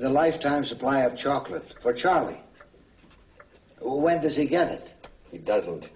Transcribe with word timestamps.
the 0.00 0.10
lifetime 0.10 0.64
supply 0.64 1.00
of 1.00 1.16
chocolate 1.16 1.74
for 1.80 1.92
Charlie. 1.92 2.40
When 3.80 4.20
does 4.20 4.36
he 4.36 4.44
get 4.44 4.70
it? 4.70 4.94
He 5.30 5.38
doesn't. 5.38 5.88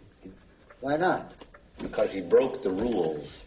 Why 0.80 0.96
not? 0.96 1.32
Because 1.78 2.12
he 2.12 2.20
broke 2.20 2.62
the 2.62 2.70
rules. 2.70 3.44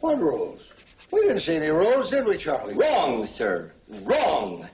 What 0.00 0.18
rules? 0.18 0.68
We 1.10 1.22
didn't 1.22 1.40
see 1.40 1.56
any 1.56 1.68
rules, 1.68 2.10
did 2.10 2.24
we, 2.24 2.36
Charlie? 2.36 2.74
Wrong, 2.74 3.26
sir. 3.26 3.72
Wrong. 4.02 4.66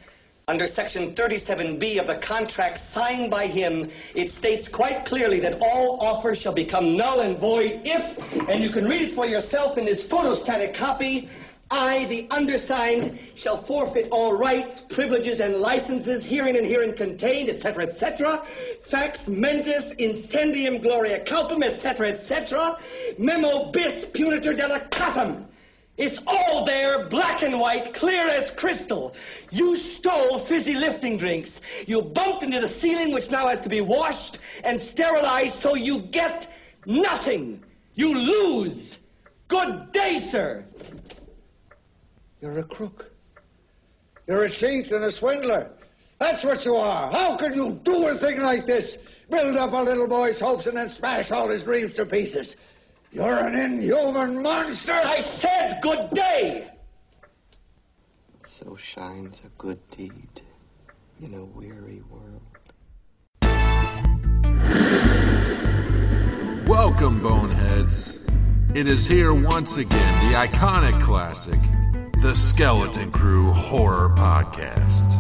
Under 0.47 0.67
Section 0.67 1.15
37B 1.15 1.99
of 1.99 2.07
the 2.07 2.15
contract 2.17 2.79
signed 2.79 3.31
by 3.31 3.47
him, 3.47 3.91
it 4.15 4.31
states 4.31 4.67
quite 4.67 5.05
clearly 5.05 5.41
that 5.41 5.59
all 5.61 6.01
offers 6.01 6.41
shall 6.41 6.55
become 6.55 6.97
null 6.97 7.21
and 7.21 7.39
void 7.39 7.83
if, 7.85 8.49
and 8.49 8.63
you 8.63 8.71
can 8.71 8.89
read 8.89 9.03
it 9.03 9.11
for 9.13 9.27
yourself 9.27 9.77
in 9.77 9.85
this 9.85 10.07
photostatic 10.07 10.75
copy, 10.75 11.29
I, 11.71 12.07
the 12.07 12.27
undersigned, 12.31 13.19
shall 13.35 13.59
forfeit 13.59 14.09
all 14.11 14.35
rights, 14.35 14.81
privileges, 14.81 15.41
and 15.41 15.57
licenses 15.57 16.25
herein 16.25 16.57
and 16.57 16.67
herein 16.67 16.95
contained, 16.95 17.51
etc., 17.51 17.85
etc. 17.85 18.43
Fax 18.83 19.29
mentis 19.29 19.95
incendium 19.97 20.83
gloria 20.83 21.23
culpum, 21.25 21.63
etc., 21.63 22.09
etc. 22.09 22.79
Memo 23.19 23.71
bis 23.71 24.07
punitor 24.07 24.57
delicatum. 24.57 25.45
It's 25.99 26.21
all 26.27 26.65
there, 26.65 27.07
black 27.07 27.43
and 27.43 27.59
white, 27.59 27.93
clear 27.93 28.29
as 28.29 28.53
crystal. 28.53 29.15
You 29.51 29.77
stole 29.77 30.39
fizzy 30.39 30.77
lifting 30.77 31.19
drinks. 31.19 31.61
You 31.87 32.01
bumped 32.01 32.45
into 32.45 32.61
the 32.61 32.69
ceiling, 32.69 33.13
which 33.13 33.31
now 33.31 33.49
has 33.49 33.61
to 33.63 33.69
be 33.69 33.81
washed 33.81 34.39
and 34.65 34.81
sterilized, 34.81 35.59
so 35.59 35.75
you 35.75 35.99
get 35.99 36.51
nothing. 36.87 37.63
You 37.95 38.15
lose. 38.15 39.01
Good 39.49 39.91
day, 39.91 40.19
sir. 40.19 40.65
You're 42.41 42.59
a 42.59 42.65
crook. 42.65 43.11
You're 44.27 44.45
a 44.45 44.51
cheat 44.51 44.93
and 44.93 45.05
a 45.05 45.11
swindler. 45.11 45.73
That's 46.19 46.45
what 46.45 46.65
you 46.65 46.77
are. 46.77 47.11
How 47.11 47.37
can 47.37 47.55
you 47.55 47.81
do 47.83 48.09
a 48.09 48.15
thing 48.15 48.43
like 48.43 48.67
this? 48.67 48.99
Build 49.31 49.57
up 49.57 49.73
a 49.73 49.83
little 49.83 50.09
boy's 50.09 50.41
hopes 50.41 50.67
and 50.67 50.77
then 50.77 50.89
smash 50.89 51.33
all 51.33 51.49
his 51.49 51.63
dreams 51.63 51.93
to 51.95 52.07
pieces. 52.07 52.57
You're 53.11 53.47
an 53.47 53.55
inhuman 53.55 54.43
monster. 54.43 54.93
I 54.93 55.21
said 55.21 55.81
good 55.83 56.11
day. 56.11 56.71
So 58.45 58.77
shines 58.77 59.43
a 59.45 59.49
good 59.61 59.79
deed 59.91 60.43
in 61.21 61.35
a 61.35 61.45
weary 61.45 62.03
world. 62.09 62.43
Welcome, 66.69 67.21
Boneheads. 67.21 68.27
It 68.75 68.87
is 68.87 69.07
here 69.07 69.33
once 69.33 69.79
again, 69.79 70.31
the 70.31 70.37
iconic 70.37 71.01
classic, 71.01 71.59
the 72.21 72.35
Skeleton 72.35 73.11
Crew 73.13 73.53
Horror 73.53 74.09
Podcast. 74.11 75.11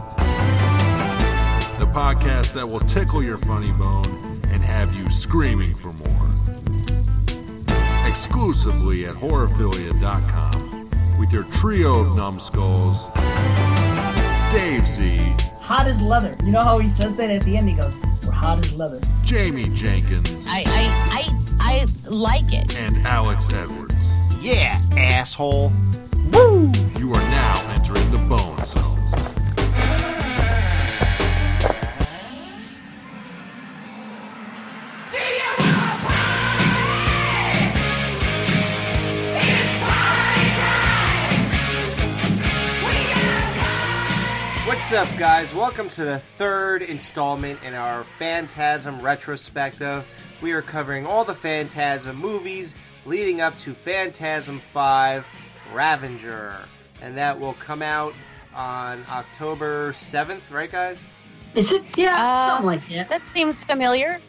The 1.78 1.86
podcast 1.86 2.52
that 2.54 2.68
will 2.68 2.80
tickle 2.80 3.22
your 3.22 3.38
funny 3.38 3.70
bone 3.72 4.40
and 4.50 4.62
have 4.62 4.94
you 4.94 5.08
screaming 5.10 5.74
for 5.74 5.92
more. 5.92 6.26
Exclusively 8.06 9.06
at 9.06 9.14
horrorphilia.com 9.14 10.90
with 11.18 11.32
your 11.32 11.44
trio 11.44 12.00
of 12.00 12.16
numbskulls, 12.16 13.04
Dave 14.52 14.86
Z, 14.86 15.18
Hot 15.60 15.86
as 15.86 16.00
leather. 16.00 16.34
You 16.44 16.50
know 16.52 16.62
how 16.64 16.78
he 16.78 16.88
says 16.88 17.14
that 17.16 17.28
at 17.30 17.42
the 17.42 17.56
end? 17.56 17.68
He 17.68 17.74
goes, 17.76 17.94
"We're 18.24 18.32
hot 18.32 18.58
as 18.58 18.74
leather." 18.74 19.00
Jamie 19.22 19.68
Jenkins, 19.74 20.46
I, 20.48 20.64
I, 20.66 20.88
I, 21.60 21.82
I 21.82 21.86
like 22.08 22.50
it. 22.54 22.74
and 22.78 23.06
Alex 23.06 23.52
Edwards. 23.52 23.94
Yeah, 24.40 24.80
asshole. 24.96 25.70
You 26.98 27.14
are 27.14 27.20
now 27.30 27.70
entering 27.70 28.10
the 28.10 28.18
Bone 28.18 28.66
Zone. 28.66 28.98
What's 44.66 44.92
up, 44.92 45.16
guys? 45.16 45.54
Welcome 45.54 45.88
to 45.90 46.04
the 46.04 46.18
third 46.18 46.82
installment 46.82 47.62
in 47.62 47.74
our 47.74 48.02
Phantasm 48.18 49.00
retrospective. 49.00 50.04
We 50.42 50.50
are 50.50 50.62
covering 50.62 51.06
all 51.06 51.24
the 51.24 51.36
Phantasm 51.36 52.16
movies 52.16 52.74
leading 53.06 53.40
up 53.40 53.56
to 53.60 53.74
Phantasm 53.74 54.58
5 54.58 55.24
Ravager. 55.72 56.56
And 57.02 57.16
that 57.16 57.38
will 57.38 57.54
come 57.54 57.82
out 57.82 58.14
on 58.54 59.04
October 59.10 59.92
7th, 59.92 60.40
right, 60.50 60.70
guys? 60.70 61.02
Is 61.54 61.72
it? 61.72 61.82
Yeah, 61.96 62.16
Uh, 62.16 62.46
something 62.48 62.66
like 62.66 62.88
that. 62.88 63.08
That 63.08 63.26
seems 63.28 63.64
familiar. 63.64 64.20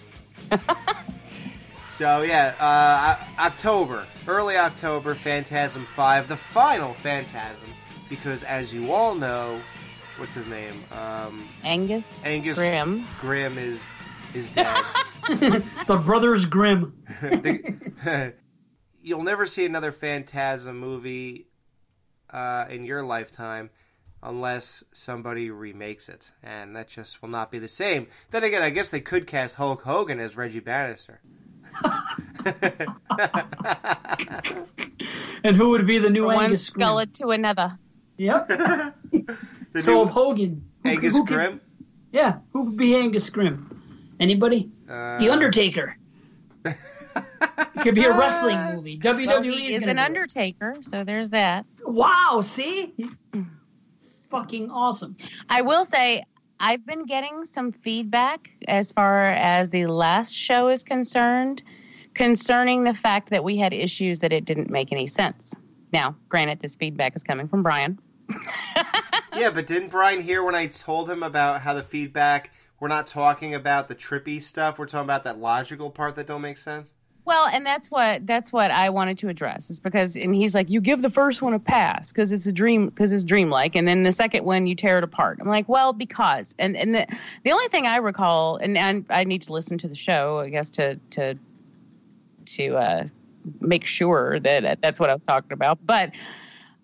So, 1.95 2.21
yeah, 2.21 2.55
uh, 2.61 3.41
October, 3.41 4.07
early 4.25 4.55
October, 4.55 5.15
Phantasm 5.15 5.85
5, 5.97 6.29
the 6.29 6.37
final 6.37 6.93
Phantasm. 6.93 7.67
Because, 8.07 8.41
as 8.43 8.73
you 8.73 8.93
all 8.93 9.15
know, 9.15 9.59
what's 10.15 10.33
his 10.33 10.47
name? 10.47 10.81
Um, 10.93 11.49
Angus, 11.65 12.05
Angus 12.23 12.57
Scrimm. 12.57 13.03
Scrimm 13.19 13.57
is 13.57 13.81
is 14.33 14.49
dead. 14.55 14.81
The 15.87 15.97
Brothers 15.97 16.45
Grimm. 16.45 16.93
The- 17.21 18.33
you'll 19.01 19.23
never 19.23 19.45
see 19.45 19.65
another 19.65 19.91
Phantasm 19.91 20.79
movie 20.79 21.48
uh, 22.33 22.65
in 22.69 22.83
your 22.85 23.03
lifetime 23.03 23.69
unless 24.21 24.83
somebody 24.93 25.49
remakes 25.49 26.09
it, 26.09 26.29
and 26.43 26.75
that 26.75 26.89
just 26.89 27.21
will 27.21 27.29
not 27.29 27.49
be 27.51 27.59
the 27.59 27.69
same. 27.69 28.07
Then 28.31 28.43
again, 28.43 28.61
I 28.61 28.69
guess 28.69 28.89
they 28.89 28.99
could 28.99 29.27
cast 29.27 29.55
Hulk 29.55 29.81
Hogan 29.83 30.19
as 30.19 30.35
Reggie 30.35 30.59
Bannister. 30.59 31.21
And 35.43 35.55
who 35.55 35.69
would 35.69 35.87
be 35.87 35.99
the 35.99 36.09
new 36.09 36.23
From 36.25 36.35
one 36.35 36.45
Angus 36.45 36.69
Scrimm? 36.69 36.73
skeleton 36.73 37.13
to 37.13 37.29
another. 37.31 37.77
Yep. 38.17 38.47
The 39.71 39.75
so 39.81 39.93
new 39.93 40.01
of 40.01 40.09
Hogan. 40.09 40.63
Angus 40.83 41.13
who 41.15 41.25
could- 41.25 41.37
Scrimm. 41.37 41.59
Yeah, 42.11 42.39
who 42.51 42.63
would 42.63 42.77
be 42.77 42.95
Angus 42.95 43.29
Scrimm? 43.29 43.65
Anybody? 44.19 44.71
Uh, 44.89 45.19
The 45.19 45.29
Undertaker. 45.29 45.95
It 47.41 47.81
could 47.81 47.95
be 47.95 48.05
a 48.05 48.17
wrestling 48.17 48.57
ah. 48.57 48.73
movie. 48.73 48.97
WWE 48.99 49.27
Well, 49.27 49.41
he 49.41 49.73
is 49.73 49.81
is 49.81 49.83
an 49.83 49.95
do 49.95 50.01
it. 50.01 50.05
Undertaker, 50.05 50.75
so 50.81 51.03
there's 51.03 51.29
that. 51.29 51.65
Wow, 51.83 52.41
see? 52.43 52.93
Fucking 54.29 54.69
awesome. 54.69 55.17
I 55.49 55.61
will 55.61 55.85
say, 55.85 56.23
I've 56.59 56.85
been 56.85 57.05
getting 57.05 57.45
some 57.45 57.71
feedback 57.71 58.49
as 58.67 58.91
far 58.91 59.31
as 59.31 59.69
the 59.69 59.85
last 59.87 60.33
show 60.33 60.69
is 60.69 60.83
concerned 60.83 61.63
concerning 62.13 62.83
the 62.83 62.93
fact 62.93 63.29
that 63.29 63.43
we 63.43 63.57
had 63.57 63.73
issues 63.73 64.19
that 64.19 64.33
it 64.33 64.45
didn't 64.45 64.69
make 64.69 64.91
any 64.91 65.07
sense. 65.07 65.55
Now, 65.93 66.15
granted, 66.27 66.59
this 66.59 66.75
feedback 66.75 67.15
is 67.15 67.23
coming 67.23 67.47
from 67.47 67.63
Brian. 67.63 67.97
Yeah, 69.39 69.51
but 69.51 69.67
didn't 69.67 69.87
Brian 69.87 70.21
hear 70.21 70.43
when 70.43 70.55
I 70.55 70.67
told 70.67 71.09
him 71.09 71.23
about 71.23 71.61
how 71.61 71.73
the 71.73 71.83
feedback? 71.83 72.51
We're 72.79 72.89
not 72.89 73.07
talking 73.07 73.55
about 73.55 73.87
the 73.87 73.95
trippy 73.95 74.41
stuff. 74.43 74.77
We're 74.77 74.85
talking 74.85 75.05
about 75.05 75.23
that 75.23 75.37
logical 75.37 75.89
part 75.89 76.15
that 76.15 76.27
don't 76.27 76.41
make 76.41 76.57
sense. 76.57 76.91
Well, 77.29 77.47
and 77.53 77.63
that's 77.63 77.91
what 77.91 78.25
that's 78.25 78.51
what 78.51 78.71
I 78.71 78.89
wanted 78.89 79.19
to 79.19 79.29
address 79.29 79.69
is 79.69 79.79
because 79.79 80.15
and 80.15 80.33
he's 80.33 80.55
like, 80.55 80.67
you 80.67 80.81
give 80.81 81.03
the 81.03 81.11
first 81.11 81.43
one 81.43 81.53
a 81.53 81.59
pass 81.59 82.11
because 82.11 82.31
it's 82.31 82.47
a 82.47 82.51
dream 82.51 82.89
because 82.89 83.11
it's 83.11 83.23
dreamlike, 83.23 83.75
and 83.75 83.87
then 83.87 84.01
the 84.01 84.11
second 84.11 84.45
one 84.45 84.65
you 84.65 84.73
tear 84.73 84.97
it 84.97 85.03
apart. 85.03 85.37
I'm 85.39 85.47
like, 85.47 85.69
well, 85.69 85.93
because 85.93 86.55
and 86.57 86.75
and 86.75 86.95
the 86.95 87.05
the 87.43 87.51
only 87.51 87.67
thing 87.67 87.85
I 87.85 87.97
recall, 87.97 88.55
and, 88.55 88.75
and 88.79 89.05
I 89.11 89.25
need 89.25 89.43
to 89.43 89.53
listen 89.53 89.77
to 89.77 89.87
the 89.87 89.93
show, 89.93 90.39
I 90.39 90.49
guess 90.49 90.71
to 90.71 90.95
to 91.11 91.35
to 92.47 92.75
uh, 92.75 93.03
make 93.61 93.85
sure 93.85 94.39
that 94.39 94.81
that's 94.81 94.99
what 94.99 95.11
I 95.11 95.13
was 95.13 95.23
talking 95.27 95.53
about, 95.53 95.77
but 95.85 96.09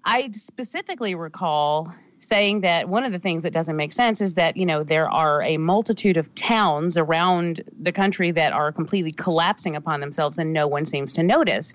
I 0.04 0.30
specifically 0.32 1.16
recall 1.16 1.92
saying 2.28 2.62
that 2.62 2.90
one 2.90 3.04
of 3.04 3.12
the 3.12 3.20
things 3.20 3.44
that 3.44 3.54
doesn't 3.54 3.76
make 3.76 3.94
sense 3.94 4.22
is 4.22 4.34
that 4.34 4.58
you 4.58 4.66
know 4.66 4.84
there 4.84 5.10
are 5.10 5.42
a 5.44 5.58
multitude 5.58 6.18
of 6.18 6.34
towns 6.36 6.98
around 6.98 7.64
the 7.82 7.92
country 7.92 8.32
that 8.32 8.54
are 8.54 8.72
completely 8.72 9.12
collapsing 9.12 9.76
upon 9.76 10.00
themselves 10.00 10.38
and 10.38 10.54
no 10.54 10.68
one 10.68 10.86
seems 10.86 11.14
to 11.14 11.24
notice. 11.24 11.74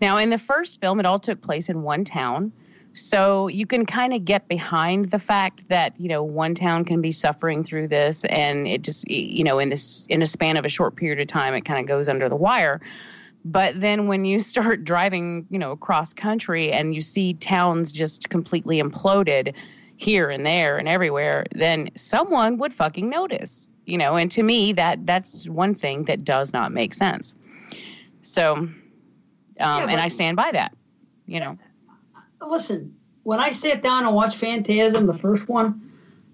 Now 0.00 0.16
in 0.16 0.30
the 0.30 0.38
first 0.38 0.80
film 0.80 1.00
it 1.00 1.06
all 1.06 1.18
took 1.18 1.40
place 1.42 1.68
in 1.68 1.82
one 1.82 2.04
town. 2.04 2.52
So 2.94 3.48
you 3.48 3.66
can 3.66 3.86
kind 3.86 4.12
of 4.12 4.26
get 4.26 4.48
behind 4.48 5.12
the 5.12 5.18
fact 5.18 5.66
that 5.68 5.98
you 5.98 6.08
know 6.08 6.22
one 6.22 6.54
town 6.54 6.84
can 6.84 7.00
be 7.00 7.12
suffering 7.12 7.64
through 7.64 7.88
this 7.88 8.24
and 8.26 8.68
it 8.68 8.82
just 8.82 9.08
you 9.10 9.44
know 9.44 9.58
in 9.58 9.70
this 9.70 10.06
in 10.08 10.22
a 10.22 10.26
span 10.26 10.56
of 10.56 10.64
a 10.64 10.68
short 10.68 10.96
period 10.96 11.20
of 11.20 11.26
time 11.26 11.54
it 11.54 11.64
kind 11.64 11.80
of 11.80 11.86
goes 11.86 12.08
under 12.08 12.28
the 12.28 12.36
wire. 12.36 12.80
But 13.44 13.80
then 13.80 14.06
when 14.06 14.24
you 14.24 14.40
start 14.52 14.84
driving, 14.84 15.46
you 15.50 15.58
know, 15.58 15.72
across 15.72 16.12
country 16.12 16.72
and 16.72 16.94
you 16.94 17.02
see 17.02 17.34
towns 17.34 17.92
just 17.92 18.30
completely 18.30 18.80
imploded 18.80 19.54
here 20.02 20.28
and 20.28 20.44
there 20.44 20.78
and 20.78 20.88
everywhere, 20.88 21.46
then 21.54 21.88
someone 21.96 22.58
would 22.58 22.74
fucking 22.74 23.08
notice. 23.08 23.68
You 23.86 23.98
know, 23.98 24.16
and 24.16 24.30
to 24.32 24.42
me 24.42 24.72
that 24.74 25.06
that's 25.06 25.48
one 25.48 25.74
thing 25.74 26.04
that 26.04 26.24
does 26.24 26.52
not 26.52 26.72
make 26.72 26.94
sense. 26.94 27.34
So 28.22 28.54
um 28.54 28.74
but- 29.58 29.88
and 29.88 30.00
I 30.00 30.08
stand 30.08 30.36
by 30.36 30.50
that. 30.52 30.74
You 31.26 31.40
know. 31.40 31.58
Listen, 32.40 32.94
when 33.22 33.38
I 33.38 33.50
sat 33.50 33.82
down 33.82 34.04
and 34.04 34.14
watched 34.14 34.36
Phantasm, 34.36 35.06
the 35.06 35.14
first 35.14 35.48
one, 35.48 35.80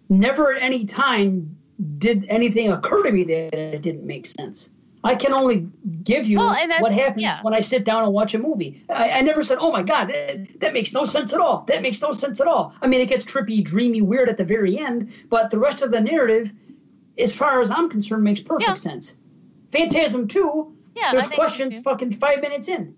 never 0.09 0.55
at 0.55 0.63
any 0.63 0.87
time 0.87 1.55
did 1.99 2.25
anything 2.29 2.73
occur 2.73 3.03
to 3.03 3.13
me 3.13 3.25
that 3.25 3.55
it 3.55 3.83
didn't 3.83 4.07
make 4.07 4.27
sense. 4.27 4.71
I 5.05 5.15
can 5.15 5.33
only 5.33 5.69
give 6.03 6.27
you 6.27 6.39
Well, 6.39 6.49
what 6.81 6.93
happens 6.93 7.23
yeah. 7.23 7.41
when 7.43 7.55
I 7.55 7.61
sit 7.61 7.85
down 7.85 8.03
and 8.05 8.13
watch 8.13 8.35
a 8.35 8.39
movie. 8.39 8.83
I, 8.91 9.11
I 9.11 9.21
never 9.21 9.43
said, 9.43 9.59
"Oh 9.61 9.71
my 9.71 9.83
God, 9.83 10.09
that, 10.09 10.61
that 10.61 10.73
makes 10.73 10.93
no 10.93 11.05
sense 11.05 11.33
at 11.33 11.41
all." 11.41 11.65
That 11.69 11.83
makes 11.83 12.03
no 12.03 12.11
sense 12.13 12.41
at 12.41 12.47
all. 12.49 12.75
I 12.83 12.87
mean, 12.89 13.01
it 13.01 13.09
gets 13.09 13.25
trippy, 13.25 13.63
dreamy, 13.63 14.03
weird 14.03 14.29
at 14.29 14.37
the 14.37 14.45
very 14.45 14.77
end, 14.79 15.13
but 15.29 15.51
the 15.51 15.59
rest 15.59 15.83
of 15.83 15.91
the 15.93 16.01
narrative, 16.01 16.53
as 17.17 17.35
far 17.35 17.61
as 17.61 17.71
I'm 17.71 17.89
concerned, 17.89 18.25
makes 18.25 18.41
perfect 18.41 18.69
Yeah. 18.69 18.75
sense. 18.75 19.17
Phantasm 19.71 20.27
Two. 20.27 20.75
Yeah, 20.97 21.13
there's 21.13 21.29
questions 21.29 21.81
fucking 21.81 22.13
five 22.15 22.41
minutes 22.41 22.67
in. 22.69 22.97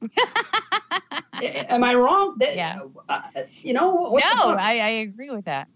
Am 1.42 1.82
I 1.82 1.94
wrong? 1.94 2.36
That, 2.38 2.54
Yeah. 2.54 2.78
uh, 3.08 3.20
you 3.62 3.72
know. 3.72 4.14
No? 4.16 4.50
I, 4.50 4.78
I 4.78 4.88
agree 4.90 5.30
with 5.30 5.46
that. 5.46 5.68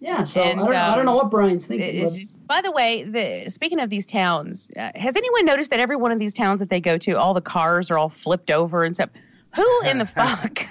Yeah, 0.00 0.22
so 0.22 0.42
And, 0.42 0.60
I, 0.60 0.66
don't, 0.66 0.76
I 0.76 0.94
don't 0.96 1.04
know 1.06 1.10
um, 1.12 1.16
what 1.18 1.30
Brian's 1.30 1.66
thinking. 1.66 1.88
it's 2.04 2.10
but- 2.12 2.18
just- 2.20 2.46
by 2.46 2.62
the 2.62 2.70
way, 2.70 3.02
the, 3.04 3.50
speaking 3.50 3.80
of 3.80 3.90
these 3.90 4.06
towns, 4.06 4.70
uh, 4.76 4.90
has 4.94 5.16
anyone 5.16 5.44
noticed 5.44 5.70
that 5.70 5.80
every 5.80 5.96
one 5.96 6.12
of 6.12 6.18
these 6.18 6.32
towns 6.32 6.60
that 6.60 6.70
they 6.70 6.80
go 6.80 6.96
to, 6.98 7.12
all 7.18 7.34
the 7.34 7.40
cars 7.40 7.90
are 7.90 7.98
all 7.98 8.08
flipped 8.08 8.50
over 8.50 8.84
and 8.84 8.94
stuff? 8.94 9.10
Who 9.56 9.80
in 9.86 9.98
the 9.98 10.06
fuck 10.14 10.64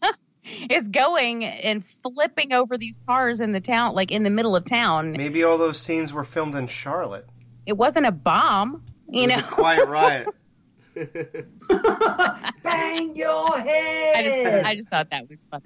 is 0.70 0.86
going 0.88 1.44
and 1.44 1.84
flipping 2.02 2.52
over 2.52 2.78
these 2.78 2.98
cars 3.06 3.40
in 3.40 3.52
the 3.52 3.60
town, 3.60 3.94
like 3.94 4.10
in 4.12 4.22
the 4.22 4.30
middle 4.30 4.54
of 4.54 4.64
town? 4.64 5.10
Maybe 5.12 5.42
all 5.42 5.58
those 5.58 5.80
scenes 5.80 6.12
were 6.12 6.24
filmed 6.24 6.54
in 6.54 6.66
Charlotte. 6.68 7.26
It 7.66 7.76
wasn't 7.76 8.06
a 8.06 8.12
bomb, 8.12 8.84
you 9.10 9.24
It 9.24 9.26
was 9.26 9.36
know. 9.42 9.48
a 9.48 9.50
quiet 9.50 9.88
riot. 9.88 10.28
Bang 12.62 13.14
your 13.16 13.56
head! 13.58 14.16
I 14.16 14.22
just, 14.22 14.66
I 14.66 14.74
just 14.76 14.88
thought 14.88 15.10
that 15.10 15.28
was 15.28 15.38
funny. 15.50 15.64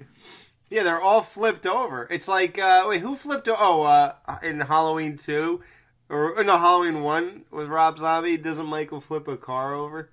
Yeah, 0.73 0.81
they're 0.81 0.99
all 1.01 1.21
flipped 1.21 1.67
over. 1.67 2.07
It's 2.09 2.27
like, 2.27 2.57
uh, 2.57 2.85
wait, 2.87 3.01
who 3.01 3.15
flipped? 3.15 3.47
O- 3.47 3.55
oh, 3.57 3.83
uh, 3.83 4.15
in 4.41 4.59
Halloween 4.59 5.17
two, 5.17 5.61
or 6.09 6.39
or 6.39 6.43
no, 6.43 6.57
Halloween 6.57 7.03
one 7.03 7.43
with 7.51 7.67
Rob 7.67 7.99
Zombie. 7.99 8.37
Doesn't 8.37 8.65
Michael 8.65 8.99
flip 8.99 9.27
a 9.27 9.37
car 9.37 9.75
over? 9.75 10.09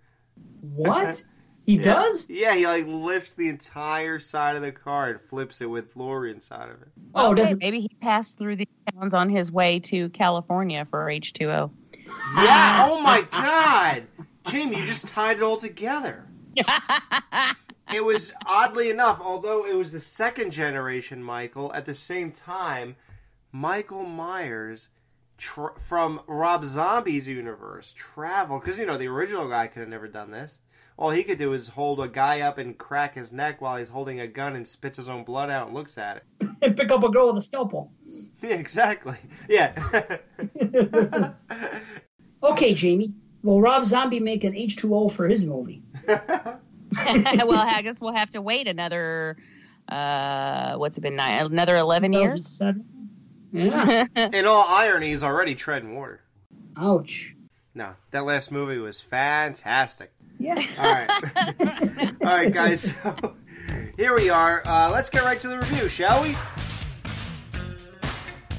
what? 0.61 1.25
He 1.67 1.77
Yeah. 1.77 1.83
does? 1.83 2.29
Yeah, 2.29 2.55
he 2.55 2.67
like 2.67 2.87
lifts 2.87 3.35
the 3.35 3.49
entire 3.49 4.19
side 4.19 4.57
of 4.57 4.63
the 4.63 4.73
car 4.73 5.09
and 5.11 5.21
flips 5.29 5.61
it 5.61 5.67
with 5.67 5.95
Laurie 5.95 6.33
inside 6.33 6.69
of 6.71 6.81
it. 6.83 6.89
Oh, 7.15 7.31
Okay, 7.33 7.43
doesn't 7.43 7.59
maybe 7.61 7.81
he 7.81 7.89
passed 8.01 8.39
through 8.39 8.57
these 8.57 8.67
towns 8.93 9.15
on 9.15 9.29
his 9.29 9.53
way 9.53 9.79
to 9.81 10.09
California 10.09 10.87
for 10.91 11.05
H2O. 11.07 11.71
Yeah. 12.37 12.87
Oh 12.89 13.01
my 13.03 13.23
God, 13.31 14.03
Jamie, 14.49 14.79
you 14.81 14.87
just 14.87 15.07
tied 15.09 15.37
it 15.37 15.43
all 15.43 15.59
together. 15.59 16.27
It 17.95 18.05
was 18.05 18.33
oddly 18.47 18.91
enough, 18.91 19.21
although 19.21 19.65
it 19.67 19.75
was 19.75 19.91
the 19.93 20.01
second 20.01 20.51
generation 20.51 21.23
Michael, 21.23 21.73
at 21.75 21.85
the 21.87 21.95
same 21.95 22.31
time, 22.33 22.97
Michael 23.53 24.05
Myers 24.05 24.89
tr- 25.39 25.77
from 25.89 26.21
Rob 26.27 26.65
Zombie's 26.65 27.27
universe 27.27 27.93
traveled 27.97 28.63
because 28.63 28.79
you 28.79 28.87
know 28.87 28.97
the 28.97 29.09
original 29.09 29.49
guy 29.49 29.67
could 29.67 29.81
have 29.81 29.89
never 29.89 30.09
done 30.09 30.31
this. 30.31 30.59
All 30.97 31.11
he 31.11 31.25
could 31.25 31.39
do 31.39 31.55
is 31.55 31.67
hold 31.69 31.99
a 32.01 32.09
guy 32.09 32.41
up 32.41 32.59
and 32.59 32.77
crack 32.77 33.15
his 33.15 33.33
neck 33.33 33.61
while 33.63 33.79
he's 33.79 33.89
holding 33.89 34.21
a 34.21 34.27
gun 34.27 34.55
and 34.55 34.69
spits 34.69 34.99
his 34.99 35.09
own 35.09 35.25
blood 35.25 35.49
out 35.49 35.67
and 35.69 35.75
looks 35.75 35.97
at 35.97 36.19
it. 36.19 36.25
and 36.63 36.77
pick 36.77 36.93
up 36.93 37.03
a 37.03 37.09
girl 37.09 37.33
with 37.33 37.43
a 37.43 37.47
scalpel. 37.47 37.93
Yeah, 38.43 38.55
exactly. 38.55 39.17
Yeah. 39.51 39.75
Okay, 42.43 42.73
Jamie. 42.73 43.13
Will 43.43 43.61
Rob 43.61 43.85
Zombie 43.85 44.21
make 44.21 44.45
an 44.45 44.55
H2O 44.55 45.13
for 45.13 45.29
his 45.29 45.45
movie? 45.45 45.83
well, 47.47 47.67
I 47.67 47.83
guess 47.83 48.01
we'll 48.01 48.15
have 48.15 48.31
to 48.31 48.43
wait 48.43 48.67
another, 48.67 49.37
uh, 49.89 50.77
what's 50.77 50.99
it 50.99 51.01
been, 51.01 51.17
nine, 51.17 51.47
another 51.47 51.77
11 51.77 52.13
years? 52.13 52.61
Yeah. 53.53 54.07
In 54.33 54.47
all 54.47 54.65
irony, 54.69 55.09
he's 55.09 55.25
already 55.25 55.57
treading 55.57 55.97
water. 55.97 56.21
Ouch. 56.77 57.35
No, 57.75 57.95
that 58.13 58.25
last 58.25 58.53
movie 58.53 58.79
was 58.79 59.01
fantastic. 59.01 60.13
Yeah. 60.39 60.63
All 60.79 60.93
right. 60.93 62.15
All 62.25 62.37
right, 62.37 62.53
guys. 62.53 62.95
So 63.03 63.35
here 63.97 64.17
we 64.17 64.31
are. 64.31 64.63
Uh, 64.65 64.91
let's 64.93 65.11
get 65.11 65.25
right 65.25 65.41
to 65.41 65.49
the 65.49 65.59
review, 65.59 65.89
shall 65.89 66.23
we? 66.23 66.37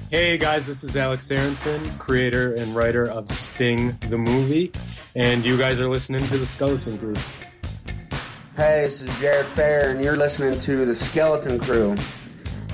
Hey 0.10 0.38
guys, 0.38 0.68
this 0.68 0.84
is 0.84 0.98
Alex 0.98 1.32
Aronson, 1.32 1.90
creator 1.98 2.54
and 2.56 2.76
writer 2.76 3.10
of 3.10 3.30
Sting 3.30 3.98
the 4.10 4.18
movie, 4.18 4.74
and 5.16 5.46
you 5.46 5.58
guys 5.58 5.80
are 5.80 5.88
listening 5.88 6.26
to 6.28 6.38
the 6.38 6.46
Skeleton 6.46 6.98
Group. 6.98 7.18
Hey, 8.58 8.82
this 8.84 9.02
is 9.02 9.18
Jared 9.18 9.46
Fair, 9.46 9.92
and 9.92 10.04
you're 10.04 10.18
listening 10.18 10.60
to 10.60 10.86
the 10.86 10.94
Skeleton 10.94 11.58
Crew, 11.58 11.96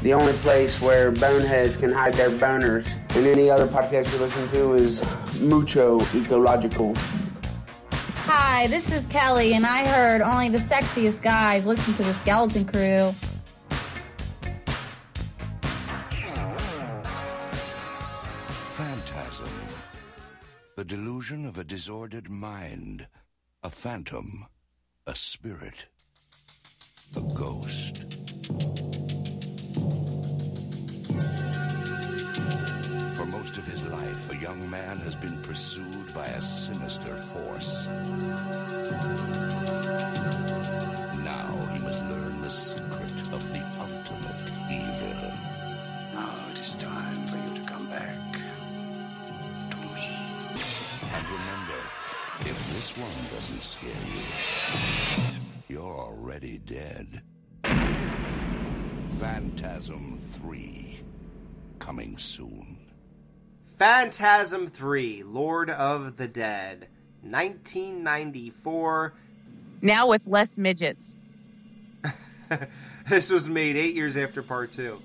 the 0.02 0.12
only 0.12 0.34
place 0.34 0.82
where 0.82 1.12
boneheads 1.12 1.78
can 1.78 1.92
hide 1.92 2.16
their 2.16 2.32
boners. 2.32 2.92
And 3.16 3.28
any 3.28 3.48
other 3.48 3.68
podcast 3.68 4.12
you 4.12 4.18
listen 4.18 4.50
to 4.50 4.74
is 4.74 5.04
mucho 5.40 6.00
ecological. 6.16 6.96
Hi, 7.92 8.66
this 8.68 8.92
is 8.92 9.06
Kelly, 9.06 9.54
and 9.54 9.68
I 9.68 9.88
heard 9.88 10.22
only 10.22 10.50
the 10.50 10.58
sexiest 10.58 11.22
guys 11.22 11.68
listen 11.68 11.94
to 11.94 12.04
the 12.04 12.14
Skeleton 12.16 12.66
Crew. 12.66 13.14
Phantasm. 18.70 19.50
The 20.76 20.86
delusion 20.86 21.46
of 21.46 21.60
a 21.60 21.64
disordered 21.64 22.32
mind. 22.32 23.08
A 23.62 23.70
phantom. 23.70 24.48
A 25.10 25.16
spirit. 25.16 25.86
A 27.16 27.22
ghost. 27.34 28.04
For 33.16 33.26
most 33.26 33.58
of 33.58 33.66
his 33.66 33.88
life, 33.88 34.34
a 34.34 34.36
young 34.36 34.70
man 34.70 34.98
has 34.98 35.16
been 35.16 35.42
pursued 35.44 36.14
by 36.14 36.26
a 36.26 36.42
sinister 36.42 37.16
force. 37.16 37.88
Now 41.24 41.58
he 41.72 41.80
must 41.84 42.04
learn 42.10 42.42
the 42.42 42.50
secret 42.50 43.22
of 43.32 43.48
the 43.54 43.64
ultimate 43.80 44.52
evil. 44.70 45.32
Now 46.16 46.36
it 46.52 46.60
is 46.60 46.76
time 46.76 47.28
for 47.28 47.38
you 47.38 47.64
to 47.64 47.70
come 47.70 47.88
back 47.88 48.34
to 49.72 49.78
me. 49.96 50.10
And 51.16 51.30
remember, 51.30 51.80
if 52.42 52.74
this 52.74 52.96
one 52.98 53.12
doesn't 53.34 53.62
scare 53.62 53.90
you, 53.90 54.22
you're 55.68 55.98
already 56.00 56.60
dead. 56.60 57.22
Phantasm 59.20 60.18
3. 60.20 61.00
Coming 61.80 62.18
soon. 62.18 62.78
Phantasm 63.78 64.68
3, 64.68 65.24
Lord 65.24 65.70
of 65.70 66.18
the 66.18 66.28
Dead, 66.28 66.88
1994. 67.22 69.14
now 69.82 70.08
with 70.08 70.26
less 70.28 70.58
midgets. 70.58 71.16
this 73.10 73.30
was 73.30 73.48
made 73.48 73.76
eight 73.76 73.94
years 73.96 74.18
after 74.18 74.42
part 74.42 74.72
two. 74.72 75.00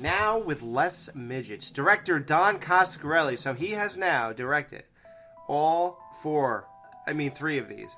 Now 0.00 0.38
with 0.38 0.62
less 0.62 1.10
midgets. 1.14 1.70
Director 1.70 2.18
Don 2.18 2.58
Coscarelli. 2.58 3.38
So 3.38 3.54
he 3.54 3.70
has 3.72 3.96
now 3.96 4.32
directed 4.32 4.84
all 5.48 6.00
four, 6.22 6.66
I 7.08 7.14
mean, 7.14 7.30
three 7.32 7.58
of 7.58 7.68
these 7.68 7.96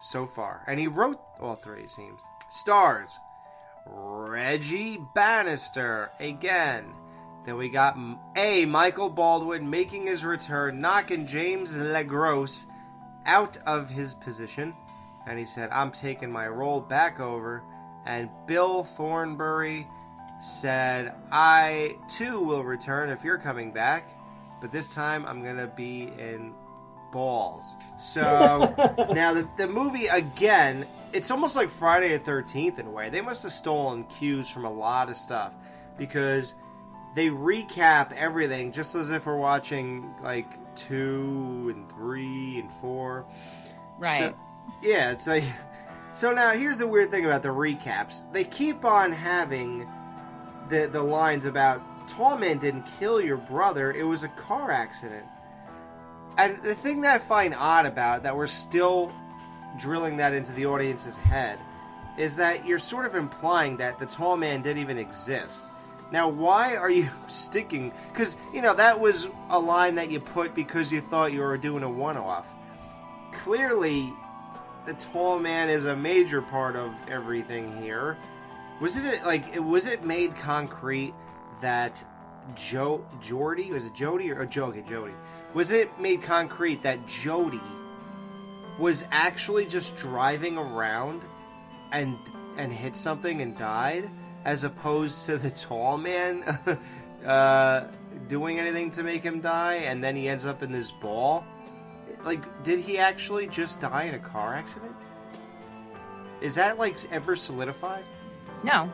so 0.00 0.26
far. 0.26 0.64
And 0.66 0.78
he 0.78 0.88
wrote 0.88 1.20
all 1.40 1.54
three, 1.54 1.84
it 1.84 1.90
seems. 1.90 2.20
Stars 2.50 3.10
Reggie 3.86 4.98
Bannister 5.14 6.10
again. 6.20 6.84
Then 7.44 7.56
we 7.56 7.68
got 7.68 7.96
A. 8.36 8.64
Michael 8.66 9.10
Baldwin 9.10 9.68
making 9.68 10.06
his 10.06 10.24
return, 10.24 10.80
knocking 10.80 11.26
James 11.26 11.72
LeGros 11.72 12.64
out 13.26 13.58
of 13.66 13.88
his 13.88 14.14
position. 14.14 14.74
And 15.26 15.38
he 15.38 15.44
said, 15.44 15.70
I'm 15.70 15.90
taking 15.90 16.30
my 16.30 16.48
role 16.48 16.80
back 16.80 17.20
over. 17.20 17.62
And 18.06 18.28
Bill 18.46 18.84
Thornbury 18.84 19.86
said, 20.40 21.14
I 21.30 21.96
too 22.08 22.40
will 22.40 22.64
return 22.64 23.10
if 23.10 23.24
you're 23.24 23.38
coming 23.38 23.72
back. 23.72 24.08
But 24.60 24.72
this 24.72 24.88
time 24.88 25.24
I'm 25.26 25.42
going 25.42 25.56
to 25.56 25.66
be 25.66 26.12
in 26.18 26.54
balls. 27.12 27.64
So 27.98 28.74
now 29.12 29.34
the, 29.34 29.48
the 29.56 29.68
movie, 29.68 30.06
again, 30.06 30.84
it's 31.12 31.30
almost 31.30 31.54
like 31.54 31.70
Friday 31.70 32.16
the 32.16 32.24
13th 32.24 32.78
in 32.78 32.86
a 32.86 32.90
way. 32.90 33.10
They 33.10 33.20
must 33.20 33.44
have 33.44 33.52
stolen 33.52 34.04
cues 34.04 34.48
from 34.48 34.64
a 34.64 34.72
lot 34.72 35.08
of 35.08 35.16
stuff. 35.16 35.52
Because 35.96 36.54
they 37.14 37.28
recap 37.28 38.12
everything 38.12 38.72
just 38.72 38.94
as 38.94 39.10
if 39.10 39.26
we're 39.26 39.36
watching 39.36 40.12
like 40.22 40.46
two 40.74 41.72
and 41.74 41.88
three 41.90 42.58
and 42.58 42.72
four. 42.80 43.26
Right. 43.98 44.30
So, 44.30 44.34
yeah, 44.82 45.12
it's 45.12 45.26
like. 45.26 45.44
So 46.14 46.30
now 46.30 46.50
here's 46.50 46.76
the 46.76 46.86
weird 46.86 47.10
thing 47.10 47.24
about 47.24 47.40
the 47.40 47.48
recaps. 47.48 48.30
They 48.34 48.44
keep 48.44 48.84
on 48.84 49.12
having 49.12 49.88
the 50.68 50.86
the 50.86 51.02
lines 51.02 51.46
about 51.46 51.82
Tall 52.08 52.36
Man 52.36 52.58
didn't 52.58 52.84
kill 52.98 53.18
your 53.20 53.38
brother. 53.38 53.92
It 53.92 54.02
was 54.02 54.22
a 54.22 54.28
car 54.28 54.70
accident. 54.70 55.24
And 56.38 56.62
the 56.62 56.74
thing 56.74 57.02
that 57.02 57.14
I 57.14 57.18
find 57.18 57.54
odd 57.54 57.86
about 57.86 58.22
that 58.22 58.36
we're 58.36 58.46
still 58.46 59.12
drilling 59.80 60.16
that 60.18 60.32
into 60.32 60.52
the 60.52 60.66
audience's 60.66 61.14
head 61.14 61.58
is 62.18 62.34
that 62.36 62.66
you're 62.66 62.78
sort 62.78 63.06
of 63.06 63.14
implying 63.14 63.76
that 63.78 63.98
the 63.98 64.06
tall 64.06 64.36
man 64.36 64.62
didn't 64.62 64.82
even 64.82 64.98
exist. 64.98 65.58
Now, 66.10 66.28
why 66.28 66.76
are 66.76 66.90
you 66.90 67.08
sticking? 67.28 67.92
Because 68.12 68.36
you 68.52 68.62
know 68.62 68.74
that 68.74 68.98
was 68.98 69.28
a 69.50 69.58
line 69.58 69.94
that 69.96 70.10
you 70.10 70.20
put 70.20 70.54
because 70.54 70.92
you 70.92 71.00
thought 71.00 71.32
you 71.32 71.40
were 71.40 71.56
doing 71.56 71.82
a 71.82 71.90
one-off. 71.90 72.46
Clearly, 73.32 74.12
the 74.86 74.94
tall 74.94 75.38
man 75.38 75.70
is 75.70 75.86
a 75.86 75.96
major 75.96 76.42
part 76.42 76.76
of 76.76 76.92
everything 77.08 77.80
here. 77.80 78.18
Was 78.80 78.96
it 78.96 79.24
like 79.24 79.54
was 79.56 79.86
it 79.86 80.04
made 80.04 80.36
concrete 80.36 81.14
that 81.60 82.04
Joe 82.54 83.04
Jordy 83.20 83.72
was 83.72 83.86
it 83.86 83.94
Jody 83.94 84.30
or 84.30 84.42
oh, 84.42 84.46
Joe? 84.46 84.66
Okay, 84.66 84.82
Jody. 84.82 85.14
Was 85.54 85.70
it 85.70 85.98
made 86.00 86.22
concrete 86.22 86.82
that 86.82 87.06
Jody 87.06 87.60
was 88.78 89.04
actually 89.10 89.66
just 89.66 89.96
driving 89.96 90.56
around 90.56 91.22
and 91.92 92.16
and 92.56 92.72
hit 92.72 92.96
something 92.96 93.40
and 93.40 93.56
died, 93.56 94.08
as 94.44 94.64
opposed 94.64 95.24
to 95.24 95.38
the 95.38 95.50
tall 95.50 95.96
man 95.96 96.42
uh, 97.26 97.88
doing 98.28 98.58
anything 98.58 98.90
to 98.92 99.02
make 99.02 99.22
him 99.22 99.40
die, 99.40 99.74
and 99.74 100.02
then 100.02 100.16
he 100.16 100.28
ends 100.28 100.46
up 100.46 100.62
in 100.62 100.72
this 100.72 100.90
ball? 100.90 101.44
Like, 102.24 102.40
did 102.62 102.80
he 102.80 102.98
actually 102.98 103.46
just 103.46 103.80
die 103.80 104.04
in 104.04 104.14
a 104.14 104.18
car 104.18 104.54
accident? 104.54 104.94
Is 106.40 106.54
that 106.56 106.78
like 106.78 106.96
ever 107.12 107.36
solidified? 107.36 108.04
No. 108.62 108.90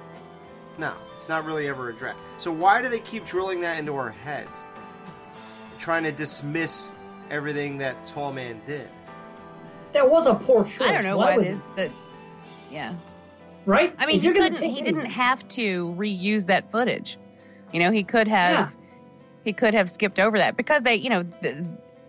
No, 0.78 0.94
it's 1.16 1.28
not 1.28 1.44
really 1.44 1.68
ever 1.68 1.88
addressed. 1.88 2.18
So 2.38 2.52
why 2.52 2.80
do 2.80 2.88
they 2.88 3.00
keep 3.00 3.24
drilling 3.24 3.60
that 3.62 3.78
into 3.78 3.96
our 3.96 4.10
heads? 4.10 4.50
Trying 5.78 6.02
to 6.04 6.12
dismiss 6.12 6.92
everything 7.30 7.78
that 7.78 7.94
Tall 8.08 8.32
Man 8.32 8.60
did. 8.66 8.88
That 9.92 10.10
was 10.10 10.26
a 10.26 10.34
poor 10.34 10.64
choice. 10.64 10.88
I 10.88 10.92
don't 10.92 11.04
know 11.04 11.16
Why 11.16 11.30
why 11.30 11.36
would- 11.36 11.46
it 11.46 11.50
is 11.52 11.60
that. 11.76 11.90
Yeah. 12.70 12.94
Right? 13.64 13.94
I 13.98 14.06
mean, 14.06 14.16
If 14.16 14.22
he 14.22 14.28
gonna 14.28 14.50
couldn't. 14.50 14.70
He 14.70 14.82
didn't 14.82 15.06
have 15.06 15.46
to 15.50 15.94
reuse 15.98 16.46
that 16.46 16.70
footage. 16.70 17.18
You 17.72 17.80
know, 17.80 17.90
he 17.90 18.02
could 18.02 18.28
have. 18.28 18.50
Yeah. 18.52 18.68
He 19.44 19.52
could 19.52 19.72
have 19.74 19.88
skipped 19.88 20.18
over 20.18 20.36
that 20.38 20.56
because 20.56 20.82
they, 20.82 20.94
you 20.96 21.08
know, 21.10 21.22
th- 21.22 21.56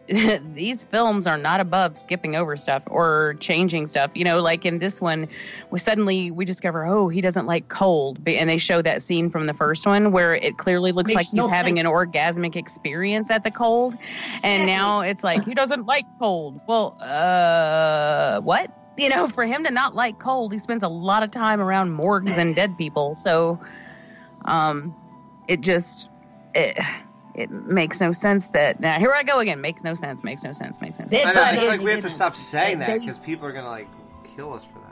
these 0.54 0.84
films 0.86 1.28
are 1.28 1.38
not 1.38 1.60
above 1.60 1.96
skipping 1.98 2.36
over 2.36 2.58
stuff 2.58 2.82
or 2.88 3.36
changing 3.40 3.86
stuff. 3.86 4.10
You 4.16 4.24
know, 4.24 4.42
like 4.42 4.66
in 4.66 4.80
this 4.80 5.00
one, 5.00 5.28
we 5.70 5.78
suddenly 5.78 6.32
we 6.32 6.46
discover, 6.46 6.86
oh, 6.86 7.10
he 7.10 7.22
doesn't 7.22 7.46
like 7.46 7.70
cold, 7.70 8.20
and 8.26 8.50
they 8.50 8.58
show 8.58 8.82
that 8.82 9.04
scene 9.04 9.30
from 9.30 9.46
the 9.46 9.54
first 9.54 9.86
one 9.86 10.12
where 10.12 10.34
it 10.34 10.58
clearly 10.58 10.92
looks 10.92 11.10
Makes 11.10 11.16
like 11.16 11.26
he's 11.28 11.34
no 11.34 11.48
having 11.48 11.76
sense. 11.76 11.88
an 11.88 11.94
orgasmic 11.94 12.56
experience 12.56 13.30
at 13.30 13.44
the 13.44 13.52
cold, 13.52 13.96
and 14.44 14.66
now 14.66 15.02
it's 15.02 15.24
like 15.24 15.44
he 15.44 15.54
doesn't 15.54 15.86
like 15.86 16.06
cold. 16.18 16.60
Well, 16.68 16.98
uh, 17.02 18.42
what? 18.42 18.72
You 18.98 19.10
know, 19.10 19.28
for 19.28 19.46
him 19.46 19.64
to 19.64 19.72
not 19.72 19.94
like 19.96 20.20
cold, 20.20 20.52
he 20.54 20.60
spends 20.60 20.82
a 20.84 20.90
lot 20.90 21.22
of 21.22 21.30
time 21.32 21.62
around 21.62 21.92
morgues 21.92 22.38
and 22.38 22.56
dead 22.56 22.78
people. 22.78 23.16
So, 23.16 23.60
um, 24.46 24.96
it 25.48 25.62
just 25.62 26.10
it 26.56 26.80
it 27.40 27.50
makes 27.52 28.00
no 28.02 28.12
sense 28.12 28.48
that 28.50 28.80
now 28.80 29.00
here 29.00 29.14
I 29.14 29.24
go 29.24 29.40
again. 29.40 29.62
Makes 29.62 29.84
no 29.84 29.96
sense. 29.96 30.24
Makes 30.24 30.44
no 30.44 30.52
sense. 30.54 30.80
Makes 30.82 31.00
no 31.00 31.08
sense. 31.08 31.26
I 31.28 31.34
know, 31.34 31.44
it's 31.54 31.66
like 31.68 31.82
we 31.82 31.92
have 31.92 32.02
to 32.02 32.10
stop 32.10 32.36
saying 32.36 32.80
that 32.80 33.00
because 33.00 33.18
people 33.20 33.48
are 33.48 33.52
gonna 33.54 33.70
like 33.70 33.88
kill 34.36 34.54
us 34.54 34.64
for 34.66 34.80
that. 34.80 34.86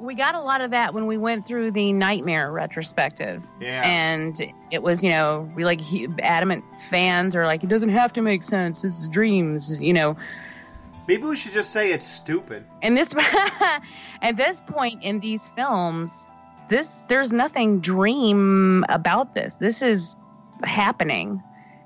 we 0.00 0.14
got 0.14 0.34
a 0.34 0.40
lot 0.40 0.60
of 0.62 0.70
that 0.70 0.94
when 0.94 1.06
we 1.06 1.18
went 1.18 1.46
through 1.46 1.70
the 1.72 1.92
nightmare 1.92 2.50
retrospective 2.50 3.42
Yeah. 3.60 3.82
and 3.84 4.40
it 4.70 4.82
was 4.82 5.02
you 5.04 5.10
know 5.10 5.50
we 5.54 5.64
like 5.64 5.80
he, 5.80 6.08
adamant 6.22 6.64
fans 6.88 7.36
are 7.36 7.44
like 7.44 7.62
it 7.62 7.68
doesn't 7.68 7.90
have 7.90 8.12
to 8.14 8.22
make 8.22 8.42
sense 8.44 8.82
it's 8.84 9.06
dreams 9.08 9.78
you 9.80 9.92
know 9.92 10.16
Maybe 11.08 11.24
we 11.24 11.34
should 11.34 11.52
just 11.52 11.70
say 11.72 11.92
it's 11.92 12.06
stupid. 12.06 12.64
and 12.82 12.96
this 12.96 13.12
at 14.22 14.36
this 14.36 14.60
point 14.66 15.02
in 15.02 15.20
these 15.20 15.48
films 15.50 16.26
this 16.68 17.04
there's 17.08 17.32
nothing 17.32 17.80
dream 17.80 18.84
about 18.88 19.34
this 19.34 19.54
this 19.56 19.82
is 19.82 20.16
happening 20.64 21.42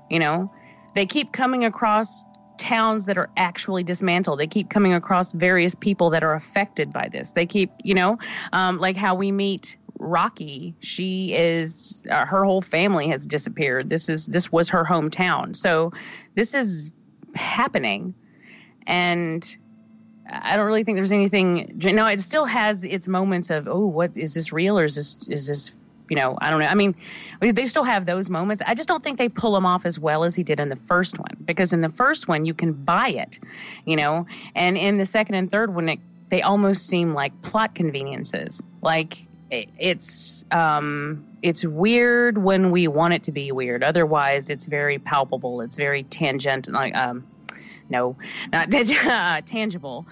you 0.09 0.19
know? 0.19 0.51
They 0.95 1.05
keep 1.05 1.33
coming 1.33 1.65
across 1.65 2.25
towns 2.57 3.05
that 3.05 3.17
are 3.17 3.29
actually 3.35 3.83
dismantled. 3.83 4.39
They 4.39 4.47
keep 4.47 4.69
coming 4.69 4.93
across 4.93 5.33
various 5.33 5.75
people 5.75 6.09
that 6.11 6.23
are 6.23 6.33
affected 6.33 6.93
by 6.93 7.09
this. 7.11 7.33
They 7.33 7.45
keep 7.45 7.71
you 7.83 7.93
know 7.93 8.17
um, 8.53 8.79
like 8.79 8.95
how 8.95 9.13
we 9.15 9.31
meet 9.31 9.75
rocky. 9.99 10.73
She 10.79 11.33
is 11.33 12.05
uh, 12.09 12.25
her 12.25 12.45
whole 12.45 12.61
family 12.61 13.07
has 13.09 13.25
disappeared. 13.27 13.89
This 13.89 14.09
is 14.09 14.27
this 14.27 14.51
was 14.51 14.69
her 14.69 14.85
hometown. 14.85 15.55
So 15.55 15.91
this 16.35 16.53
is 16.53 16.91
happening. 17.35 18.13
And 18.87 19.55
I 20.29 20.55
don't 20.55 20.65
really 20.65 20.83
think 20.83 20.97
there's 20.97 21.11
anything. 21.11 21.79
No, 21.83 22.05
it 22.07 22.21
still 22.21 22.45
has 22.45 22.83
its 22.83 23.07
moments 23.07 23.49
of, 23.49 23.67
oh, 23.67 23.85
what 23.85 24.15
is 24.15 24.33
this 24.33 24.51
real 24.51 24.77
or 24.79 24.85
is 24.85 24.95
this 24.95 25.17
is 25.27 25.47
this, 25.47 25.71
you 26.09 26.15
know, 26.15 26.37
I 26.41 26.49
don't 26.49 26.59
know. 26.59 26.67
I 26.67 26.75
mean, 26.75 26.95
they 27.41 27.65
still 27.65 27.83
have 27.83 28.05
those 28.05 28.29
moments. 28.29 28.63
I 28.65 28.75
just 28.75 28.87
don't 28.87 29.03
think 29.03 29.17
they 29.17 29.29
pull 29.29 29.53
them 29.53 29.65
off 29.65 29.85
as 29.85 29.99
well 29.99 30.23
as 30.23 30.35
he 30.35 30.43
did 30.43 30.59
in 30.59 30.69
the 30.69 30.75
first 30.75 31.19
one 31.19 31.35
because 31.45 31.73
in 31.73 31.81
the 31.81 31.89
first 31.89 32.27
one 32.27 32.45
you 32.45 32.53
can 32.53 32.73
buy 32.73 33.09
it, 33.09 33.39
you 33.85 33.95
know, 33.95 34.25
and 34.55 34.77
in 34.77 34.97
the 34.97 35.05
second 35.05 35.35
and 35.35 35.51
third 35.51 35.73
one 35.73 35.89
it, 35.89 35.99
they 36.29 36.41
almost 36.41 36.87
seem 36.87 37.13
like 37.13 37.39
plot 37.41 37.75
conveniences. 37.75 38.61
Like 38.81 39.25
it, 39.51 39.69
it's 39.79 40.43
um 40.51 41.23
it's 41.41 41.63
weird 41.63 42.39
when 42.39 42.71
we 42.71 42.87
want 42.87 43.13
it 43.13 43.23
to 43.23 43.31
be 43.31 43.51
weird. 43.51 43.83
Otherwise, 43.83 44.49
it's 44.49 44.65
very 44.65 44.99
palpable. 44.99 45.61
It's 45.61 45.77
very 45.77 46.03
tangent, 46.03 46.67
like 46.67 46.95
um 46.95 47.23
no, 47.89 48.15
not 48.51 48.73
uh, 48.73 49.41
tangible. 49.45 50.05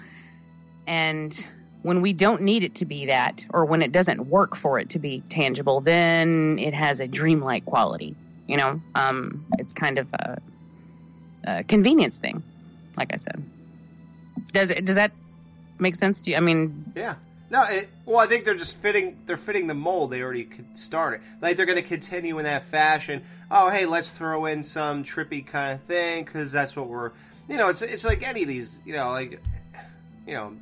And 0.86 1.46
when 1.84 2.00
we 2.00 2.14
don't 2.14 2.40
need 2.40 2.64
it 2.64 2.74
to 2.76 2.86
be 2.86 3.04
that, 3.06 3.44
or 3.50 3.66
when 3.66 3.82
it 3.82 3.92
doesn't 3.92 4.26
work 4.28 4.56
for 4.56 4.78
it 4.78 4.88
to 4.88 4.98
be 4.98 5.22
tangible, 5.28 5.82
then 5.82 6.58
it 6.58 6.72
has 6.72 6.98
a 6.98 7.06
dreamlike 7.06 7.66
quality. 7.66 8.16
You 8.48 8.56
know, 8.56 8.80
um, 8.94 9.44
it's 9.58 9.74
kind 9.74 9.98
of 9.98 10.12
a, 10.14 10.38
a 11.44 11.64
convenience 11.64 12.18
thing, 12.18 12.42
like 12.96 13.12
I 13.12 13.18
said. 13.18 13.42
Does 14.52 14.70
it? 14.70 14.86
Does 14.86 14.96
that 14.96 15.12
make 15.78 15.94
sense 15.94 16.22
to 16.22 16.30
you? 16.30 16.38
I 16.38 16.40
mean, 16.40 16.84
Yeah. 16.96 17.16
No, 17.50 17.62
it, 17.64 17.90
well, 18.06 18.18
I 18.18 18.26
think 18.26 18.46
they're 18.46 18.54
just 18.54 18.78
fitting. 18.78 19.18
They're 19.26 19.36
fitting 19.36 19.66
the 19.66 19.74
mold 19.74 20.10
they 20.10 20.22
already 20.22 20.48
started. 20.74 21.20
Like 21.42 21.58
they're 21.58 21.66
going 21.66 21.80
to 21.80 21.86
continue 21.86 22.38
in 22.38 22.44
that 22.44 22.64
fashion. 22.64 23.22
Oh, 23.50 23.68
hey, 23.68 23.84
let's 23.84 24.10
throw 24.10 24.46
in 24.46 24.62
some 24.62 25.04
trippy 25.04 25.46
kind 25.46 25.74
of 25.74 25.82
thing 25.82 26.24
because 26.24 26.50
that's 26.50 26.74
what 26.74 26.88
we're. 26.88 27.12
You 27.46 27.58
know, 27.58 27.68
it's 27.68 27.82
it's 27.82 28.04
like 28.04 28.26
any 28.26 28.40
of 28.40 28.48
these. 28.48 28.78
You 28.86 28.94
know, 28.94 29.10
like, 29.10 29.38
you 30.26 30.32
know, 30.32 30.54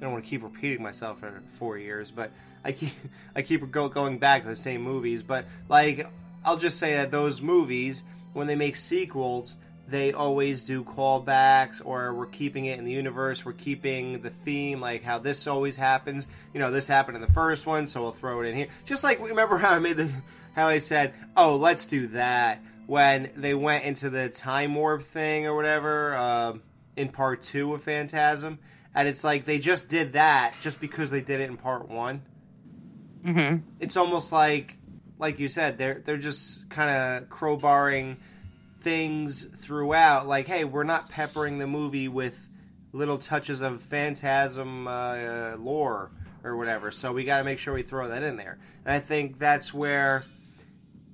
I 0.00 0.04
don't 0.04 0.12
want 0.12 0.24
to 0.24 0.30
keep 0.30 0.42
repeating 0.42 0.82
myself 0.82 1.20
for 1.20 1.42
four 1.52 1.76
years, 1.76 2.10
but 2.10 2.30
I 2.64 2.72
keep 2.72 2.92
I 3.36 3.42
keep 3.42 3.70
go, 3.70 3.88
going 3.88 4.18
back 4.18 4.42
to 4.42 4.48
the 4.48 4.56
same 4.56 4.82
movies. 4.82 5.22
But 5.22 5.44
like, 5.68 6.06
I'll 6.44 6.56
just 6.56 6.78
say 6.78 6.94
that 6.94 7.10
those 7.10 7.40
movies, 7.40 8.02
when 8.32 8.46
they 8.46 8.56
make 8.56 8.76
sequels, 8.76 9.56
they 9.88 10.12
always 10.12 10.64
do 10.64 10.84
callbacks, 10.84 11.82
or 11.84 12.14
we're 12.14 12.26
keeping 12.26 12.66
it 12.66 12.78
in 12.78 12.84
the 12.84 12.92
universe. 12.92 13.44
We're 13.44 13.52
keeping 13.52 14.22
the 14.22 14.30
theme, 14.30 14.80
like 14.80 15.02
how 15.02 15.18
this 15.18 15.46
always 15.46 15.76
happens. 15.76 16.26
You 16.54 16.60
know, 16.60 16.70
this 16.70 16.86
happened 16.86 17.16
in 17.16 17.22
the 17.22 17.32
first 17.32 17.66
one, 17.66 17.86
so 17.86 18.00
we'll 18.00 18.12
throw 18.12 18.40
it 18.40 18.48
in 18.48 18.56
here. 18.56 18.68
Just 18.86 19.04
like 19.04 19.20
remember 19.20 19.58
how 19.58 19.70
I 19.70 19.78
made 19.80 19.96
the 19.96 20.10
how 20.54 20.68
I 20.68 20.78
said, 20.78 21.12
"Oh, 21.36 21.56
let's 21.56 21.86
do 21.86 22.06
that." 22.08 22.60
When 22.86 23.30
they 23.36 23.54
went 23.54 23.84
into 23.84 24.10
the 24.10 24.28
time 24.28 24.74
warp 24.74 25.04
thing 25.04 25.46
or 25.46 25.54
whatever 25.54 26.16
um, 26.16 26.62
in 26.96 27.08
part 27.08 27.42
two 27.42 27.74
of 27.74 27.84
Phantasm, 27.84 28.58
and 28.94 29.08
it's 29.08 29.24
like 29.24 29.44
they 29.44 29.58
just 29.58 29.88
did 29.88 30.14
that 30.14 30.54
just 30.60 30.80
because 30.80 31.10
they 31.10 31.20
did 31.20 31.40
it 31.40 31.48
in 31.50 31.56
part 31.56 31.88
one. 31.88 32.22
hmm 33.24 33.56
It's 33.78 33.96
almost 33.96 34.32
like, 34.32 34.76
like 35.18 35.38
you 35.38 35.48
said, 35.48 35.78
they're 35.78 36.02
they're 36.04 36.16
just 36.16 36.68
kind 36.70 36.90
of 36.90 37.28
crowbarring 37.28 38.16
things 38.80 39.46
throughout. 39.60 40.26
Like, 40.26 40.46
hey, 40.46 40.64
we're 40.64 40.84
not 40.84 41.10
peppering 41.10 41.58
the 41.58 41.66
movie 41.66 42.08
with 42.08 42.36
little 42.92 43.18
touches 43.18 43.60
of 43.60 43.82
Phantasm 43.82 44.88
uh, 44.88 45.56
lore 45.56 46.10
or 46.42 46.56
whatever. 46.56 46.90
So 46.90 47.12
we 47.12 47.24
got 47.24 47.38
to 47.38 47.44
make 47.44 47.58
sure 47.58 47.74
we 47.74 47.82
throw 47.82 48.08
that 48.08 48.22
in 48.22 48.36
there. 48.36 48.58
And 48.84 48.94
I 48.94 49.00
think 49.00 49.38
that's 49.38 49.72
where 49.74 50.24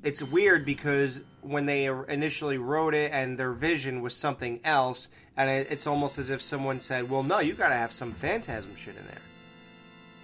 it's 0.03 0.23
weird 0.23 0.65
because 0.65 1.21
when 1.43 1.67
they 1.67 1.87
initially 1.87 2.59
wrote 2.59 2.95
it 2.95 3.11
and 3.13 3.37
their 3.37 3.53
vision 3.53 4.03
was 4.03 4.15
something 4.15 4.61
else, 4.65 5.09
and 5.37 5.51
it, 5.51 5.69
it's 5.71 5.87
almost 5.87 6.19
as 6.19 6.31
if 6.31 6.41
someone 6.43 6.81
said, 6.81 7.09
"Well, 7.11 7.23
no, 7.23 7.41
you 7.41 7.55
got 7.55 7.69
to 7.69 7.75
have 7.75 7.93
some 7.93 8.13
Phantasm 8.13 8.75
shit 8.77 8.97
in 8.97 9.05
there." 9.07 9.21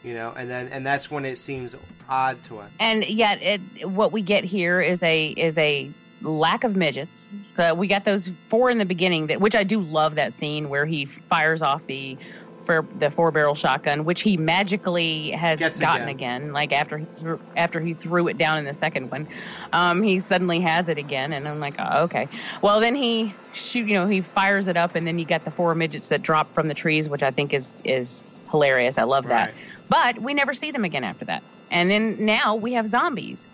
You 0.02 0.14
know, 0.14 0.33
and 0.37 0.50
then 0.50 0.69
and 0.69 0.85
that's 0.85 1.11
when 1.11 1.25
it 1.25 1.38
seems 1.38 1.76
odd 2.09 2.42
to 2.45 2.59
us. 2.59 2.71
and 2.81 3.04
yet 3.09 3.40
it 3.42 3.61
what 3.88 4.11
we 4.12 4.21
get 4.23 4.45
here 4.45 4.81
is 4.81 5.02
a 5.02 5.28
is 5.28 5.57
a 5.59 5.90
lack 6.23 6.62
of 6.62 6.76
midgets 6.76 7.28
uh, 7.59 7.75
we 7.76 7.88
got 7.88 8.04
those 8.04 8.31
four 8.49 8.71
in 8.71 8.78
the 8.78 8.85
beginning 8.85 9.26
that 9.26 9.40
which 9.40 9.57
i 9.57 9.64
do 9.64 9.81
love 9.81 10.14
that 10.14 10.33
scene 10.33 10.69
where 10.69 10.87
he 10.87 11.04
fires 11.04 11.62
off 11.62 11.85
the 11.88 12.16
for 12.64 12.88
the 12.95 13.11
four 13.11 13.31
barrel 13.33 13.54
shotgun 13.54 14.04
which 14.04 14.23
he 14.23 14.37
magically 14.37 15.31
has 15.33 15.59
Gets 15.59 15.78
gotten 15.78 16.09
again. 16.09 16.42
again. 16.42 16.52
like 16.52 16.73
after 16.73 16.99
he 16.99 17.09
threw, 17.19 17.38
after 17.57 17.81
he 17.81 17.95
threw 17.95 18.28
it 18.28 18.37
down 18.37 18.59
in 18.59 18.64
the 18.64 18.75
second 18.75 19.11
one 19.11 19.26
um 19.73 20.02
he 20.02 20.21
suddenly 20.21 20.61
has 20.61 20.88
it 20.88 20.99
again 20.99 21.33
and 21.33 21.47
i'm 21.49 21.61
like 21.61 21.76
oh, 21.78 22.02
okay 22.04 22.28
well 22.62 22.81
then 22.81 22.95
he 22.95 23.35
shoot 23.50 23.87
you 23.87 23.95
know 23.95 24.07
he 24.07 24.23
fires 24.23 24.66
it 24.69 24.76
up 24.76 24.95
and 24.95 25.07
then 25.07 25.19
you 25.19 25.26
got 25.26 25.45
the 25.45 25.50
four 25.50 25.75
midgets 25.75 26.09
that 26.09 26.23
drop 26.23 26.54
from 26.54 26.69
the 26.69 26.75
trees 26.75 27.09
which 27.09 27.23
i 27.23 27.31
think 27.31 27.52
is 27.52 27.75
is 27.85 28.25
hilarious 28.50 28.99
i 28.99 29.02
love 29.02 29.25
that 29.28 29.47
Right. 29.49 29.54
but 29.88 30.19
we 30.23 30.35
never 30.35 30.54
see 30.54 30.71
them 30.71 30.85
again 30.85 31.04
after 31.04 31.25
that 31.26 31.42
and 31.71 31.90
then 31.90 32.16
now 32.19 32.54
we 32.54 32.73
have 32.75 32.87
zombies 32.88 33.49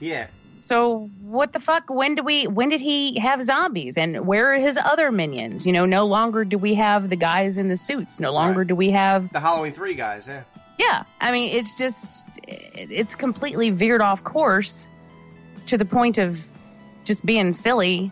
Yeah, 0.00 0.28
So 0.62 1.10
what 1.22 1.52
the 1.52 1.60
fuck? 1.60 1.90
When 1.90 2.14
do 2.14 2.22
we? 2.22 2.46
When 2.46 2.68
did 2.68 2.80
he 2.80 3.18
have 3.18 3.44
zombies? 3.44 3.96
And 3.96 4.26
where 4.26 4.54
are 4.54 4.58
his 4.58 4.76
other 4.76 5.10
minions? 5.10 5.66
You 5.66 5.72
know, 5.72 5.86
no 5.86 6.06
longer 6.06 6.44
do 6.44 6.58
we 6.58 6.74
have 6.74 7.10
the 7.10 7.16
guys 7.16 7.56
in 7.56 7.68
the 7.68 7.76
suits. 7.76 8.20
No 8.20 8.32
longer 8.32 8.64
do 8.64 8.74
we 8.74 8.90
have. 8.90 9.32
The 9.32 9.40
Halloween 9.40 9.72
three 9.72 9.94
guys, 9.94 10.26
yeah. 10.26 10.42
Yeah, 10.78 11.02
I 11.20 11.30
mean, 11.32 11.54
it's 11.54 11.74
just 11.74 12.26
it's 12.46 13.14
completely 13.14 13.70
veered 13.70 14.00
off 14.00 14.24
course 14.24 14.86
to 15.66 15.76
the 15.76 15.84
point 15.84 16.18
of 16.18 16.40
just 17.04 17.24
being 17.26 17.52
silly. 17.52 18.10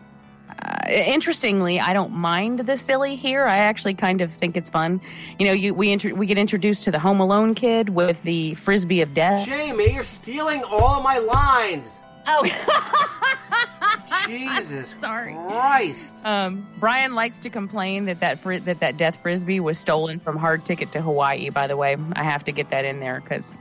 Uh, 0.61 0.89
interestingly, 0.89 1.79
I 1.79 1.93
don't 1.93 2.11
mind 2.11 2.59
the 2.59 2.77
silly 2.77 3.15
here. 3.15 3.45
I 3.45 3.57
actually 3.57 3.93
kind 3.93 4.21
of 4.21 4.31
think 4.33 4.57
it's 4.57 4.69
fun. 4.69 5.01
You 5.39 5.47
know, 5.47 5.53
you 5.53 5.73
we 5.73 5.91
intro- 5.91 6.13
we 6.13 6.25
get 6.25 6.37
introduced 6.37 6.83
to 6.83 6.91
the 6.91 6.99
Home 6.99 7.19
Alone 7.19 7.53
kid 7.53 7.89
with 7.89 8.21
the 8.23 8.53
frisbee 8.55 9.01
of 9.01 9.13
death. 9.13 9.45
Jamie, 9.45 9.93
you're 9.93 10.03
stealing 10.03 10.63
all 10.63 11.01
my 11.01 11.17
lines. 11.17 11.99
Oh, 12.31 14.25
Jesus 14.27 14.93
Sorry. 14.99 15.33
Christ. 15.33 16.13
Um, 16.23 16.67
Brian 16.77 17.15
likes 17.15 17.39
to 17.39 17.49
complain 17.49 18.05
that 18.05 18.19
that, 18.19 18.39
fri- 18.39 18.59
that 18.59 18.79
that 18.81 18.97
death 18.97 19.17
frisbee 19.21 19.59
was 19.59 19.79
stolen 19.79 20.19
from 20.19 20.37
Hard 20.37 20.65
Ticket 20.65 20.91
to 20.91 21.01
Hawaii. 21.01 21.49
By 21.49 21.67
the 21.67 21.75
way, 21.75 21.97
I 22.13 22.23
have 22.23 22.43
to 22.45 22.51
get 22.51 22.69
that 22.69 22.85
in 22.85 22.99
there 22.99 23.21
because 23.21 23.53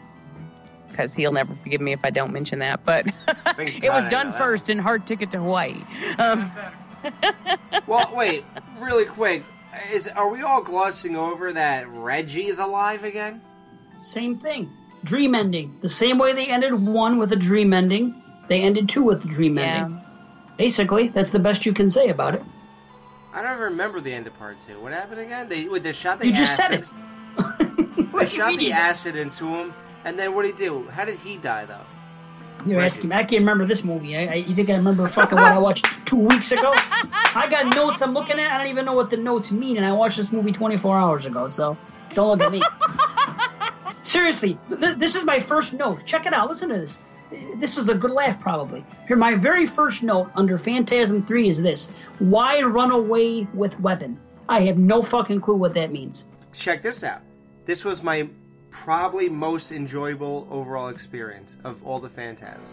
because 0.90 1.14
he'll 1.14 1.32
never 1.32 1.54
forgive 1.54 1.80
me 1.80 1.92
if 1.92 2.00
I 2.04 2.10
don't 2.10 2.32
mention 2.32 2.58
that. 2.58 2.84
But 2.84 3.06
it 3.58 3.90
was 3.90 4.04
done 4.10 4.32
first 4.32 4.68
in 4.68 4.78
Hard 4.78 5.06
Ticket 5.06 5.30
to 5.32 5.38
Hawaii. 5.38 5.82
Um, 6.18 6.50
Well, 7.86 8.12
wait, 8.14 8.44
really 8.78 9.04
quick. 9.06 9.44
Is 9.92 10.08
are 10.08 10.28
we 10.28 10.42
all 10.42 10.62
glossing 10.62 11.16
over 11.16 11.52
that 11.52 11.88
Reggie 11.88 12.46
is 12.46 12.58
alive 12.58 13.04
again? 13.04 13.40
Same 14.02 14.34
thing. 14.34 14.70
Dream 15.04 15.34
ending. 15.34 15.78
The 15.80 15.88
same 15.88 16.18
way 16.18 16.32
they 16.32 16.46
ended 16.48 16.74
one 16.74 17.18
with 17.18 17.32
a 17.32 17.36
dream 17.36 17.72
ending, 17.72 18.14
they 18.48 18.60
ended 18.62 18.88
too 18.88 19.02
with 19.02 19.22
the 19.22 19.28
dream 19.28 19.56
Yeah. 19.58 19.62
ending. 19.84 20.00
Basically, 20.56 21.08
that's 21.08 21.30
the 21.30 21.38
best 21.38 21.64
you 21.66 21.72
can 21.72 21.90
say 21.90 22.08
about 22.08 22.34
it. 22.34 22.42
I 23.32 23.42
don't 23.42 23.58
remember 23.60 24.00
the 24.00 24.12
end 24.12 24.26
of 24.26 24.36
part 24.38 24.56
two. 24.66 24.80
What 24.80 24.92
happened 24.92 25.20
again? 25.20 25.48
They 25.48 25.68
with 25.68 25.82
they 25.84 25.92
shot 25.92 26.18
the 26.18 26.26
You 26.26 26.32
just 26.32 26.58
acid. 26.58 26.86
said 26.86 26.94
it. 27.38 28.12
They 28.18 28.26
shot 28.26 28.58
the 28.58 28.72
acid 28.72 29.14
into 29.14 29.46
him, 29.46 29.72
and 30.04 30.18
then 30.18 30.34
what 30.34 30.42
did 30.44 30.58
he 30.58 30.64
do? 30.64 30.88
How 30.90 31.04
did 31.04 31.18
he 31.20 31.36
die 31.36 31.66
though? 31.66 31.84
You're 32.66 32.80
asking 32.80 33.10
me. 33.10 33.16
I 33.16 33.20
can't 33.22 33.40
remember 33.42 33.64
this 33.64 33.84
movie. 33.84 34.16
I, 34.16 34.26
I, 34.26 34.34
you 34.34 34.52
think 34.56 34.68
I 34.70 34.74
remember 34.76 35.06
fucking 35.18 35.38
what 35.38 35.52
I 35.52 35.58
watched 35.58 35.86
two 36.04 36.16
weeks 36.16 36.50
ago? 36.50 36.72
I 36.74 37.46
got 37.48 37.72
notes 37.76 38.02
I'm 38.02 38.14
looking 38.14 38.40
at. 38.40 38.50
I 38.50 38.58
don't 38.58 38.66
even 38.66 38.84
know 38.84 38.94
what 38.94 39.10
the 39.10 39.16
notes 39.18 39.52
mean, 39.52 39.76
and 39.76 39.86
I 39.86 39.92
watched 39.92 40.16
this 40.16 40.32
movie 40.32 40.50
24 40.50 40.98
hours 40.98 41.26
ago. 41.26 41.46
So 41.48 41.76
don't 42.14 42.26
look 42.28 42.40
at 42.40 42.50
me. 42.50 42.60
Seriously, 44.02 44.58
th- 44.68 44.96
this 44.96 45.14
is 45.14 45.24
my 45.24 45.38
first 45.38 45.72
note. 45.74 46.04
Check 46.06 46.26
it 46.26 46.32
out. 46.32 46.48
Listen 46.48 46.70
to 46.70 46.78
this. 46.78 46.98
This 47.56 47.76
is 47.76 47.88
a 47.88 47.94
good 47.94 48.10
laugh, 48.10 48.40
probably. 48.40 48.84
Here, 49.06 49.16
my 49.16 49.34
very 49.34 49.66
first 49.66 50.02
note 50.02 50.30
under 50.34 50.58
Phantasm 50.58 51.22
3 51.22 51.48
is 51.48 51.62
this 51.62 51.90
Why 52.18 52.60
run 52.62 52.90
away 52.90 53.46
with 53.54 53.78
weapon? 53.80 54.18
I 54.48 54.60
have 54.62 54.78
no 54.78 55.02
fucking 55.02 55.40
clue 55.40 55.56
what 55.56 55.74
that 55.74 55.92
means. 55.92 56.26
Check 56.52 56.82
this 56.82 57.02
out. 57.02 57.20
This 57.66 57.84
was 57.84 58.02
my 58.02 58.28
probably 58.70 59.28
most 59.28 59.72
enjoyable 59.72 60.46
overall 60.50 60.88
experience 60.88 61.56
of 61.64 61.84
all 61.86 61.98
the 61.98 62.08
Phantasms. 62.08 62.64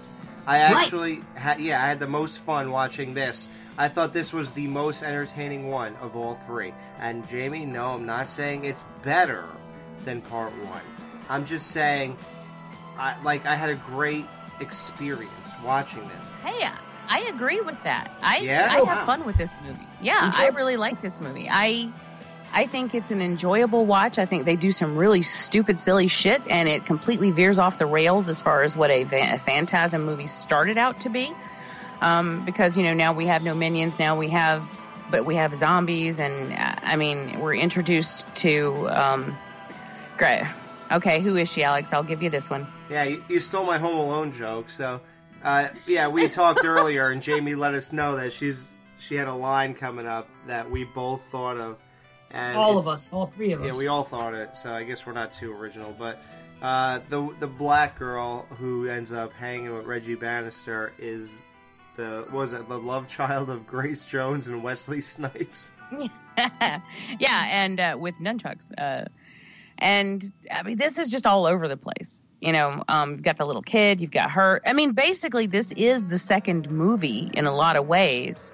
I 0.47 0.59
actually 0.59 1.21
had 1.33 1.59
yeah, 1.59 1.83
I 1.83 1.87
had 1.87 1.99
the 1.99 2.07
most 2.07 2.39
fun 2.39 2.71
watching 2.71 3.13
this. 3.13 3.47
I 3.77 3.89
thought 3.89 4.13
this 4.13 4.31
was 4.31 4.51
the 4.51 4.67
most 4.67 5.03
entertaining 5.03 5.69
one 5.69 5.95
of 5.97 6.15
all 6.15 6.35
three. 6.35 6.73
And 6.99 7.27
Jamie, 7.27 7.65
no, 7.65 7.95
I'm 7.95 8.05
not 8.05 8.27
saying 8.27 8.63
it's 8.63 8.85
better 9.03 9.45
than 10.01 10.21
part 10.21 10.53
one. 10.65 10.83
I'm 11.29 11.45
just 11.45 11.71
saying, 11.71 12.15
I 12.97 13.21
like 13.23 13.45
I 13.45 13.55
had 13.55 13.69
a 13.69 13.75
great 13.75 14.25
experience 14.59 15.51
watching 15.63 16.01
this. 16.07 16.29
hey, 16.43 16.67
I 17.07 17.19
agree 17.33 17.61
with 17.61 17.81
that. 17.83 18.09
I 18.23 18.37
Yeah? 18.39 18.67
I 18.71 18.79
Oh, 18.79 18.85
have 18.85 18.99
wow. 18.99 19.05
fun 19.05 19.25
with 19.25 19.37
this 19.37 19.53
movie. 19.65 19.79
Yeah, 20.01 20.31
too. 20.35 20.41
I 20.41 20.47
really 20.47 20.77
like 20.77 21.01
this 21.01 21.19
movie. 21.21 21.47
I 21.49 21.89
I 22.53 22.67
think 22.67 22.95
it's 22.95 23.11
an 23.11 23.21
enjoyable 23.21 23.85
watch. 23.85 24.17
I 24.17 24.25
think 24.25 24.45
they 24.45 24.55
do 24.55 24.71
some 24.71 24.95
really 24.97 25.21
stupid, 25.23 25.77
silly 25.79 26.07
shit, 26.07 26.41
and 26.49 26.69
it 26.69 26.85
completely 26.85 27.31
veers 27.31 27.59
off 27.59 27.77
the 27.77 27.85
rails 27.85 28.29
as 28.29 28.41
far 28.41 28.63
as 28.63 28.77
what 28.77 28.89
a, 28.89 29.01
a 29.03 29.37
Phantasm 29.39 30.05
movie 30.05 30.27
started 30.27 30.77
out 30.77 31.01
to 31.01 31.09
be. 31.09 31.31
Um, 32.01 32.45
because 32.45 32.77
you 32.77 32.83
know 32.83 32.93
now 32.93 33.13
we 33.13 33.25
have 33.27 33.43
no 33.43 33.53
minions, 33.55 33.99
now 33.99 34.17
we 34.17 34.29
have, 34.29 34.63
but 35.11 35.25
we 35.25 35.35
have 35.35 35.55
zombies, 35.55 36.19
and 36.19 36.53
uh, 36.53 36.75
I 36.81 36.95
mean 36.95 37.39
we're 37.39 37.55
introduced 37.55 38.25
to. 38.37 38.89
Um, 38.89 39.37
great. 40.17 40.43
Okay, 40.91 41.19
who 41.19 41.35
is 41.35 41.51
she, 41.51 41.63
Alex? 41.63 41.91
I'll 41.93 42.03
give 42.03 42.23
you 42.23 42.29
this 42.29 42.49
one. 42.49 42.67
Yeah, 42.89 43.03
you, 43.03 43.23
you 43.29 43.39
stole 43.39 43.65
my 43.65 43.77
Home 43.77 43.97
Alone 43.97 44.31
joke. 44.31 44.69
So, 44.69 45.01
uh, 45.43 45.69
yeah, 45.87 46.07
we 46.07 46.27
talked 46.27 46.63
earlier, 46.65 47.09
and 47.09 47.21
Jamie 47.21 47.55
let 47.55 47.73
us 47.73 47.91
know 47.91 48.15
that 48.15 48.33
she's 48.33 48.67
she 48.99 49.15
had 49.15 49.27
a 49.27 49.33
line 49.33 49.73
coming 49.73 50.07
up 50.07 50.27
that 50.47 50.69
we 50.69 50.83
both 50.83 51.21
thought 51.31 51.57
of. 51.57 51.77
And 52.31 52.57
All 52.57 52.77
of 52.77 52.87
us, 52.87 53.11
all 53.13 53.27
three 53.27 53.51
of 53.53 53.61
us. 53.61 53.67
Yeah, 53.67 53.75
we 53.75 53.87
all 53.87 54.03
thought 54.03 54.33
it. 54.33 54.55
So 54.55 54.71
I 54.71 54.83
guess 54.83 55.05
we're 55.05 55.13
not 55.13 55.33
too 55.33 55.53
original, 55.53 55.95
but 55.97 56.19
uh, 56.61 56.99
the 57.09 57.33
the 57.39 57.47
black 57.47 57.97
girl 57.97 58.45
who 58.57 58.87
ends 58.89 59.11
up 59.11 59.31
hanging 59.33 59.73
with 59.73 59.85
Reggie 59.85 60.15
Bannister 60.15 60.91
is 60.99 61.37
the 61.97 62.25
was 62.31 62.53
it 62.53 62.67
the 62.67 62.79
love 62.79 63.07
child 63.07 63.49
of 63.49 63.65
Grace 63.67 64.05
Jones 64.05 64.47
and 64.47 64.63
Wesley 64.63 65.01
Snipes. 65.01 65.69
yeah, 66.37 66.81
and 67.49 67.79
uh, 67.79 67.95
with 67.99 68.15
nunchucks. 68.15 68.65
Uh, 68.77 69.05
and 69.77 70.31
I 70.51 70.63
mean, 70.63 70.77
this 70.77 70.97
is 70.97 71.09
just 71.09 71.25
all 71.25 71.45
over 71.45 71.67
the 71.67 71.77
place. 71.77 72.21
You 72.41 72.51
know, 72.51 72.83
um, 72.89 73.11
you've 73.11 73.23
got 73.23 73.37
the 73.37 73.45
little 73.45 73.61
kid, 73.61 74.01
you've 74.01 74.11
got 74.11 74.29
her. 74.31 74.61
I 74.65 74.73
mean, 74.73 74.91
basically, 74.91 75.47
this 75.47 75.71
is 75.71 76.07
the 76.07 76.19
second 76.19 76.69
movie 76.69 77.31
in 77.33 77.45
a 77.45 77.53
lot 77.53 77.75
of 77.75 77.87
ways, 77.87 78.53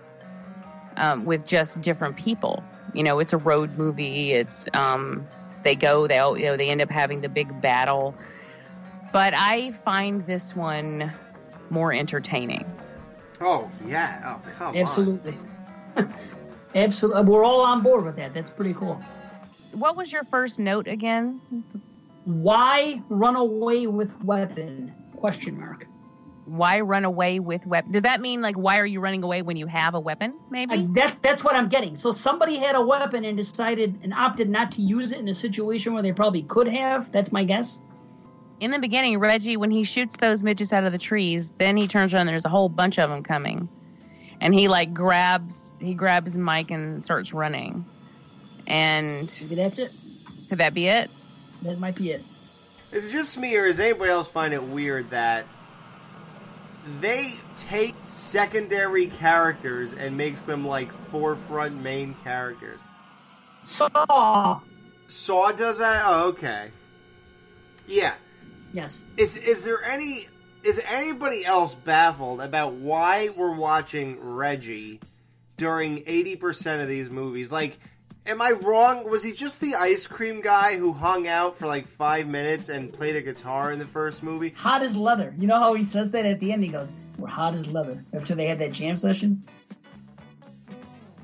um, 0.97 1.25
with 1.25 1.45
just 1.45 1.81
different 1.81 2.15
people. 2.15 2.63
You 2.93 3.03
know, 3.03 3.19
it's 3.19 3.33
a 3.33 3.37
road 3.37 3.77
movie. 3.77 4.33
It's 4.33 4.67
um, 4.73 5.27
they 5.63 5.75
go, 5.75 6.07
they 6.07 6.19
all, 6.19 6.37
you 6.37 6.45
know, 6.45 6.57
they 6.57 6.69
end 6.69 6.81
up 6.81 6.89
having 6.89 7.21
the 7.21 7.29
big 7.29 7.59
battle. 7.61 8.15
But 9.11 9.33
I 9.35 9.71
find 9.83 10.25
this 10.25 10.55
one 10.55 11.11
more 11.69 11.91
entertaining. 11.91 12.65
Oh 13.41 13.69
yeah, 13.87 14.21
oh 14.25 14.51
come 14.57 14.69
on. 14.69 14.77
Absolutely. 14.77 15.35
Absolutely. 16.75 17.23
We're 17.23 17.43
all 17.43 17.61
on 17.61 17.81
board 17.81 18.05
with 18.05 18.15
that. 18.15 18.33
That's 18.33 18.51
pretty 18.51 18.73
cool. 18.73 19.01
What 19.73 19.97
was 19.97 20.11
your 20.11 20.23
first 20.25 20.59
note 20.59 20.87
again? 20.87 21.41
Why 22.25 23.01
run 23.09 23.35
away 23.35 23.87
with 23.87 24.23
weapon? 24.23 24.93
Question 25.15 25.59
mark. 25.59 25.87
Why 26.45 26.79
run 26.81 27.05
away 27.05 27.39
with 27.39 27.65
weapon? 27.65 27.91
Does 27.91 28.01
that 28.01 28.19
mean 28.19 28.41
like 28.41 28.55
why 28.55 28.79
are 28.79 28.85
you 28.85 28.99
running 28.99 29.23
away 29.23 29.41
when 29.41 29.57
you 29.57 29.67
have 29.67 29.93
a 29.93 29.99
weapon? 29.99 30.37
Maybe. 30.49 30.73
I, 30.73 30.87
that's 30.91 31.17
that's 31.19 31.43
what 31.43 31.55
I'm 31.55 31.69
getting. 31.69 31.95
So 31.95 32.11
somebody 32.11 32.57
had 32.57 32.75
a 32.75 32.81
weapon 32.81 33.25
and 33.25 33.37
decided 33.37 33.99
and 34.03 34.13
opted 34.13 34.49
not 34.49 34.71
to 34.73 34.81
use 34.81 35.11
it 35.11 35.19
in 35.19 35.27
a 35.29 35.33
situation 35.33 35.93
where 35.93 36.03
they 36.03 36.11
probably 36.11 36.43
could 36.43 36.67
have. 36.67 37.11
That's 37.11 37.31
my 37.31 37.43
guess. 37.43 37.79
in 38.59 38.71
the 38.71 38.79
beginning, 38.79 39.19
Reggie, 39.19 39.55
when 39.57 39.71
he 39.71 39.83
shoots 39.83 40.17
those 40.17 40.43
midgets 40.43 40.73
out 40.73 40.83
of 40.83 40.91
the 40.91 40.97
trees, 40.97 41.51
then 41.57 41.77
he 41.77 41.87
turns 41.87 42.13
around. 42.13 42.25
There's 42.27 42.45
a 42.45 42.49
whole 42.49 42.69
bunch 42.69 42.99
of 42.99 43.09
them 43.09 43.23
coming, 43.23 43.69
and 44.41 44.53
he 44.53 44.67
like 44.67 44.93
grabs 44.93 45.73
he 45.79 45.93
grabs 45.93 46.35
Mike 46.37 46.69
and 46.71 47.03
starts 47.03 47.33
running. 47.33 47.85
And 48.67 49.33
Maybe 49.41 49.55
that's 49.55 49.79
it. 49.79 49.91
could 50.49 50.57
that 50.57 50.73
be 50.73 50.87
it? 50.87 51.09
That 51.61 51.79
might 51.79 51.95
be 51.95 52.11
it. 52.11 52.23
Is 52.91 53.05
it 53.05 53.11
just 53.11 53.37
me, 53.37 53.55
or 53.55 53.67
does 53.67 53.79
anybody 53.79 54.11
else 54.11 54.27
find 54.27 54.53
it 54.53 54.63
weird 54.63 55.09
that 55.11 55.45
they 56.99 57.35
take 57.55 57.95
secondary 58.09 59.07
characters 59.07 59.93
and 59.93 60.17
makes 60.17 60.43
them 60.43 60.67
like 60.67 60.91
forefront 61.09 61.81
main 61.81 62.15
characters? 62.23 62.79
Saw. 63.63 64.59
Saw 65.07 65.51
does 65.51 65.77
that? 65.77 66.03
Oh, 66.05 66.29
okay. 66.29 66.69
Yeah. 67.87 68.15
Yes. 68.73 69.03
Is 69.17 69.37
is 69.37 69.63
there 69.63 69.83
any 69.83 70.27
is 70.63 70.81
anybody 70.85 71.45
else 71.45 71.73
baffled 71.75 72.41
about 72.41 72.73
why 72.73 73.29
we're 73.35 73.55
watching 73.55 74.19
Reggie 74.21 74.99
during 75.57 76.03
eighty 76.07 76.35
percent 76.35 76.81
of 76.81 76.87
these 76.87 77.09
movies? 77.09 77.51
Like, 77.51 77.79
am 78.25 78.41
I 78.41 78.51
wrong? 78.51 79.09
Was 79.09 79.23
he 79.23 79.31
just 79.31 79.59
the 79.59 79.75
ice 79.75 80.07
cream 80.07 80.41
guy 80.41 80.77
who 80.77 80.93
hung 80.93 81.27
out 81.27 81.57
for 81.57 81.67
like 81.67 81.87
five 81.87 82.27
minutes 82.27 82.69
and 82.69 82.91
played 82.91 83.15
a 83.15 83.21
guitar 83.21 83.71
in 83.71 83.79
the 83.79 83.85
first 83.85 84.23
movie? 84.23 84.49
Hot 84.57 84.81
as 84.81 84.95
leather. 84.95 85.33
You 85.37 85.47
know 85.47 85.59
how 85.59 85.73
he 85.73 85.83
says 85.83 86.11
that 86.11 86.25
at 86.25 86.39
the 86.39 86.51
end? 86.51 86.63
He 86.63 86.69
goes, 86.69 86.93
"We're 87.17 87.27
hot 87.27 87.53
as 87.53 87.71
leather." 87.71 88.03
After 88.13 88.35
they 88.35 88.47
had 88.47 88.59
that 88.59 88.71
jam 88.71 88.97
session. 88.97 89.43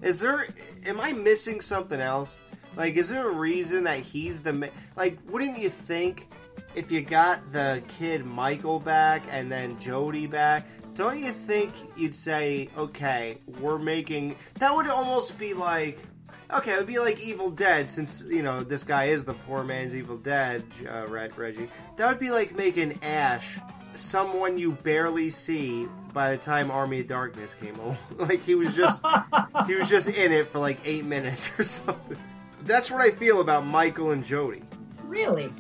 Is 0.02 0.20
there? 0.20 0.48
Am 0.86 1.00
I 1.00 1.14
missing 1.14 1.62
something 1.62 2.00
else? 2.00 2.36
Like, 2.76 2.96
is 2.96 3.10
there 3.10 3.28
a 3.30 3.34
reason 3.34 3.84
that 3.86 4.00
he's 4.00 4.42
the 4.42 4.54
ma- 4.54 4.68
like? 4.96 5.18
Wouldn't 5.30 5.58
you 5.58 5.70
think 5.70 6.30
if 6.76 6.92
you 6.92 7.02
got 7.02 7.52
the 7.52 7.82
kid 7.88 8.26
Michael 8.26 8.80
back 8.80 9.24
and 9.32 9.52
then 9.52 9.80
Jody 9.80 10.28
back, 10.28 10.66
don't 10.94 11.20
you 11.20 11.32
think 11.32 11.74
you'd 11.96 12.14
say, 12.14 12.70
okay, 12.78 13.40
we're 13.60 13.80
making 13.80 14.36
that 14.56 14.76
would 14.76 14.88
almost 14.88 15.38
be 15.38 15.54
like. 15.54 16.00
Okay, 16.54 16.72
it 16.74 16.78
would 16.78 16.88
be 16.88 17.00
like 17.00 17.20
Evil 17.20 17.52
Dead, 17.52 17.90
since 17.90 18.24
you 18.28 18.42
know 18.42 18.64
this 18.64 18.84
guy 18.84 19.06
is 19.06 19.26
the 19.26 19.34
poor 19.34 19.64
man's 19.64 19.94
Evil 19.94 20.18
Dead, 20.18 20.64
uh, 20.90 21.06
Reg- 21.08 21.38
Reggie. 21.38 21.70
That 21.98 22.08
would 22.08 22.20
be 22.20 22.32
like 22.32 22.56
making 22.56 23.00
Ash 23.04 23.58
someone 23.96 24.58
you 24.58 24.72
barely 24.72 25.30
see 25.30 25.88
by 26.14 26.32
the 26.32 26.38
time 26.38 26.70
Army 26.72 27.02
of 27.02 27.08
Darkness 27.08 27.54
came 27.62 27.76
along. 27.80 27.98
like 28.18 28.42
he 28.42 28.56
was 28.56 28.74
just 28.76 29.02
he 29.68 29.76
was 29.76 29.90
just 29.90 30.08
in 30.08 30.32
it 30.32 30.48
for 30.48 30.60
like 30.60 30.78
eight 30.86 31.04
minutes 31.06 31.50
or 31.60 31.64
something. 31.64 32.18
That's 32.64 32.90
what 32.90 33.02
I 33.02 33.12
feel 33.12 33.42
about 33.42 33.66
Michael 33.66 34.12
and 34.12 34.24
Jody. 34.24 34.62
Really? 35.04 35.52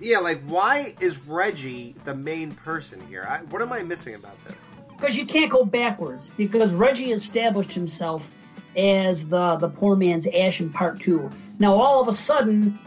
Yeah, 0.00 0.18
like 0.18 0.42
why 0.44 0.94
is 1.00 1.18
Reggie 1.26 1.94
the 2.04 2.14
main 2.14 2.52
person 2.52 3.00
here? 3.08 3.26
I, 3.28 3.38
what 3.44 3.62
am 3.62 3.72
I 3.72 3.82
missing 3.82 4.14
about 4.14 4.36
this? 4.44 4.54
Because 4.96 5.16
you 5.16 5.24
can't 5.24 5.50
go 5.50 5.64
backwards. 5.64 6.30
Because 6.36 6.74
Reggie 6.74 7.12
established 7.12 7.72
himself 7.72 8.30
as 8.76 9.26
the 9.26 9.56
the 9.56 9.68
poor 9.68 9.96
man's 9.96 10.26
Ash 10.26 10.60
in 10.60 10.70
part 10.70 11.00
two. 11.00 11.30
Now 11.58 11.74
all 11.74 12.00
of 12.00 12.08
a 12.08 12.12
sudden, 12.12 12.78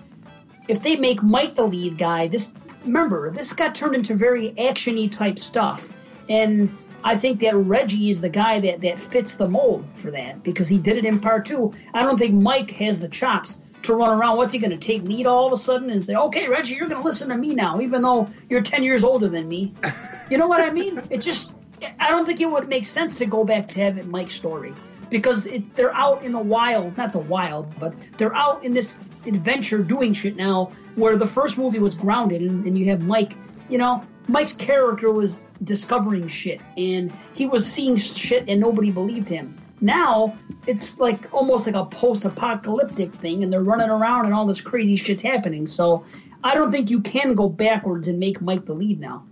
if 0.67 0.81
they 0.81 0.95
make 0.95 1.21
Mike 1.21 1.55
the 1.55 1.63
lead 1.63 1.97
guy, 1.97 2.27
this 2.27 2.51
remember 2.85 3.31
this 3.31 3.53
got 3.53 3.75
turned 3.75 3.95
into 3.95 4.15
very 4.15 4.51
actiony 4.51 5.11
type 5.11 5.39
stuff, 5.39 5.89
and 6.29 6.75
I 7.03 7.15
think 7.17 7.41
that 7.41 7.55
Reggie 7.55 8.09
is 8.09 8.21
the 8.21 8.29
guy 8.29 8.59
that 8.61 8.81
that 8.81 8.99
fits 8.99 9.35
the 9.35 9.47
mold 9.47 9.85
for 9.95 10.11
that 10.11 10.43
because 10.43 10.69
he 10.69 10.77
did 10.77 10.97
it 10.97 11.05
in 11.05 11.19
part 11.19 11.45
two. 11.45 11.73
I 11.93 12.01
don't 12.03 12.17
think 12.17 12.33
Mike 12.33 12.71
has 12.71 12.99
the 12.99 13.09
chops 13.09 13.59
to 13.83 13.93
run 13.93 14.17
around. 14.17 14.37
What's 14.37 14.53
he 14.53 14.59
going 14.59 14.71
to 14.71 14.77
take 14.77 15.03
lead 15.03 15.27
all 15.27 15.47
of 15.47 15.51
a 15.51 15.57
sudden 15.57 15.89
and 15.89 16.03
say, 16.03 16.15
"Okay, 16.15 16.47
Reggie, 16.47 16.75
you're 16.75 16.87
going 16.87 17.01
to 17.01 17.05
listen 17.05 17.29
to 17.29 17.37
me 17.37 17.53
now, 17.53 17.81
even 17.81 18.01
though 18.01 18.29
you're 18.49 18.61
ten 18.61 18.83
years 18.83 19.03
older 19.03 19.27
than 19.29 19.47
me"? 19.47 19.73
You 20.29 20.37
know 20.37 20.47
what 20.47 20.61
I 20.61 20.71
mean? 20.71 20.99
It 21.09 21.17
just 21.19 21.53
I 21.99 22.09
don't 22.09 22.25
think 22.25 22.39
it 22.39 22.49
would 22.49 22.69
make 22.69 22.85
sense 22.85 23.17
to 23.17 23.25
go 23.25 23.43
back 23.43 23.67
to 23.67 23.79
having 23.81 24.09
Mike's 24.09 24.33
story 24.33 24.73
because 25.13 25.45
it, 25.45 25.75
they're 25.75 25.93
out 25.93 26.23
in 26.23 26.31
the 26.31 26.39
wild, 26.39 26.97
not 26.97 27.13
the 27.13 27.19
wild, 27.19 27.71
but 27.79 27.93
they're 28.17 28.35
out 28.35 28.63
in 28.65 28.73
this 28.73 28.97
adventure 29.27 29.77
doing 29.77 30.11
shit 30.11 30.35
now 30.35 30.71
where 30.95 31.15
the 31.15 31.25
first 31.25 31.55
movie 31.55 31.77
was 31.77 31.93
grounded 31.93 32.41
and, 32.41 32.65
and 32.65 32.77
you 32.77 32.85
have 32.87 33.05
Mike, 33.05 33.35
you 33.69 33.77
know, 33.77 34.03
Mike's 34.27 34.53
character 34.53 35.11
was 35.11 35.43
discovering 35.63 36.27
shit 36.27 36.59
and 36.77 37.13
he 37.35 37.45
was 37.45 37.71
seeing 37.71 37.95
shit 37.95 38.43
and 38.47 38.59
nobody 38.59 38.89
believed 38.89 39.29
him. 39.29 39.55
Now 39.81 40.35
it's 40.65 40.97
like 40.97 41.31
almost 41.31 41.67
like 41.67 41.75
a 41.75 41.85
post-apocalyptic 41.85 43.13
thing 43.13 43.43
and 43.43 43.53
they're 43.53 43.61
running 43.61 43.89
around 43.89 44.25
and 44.25 44.33
all 44.33 44.47
this 44.47 44.61
crazy 44.61 44.95
shit's 44.95 45.21
happening. 45.21 45.67
So 45.67 46.03
I 46.43 46.55
don't 46.55 46.71
think 46.71 46.89
you 46.89 47.01
can 47.01 47.35
go 47.35 47.49
backwards 47.49 48.07
and 48.07 48.17
make 48.17 48.41
Mike 48.41 48.65
the 48.65 48.73
lead 48.73 48.99
now. 48.99 49.23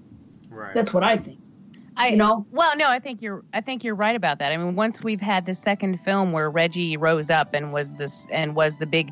Right. 0.51 0.75
That's 0.75 0.93
what 0.93 1.03
I 1.03 1.17
think. 1.17 1.39
I 1.97 2.10
you 2.10 2.17
know? 2.17 2.45
Well, 2.51 2.75
no, 2.77 2.89
I 2.89 2.99
think 2.99 3.21
you're. 3.21 3.43
I 3.54 3.62
think 3.62 3.84
you're 3.84 3.95
right 3.95 4.15
about 4.15 4.39
that. 4.39 4.51
I 4.51 4.58
mean, 4.58 4.75
once 4.75 5.04
we've 5.04 5.21
had 5.21 5.45
the 5.45 5.56
second 5.56 5.99
film 6.01 6.32
where 6.32 6.49
Reggie 6.49 6.97
rose 6.97 7.30
up 7.30 7.54
and 7.54 7.73
was 7.73 7.95
this 7.95 8.27
and 8.32 8.56
was 8.56 8.77
the 8.77 8.86
big, 8.86 9.12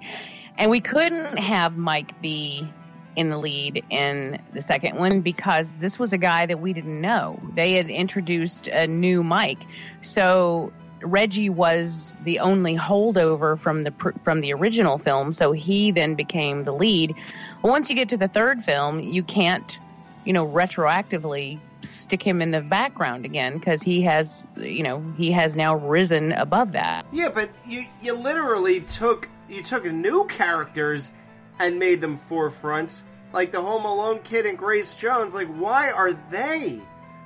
and 0.58 0.72
we 0.72 0.80
couldn't 0.80 1.38
have 1.38 1.78
Mike 1.78 2.20
be 2.22 2.68
in 3.16 3.30
the 3.30 3.38
lead 3.38 3.84
in 3.90 4.40
the 4.54 4.62
second 4.62 4.98
one 4.98 5.22
because 5.22 5.76
this 5.76 6.00
was 6.00 6.14
a 6.14 6.18
guy 6.18 6.46
that 6.46 6.60
we 6.60 6.72
didn't 6.72 7.02
know. 7.02 7.40
They 7.54 7.74
had 7.74 7.90
introduced 7.90 8.68
a 8.68 8.88
new 8.88 9.24
Mike, 9.24 9.66
so 10.02 10.72
Reggie 11.02 11.50
was 11.50 12.18
the 12.24 12.40
only 12.40 12.76
holdover 12.76 13.60
from 13.60 13.84
the 13.84 13.92
from 14.24 14.42
the 14.42 14.54
original 14.54 14.98
film. 14.98 15.34
So 15.34 15.52
he 15.52 15.92
then 15.92 16.16
became 16.16 16.64
the 16.64 16.72
lead. 16.72 17.16
But 17.62 17.70
once 17.70 17.90
you 17.90 17.96
get 17.96 18.10
to 18.10 18.18
the 18.18 18.28
third 18.28 18.64
film, 18.64 19.00
you 19.00 19.24
can't, 19.24 19.80
you 20.26 20.34
know, 20.34 20.48
retroactively 20.48 21.60
stick 21.82 22.22
him 22.22 22.42
in 22.42 22.52
the 22.52 22.62
background 22.62 23.26
again 23.26 23.58
because 23.58 23.82
he 23.82 24.02
has, 24.02 24.48
you 24.58 24.84
know, 24.84 25.04
he 25.18 25.32
has 25.32 25.56
now 25.56 25.76
risen 25.76 26.32
above 26.34 26.74
that. 26.74 27.06
Yeah, 27.12 27.30
but 27.30 27.50
you 27.66 27.86
you 28.02 28.14
literally 28.14 28.82
took 28.82 29.28
you 29.50 29.64
took 29.64 29.86
new 29.86 30.26
characters 30.28 31.12
and 31.60 31.80
made 31.80 32.02
them 32.02 32.20
forefronts, 32.30 33.02
like 33.34 33.52
the 33.52 33.62
Home 33.62 33.86
Alone 33.86 34.20
kid 34.24 34.46
and 34.46 34.58
Grace 34.58 34.94
Jones. 34.96 35.34
Like, 35.34 35.48
why 35.48 35.92
are 35.92 36.14
they? 36.32 36.80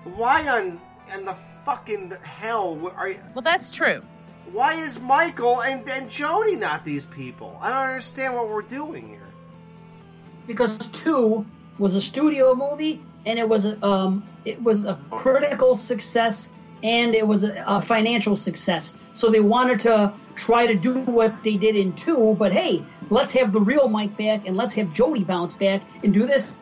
Why 0.04 0.48
on 0.48 0.80
and 1.12 1.28
the 1.28 1.36
fucking 1.66 2.14
hell 2.24 2.92
are 2.96 3.10
you? 3.10 3.20
Well, 3.34 3.42
that's 3.42 3.72
true. 3.72 4.02
Why 4.52 4.74
is 4.76 5.00
Michael 5.00 5.62
and 5.62 5.88
and 5.90 6.10
Jody 6.10 6.56
not 6.56 6.84
these 6.86 7.06
people? 7.06 7.58
I 7.62 7.70
don't 7.70 7.88
understand 7.90 8.34
what 8.36 8.50
we're 8.50 8.62
doing 8.62 9.08
here. 9.08 9.20
because 10.46 10.78
two 10.78 11.46
was 11.80 11.96
a 11.96 12.02
studio 12.02 12.54
movie 12.54 13.02
and 13.26 13.40
it 13.40 13.48
was 13.48 13.66
a 13.66 13.84
um, 13.86 14.24
it 14.46 14.62
was 14.62 14.86
a 14.86 14.98
critical 15.12 15.76
success 15.76 16.50
and 16.84 17.16
it 17.16 17.26
was 17.26 17.44
a, 17.44 17.64
a 17.66 17.82
financial 17.82 18.36
success. 18.36 18.94
So 19.14 19.30
they 19.30 19.40
wanted 19.40 19.80
to 19.82 20.12
try 20.36 20.68
to 20.68 20.76
do 20.76 21.00
what 21.04 21.44
they 21.44 21.56
did 21.56 21.76
in 21.76 21.94
two, 21.94 22.36
but 22.38 22.52
hey, 22.52 22.84
let's 23.10 23.34
have 23.34 23.54
the 23.54 23.62
real 23.62 23.88
Mike 23.88 24.16
back 24.18 24.46
and 24.46 24.58
let's 24.58 24.74
have 24.76 24.94
Jody 24.94 25.24
bounce 25.24 25.54
back 25.54 25.82
and 26.04 26.14
do 26.14 26.28
this. 26.28 26.56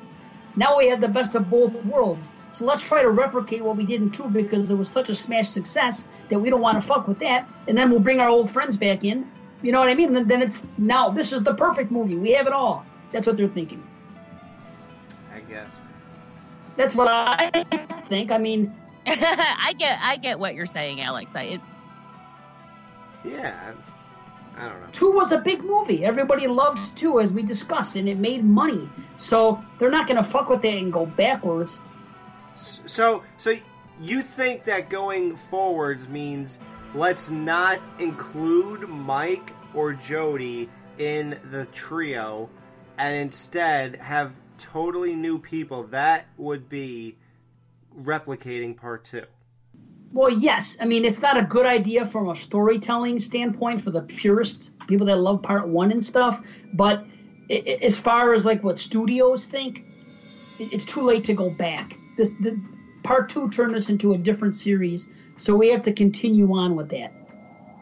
Now 0.56 0.78
we 0.78 0.88
have 0.90 1.02
the 1.02 1.08
best 1.08 1.34
of 1.36 1.50
both 1.50 1.84
worlds. 1.86 2.32
So 2.52 2.66
let's 2.66 2.84
try 2.84 3.02
to 3.02 3.10
replicate 3.10 3.62
what 3.62 3.78
we 3.78 3.86
did 3.86 4.02
in 4.02 4.12
two 4.12 4.26
because 4.26 4.70
it 4.70 4.76
was 4.76 4.90
such 4.90 5.10
a 5.10 5.16
smash 5.16 5.50
success 5.50 6.06
that 6.30 6.38
we 6.38 6.50
don't 6.50 6.62
want 6.62 6.80
to 6.80 6.86
fuck 6.86 7.08
with 7.08 7.20
that. 7.20 7.48
And 7.68 7.78
then 7.78 7.90
we'll 7.90 8.02
bring 8.02 8.20
our 8.20 8.30
old 8.30 8.52
friends 8.52 8.76
back 8.76 9.04
in. 9.06 9.28
You 9.64 9.72
know 9.72 9.80
what 9.80 9.88
I 9.88 9.96
mean? 9.96 10.16
And 10.16 10.28
then 10.30 10.42
it's 10.42 10.62
now 10.78 11.10
this 11.10 11.32
is 11.32 11.44
the 11.44 11.54
perfect 11.54 11.92
movie. 11.92 12.16
We 12.16 12.32
have 12.32 12.48
it 12.48 12.54
all. 12.54 12.86
That's 13.12 13.26
what 13.26 13.38
they're 13.38 13.48
thinking. 13.48 13.82
I 16.78 16.78
guess. 16.78 16.78
That's 16.78 16.96
what 16.96 17.08
I 17.08 17.50
think. 18.06 18.32
I 18.32 18.38
mean, 18.38 18.74
I 19.06 19.74
get, 19.78 20.00
I 20.02 20.18
get 20.18 20.40
what 20.40 20.56
you're 20.56 20.66
saying, 20.66 21.02
Alex. 21.02 21.32
I, 21.36 21.44
it, 21.44 21.62
Yeah, 23.24 23.74
I 24.58 24.62
don't 24.62 24.82
know. 24.82 24.88
two 24.92 25.12
was 25.12 25.32
a 25.32 25.40
big 25.40 25.64
movie. 25.64 26.06
Everybody 26.06 26.48
loved 26.48 26.98
two, 26.98 27.20
as 27.20 27.32
we 27.32 27.44
discussed, 27.44 27.96
and 27.96 28.08
it 28.08 28.18
made 28.18 28.44
money. 28.44 28.88
So 29.18 29.64
they're 29.80 29.92
not 29.92 30.08
going 30.08 30.24
to 30.24 30.30
fuck 30.30 30.50
with 30.50 30.62
that 30.62 30.74
and 30.74 30.92
go 30.92 31.06
backwards. 31.06 31.80
So, 32.56 33.24
so 33.38 33.58
you 34.02 34.22
think 34.22 34.66
that 34.66 34.90
going 34.90 35.36
forwards 35.36 36.08
means 36.08 36.58
let's 36.94 37.30
not 37.30 37.80
include 38.00 38.88
Mike 38.90 39.54
or 39.74 39.94
Jody 39.94 40.70
in 40.98 41.40
the 41.50 41.66
trio, 41.68 42.50
and 42.98 43.16
instead 43.16 43.96
have 43.96 44.34
totally 44.62 45.16
new 45.16 45.38
people? 45.40 45.84
That 45.84 46.26
would 46.38 46.70
be 46.70 47.16
replicating 48.00 48.76
part 48.76 49.04
two. 49.04 49.24
Well, 50.14 50.30
yes. 50.30 50.76
I 50.82 50.86
mean, 50.86 51.06
it's 51.06 51.22
not 51.22 51.38
a 51.38 51.42
good 51.42 51.66
idea 51.66 52.06
from 52.06 52.30
a 52.30 52.36
storytelling 52.36 53.20
standpoint 53.20 53.82
for 53.82 53.92
the 53.92 54.02
purists, 54.02 54.72
people 54.88 55.06
that 55.08 55.18
love 55.18 55.42
part 55.42 55.68
one 55.68 55.92
and 55.92 56.04
stuff. 56.04 56.42
But 56.74 57.04
i- 57.50 57.64
i- 57.66 57.78
as 57.82 57.98
far 57.98 58.34
as 58.34 58.46
like 58.46 58.62
what 58.64 58.78
studios 58.78 59.46
think, 59.46 59.84
i- 60.60 60.70
it's 60.72 60.86
too 60.86 61.02
late 61.02 61.24
to 61.26 61.34
go 61.34 61.50
back. 61.50 61.98
This, 62.18 62.30
the 62.42 62.60
part 63.04 63.30
two 63.30 63.50
turned 63.50 63.74
this 63.74 63.90
into 63.90 64.12
a 64.14 64.18
different 64.18 64.56
series, 64.56 65.08
so 65.38 65.56
we 65.56 65.70
have 65.70 65.82
to 65.84 65.92
continue 65.92 66.52
on 66.52 66.76
with 66.76 66.90
that. 66.90 67.12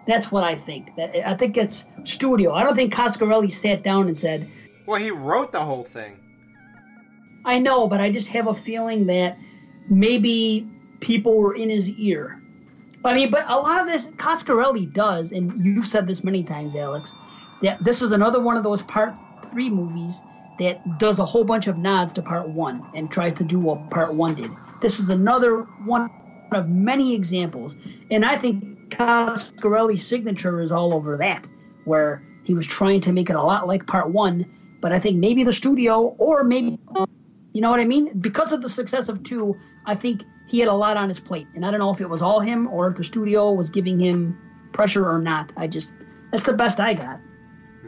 That's 0.06 0.32
what 0.32 0.44
I 0.44 0.56
think. 0.56 0.96
That 0.96 1.28
I 1.28 1.34
think 1.34 1.58
it's 1.58 1.86
studio. 2.04 2.54
I 2.54 2.63
don't 2.63 2.76
think 2.76 2.94
Coscarelli 2.94 3.52
sat 3.52 3.84
down 3.84 4.08
and 4.08 4.18
said, 4.18 4.48
Well, 4.86 5.00
he 5.00 5.12
wrote 5.12 5.52
the 5.52 5.60
whole 5.62 5.84
thing. 5.84 6.18
I 7.45 7.60
know, 7.60 7.88
but 7.88 8.02
I 8.02 8.10
just 8.12 8.28
have 8.30 8.47
a 8.47 8.54
feeling 8.54 9.06
that 9.08 9.38
maybe 9.89 10.67
people 10.99 11.38
were 11.38 11.56
in 11.56 11.69
his 11.69 11.89
ear. 11.91 12.41
I 13.06 13.13
mean, 13.13 13.32
but 13.32 13.45
a 13.49 13.56
lot 13.56 13.80
of 13.80 13.88
this 13.88 14.08
Coscarelli 14.17 14.91
does, 14.91 15.32
and 15.32 15.63
you've 15.63 15.88
said 15.88 16.06
this 16.06 16.23
many 16.23 16.43
times, 16.43 16.75
Alex, 16.75 17.15
that 17.62 17.84
this 17.84 18.02
is 18.02 18.12
another 18.12 18.41
one 18.41 18.58
of 18.58 18.63
those 18.63 18.82
part 18.84 19.15
three 19.52 19.69
movies 19.69 20.21
that 20.60 20.97
does 20.97 21.19
a 21.19 21.25
whole 21.25 21.45
bunch 21.45 21.67
of 21.67 21.78
nods 21.78 22.12
to 22.13 22.21
part 22.21 22.49
one 22.49 22.86
and 22.93 23.10
tries 23.10 23.34
to 23.34 23.43
do 23.43 23.60
what 23.60 23.89
part 23.89 24.13
one 24.13 24.36
did. 24.36 24.52
This 24.82 24.99
is 24.99 25.10
another 25.10 25.62
one 25.86 26.10
of 26.52 26.67
many 26.67 27.15
examples, 27.15 27.78
and 28.12 28.25
I 28.25 28.36
think 28.36 28.89
Coscarelli's 28.89 30.06
signature 30.06 30.62
is 30.62 30.71
all 30.71 30.93
over 30.93 31.15
that, 31.17 31.47
where 31.86 32.21
he 32.43 32.54
was 32.54 32.67
trying 32.67 32.99
to 33.02 33.13
make 33.13 33.30
it 33.30 33.36
a 33.36 33.41
lot 33.41 33.67
like 33.67 33.88
part 33.88 34.10
one, 34.10 34.45
but 34.82 34.91
I 34.91 34.99
think 34.99 35.17
maybe 35.17 35.43
the 35.43 35.54
studio 35.54 36.15
or 36.17 36.43
maybe 36.43 36.78
you 37.60 37.62
know 37.62 37.72
what 37.72 37.82
I 37.82 37.86
mean? 37.86 38.17
Because 38.17 38.54
of 38.54 38.62
the 38.62 38.69
success 38.69 39.10
of 39.10 39.22
two, 39.22 39.60
I 39.86 39.93
think 39.93 40.24
he 40.48 40.60
had 40.60 40.69
a 40.69 40.74
lot 40.74 40.95
on 40.95 41.10
his 41.10 41.19
plate, 41.19 41.45
and 41.54 41.65
I 41.65 41.72
don't 41.72 41.82
know 41.82 41.89
if 41.89 42.00
it 42.00 42.10
was 42.10 42.22
all 42.22 42.39
him 42.39 42.69
or 42.69 42.88
if 42.88 42.95
the 42.95 43.04
studio 43.04 43.52
was 43.52 43.69
giving 43.69 44.00
him 44.00 44.39
pressure 44.72 45.06
or 45.06 45.19
not. 45.19 45.52
I 45.58 45.67
just 45.67 45.91
that's 46.32 46.45
the 46.45 46.54
best 46.54 46.80
I 46.80 46.93
got. 46.93 47.19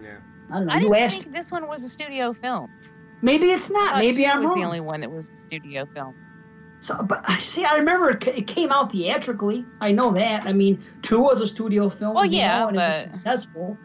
Yeah. 0.04 0.18
I 0.50 0.56
don't 0.56 0.66
know. 0.66 0.74
I 0.74 0.76
you 0.76 0.90
didn't 0.90 0.96
asked. 0.98 1.22
think 1.22 1.34
this 1.34 1.52
one 1.54 1.70
was 1.70 1.86
a 1.86 1.90
studio 1.90 2.34
film. 2.34 2.70
Maybe 3.22 3.52
it's 3.52 3.70
not. 3.70 3.98
Maybe 4.00 4.28
I'm 4.28 4.42
was 4.42 4.50
wrong. 4.50 4.60
the 4.60 4.66
only 4.66 4.82
one 4.82 5.00
that 5.00 5.10
was 5.10 5.30
a 5.30 5.36
studio 5.36 5.86
film. 5.86 6.16
So, 6.82 7.02
but 7.02 7.24
I 7.30 7.40
see. 7.40 7.64
I 7.64 7.76
remember 7.76 8.10
it, 8.10 8.28
it 8.28 8.48
came 8.48 8.74
out 8.74 8.92
theatrically. 8.92 9.66
I 9.80 9.94
know 9.94 10.12
that. 10.12 10.46
I 10.46 10.52
mean, 10.52 10.84
two 11.02 11.22
was 11.22 11.40
a 11.40 11.48
studio 11.48 11.88
film. 11.88 12.16
Well, 12.16 12.26
you 12.26 12.40
yeah, 12.40 12.60
know, 12.60 12.68
and 12.68 12.76
it 12.76 12.80
was 12.82 13.04
successful. 13.04 13.78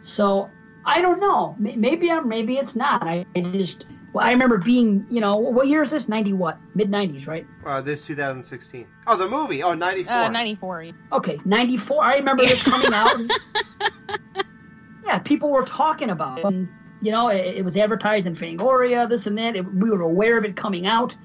So 0.00 0.50
I 0.84 1.00
don't 1.00 1.20
know. 1.20 1.54
Maybe 1.60 2.10
I'm. 2.10 2.26
Maybe 2.28 2.56
it's 2.56 2.74
not. 2.74 3.04
I 3.04 3.24
I 3.36 3.42
just. 3.42 3.86
Well, 4.18 4.26
I 4.26 4.32
remember 4.32 4.58
being. 4.58 5.06
You 5.08 5.20
know, 5.20 5.36
what 5.36 5.68
year 5.68 5.80
is 5.82 5.90
this? 5.92 6.08
Ninety 6.08 6.32
what? 6.32 6.58
Mid 6.74 6.90
nineties, 6.90 7.28
right? 7.28 7.46
Uh, 7.64 7.80
this 7.80 8.04
2016. 8.04 8.86
Oh, 9.06 9.16
the 9.16 9.28
movie. 9.28 9.62
Oh, 9.62 9.74
94. 9.74 10.12
Uh, 10.12 10.28
94. 10.28 10.84
Okay, 11.12 11.38
94. 11.44 12.02
I 12.04 12.16
remember 12.16 12.44
this 12.44 12.62
coming 12.62 12.92
out. 12.92 13.14
and- 13.14 13.32
yeah, 15.06 15.18
people 15.20 15.50
were 15.50 15.62
talking 15.64 16.10
about 16.10 16.40
it. 16.40 16.44
And, 16.44 16.68
you 17.00 17.12
know, 17.12 17.28
it, 17.28 17.58
it 17.58 17.64
was 17.64 17.76
advertised 17.76 18.26
in 18.26 18.34
Fangoria, 18.34 19.08
this 19.08 19.26
and 19.28 19.38
that. 19.38 19.54
It, 19.56 19.62
we 19.72 19.90
were 19.90 20.02
aware 20.02 20.36
of 20.36 20.44
it 20.44 20.56
coming 20.56 20.86
out. 20.86 21.16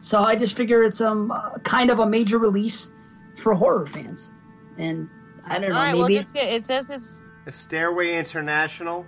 So 0.00 0.22
I 0.22 0.34
just 0.34 0.56
figure 0.56 0.82
it's 0.82 1.00
um 1.00 1.30
uh, 1.30 1.58
kind 1.60 1.88
of 1.90 2.00
a 2.00 2.06
major 2.06 2.38
release 2.38 2.90
for 3.36 3.54
horror 3.54 3.86
fans, 3.86 4.32
and 4.76 5.08
I 5.46 5.58
don't 5.58 5.70
know 5.70 5.76
All 5.76 5.82
right, 5.84 5.94
maybe 5.96 6.18
just 6.18 6.34
get, 6.34 6.52
it 6.52 6.66
says 6.66 6.90
it's 6.90 7.22
A 7.46 7.50
Starway 7.50 8.18
International. 8.18 9.06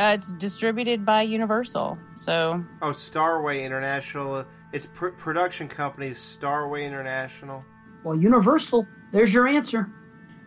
Uh, 0.00 0.14
it's 0.14 0.32
distributed 0.32 1.04
by 1.04 1.22
Universal. 1.22 1.98
So 2.16 2.64
Oh, 2.82 2.90
Starway 2.90 3.62
International. 3.64 4.44
It's 4.72 4.86
pr- 4.86 5.08
production 5.08 5.68
company 5.68 6.10
Starway 6.10 6.84
International. 6.86 7.62
well 8.04 8.16
Universal. 8.16 8.86
There's 9.12 9.34
your 9.34 9.46
answer. 9.46 9.88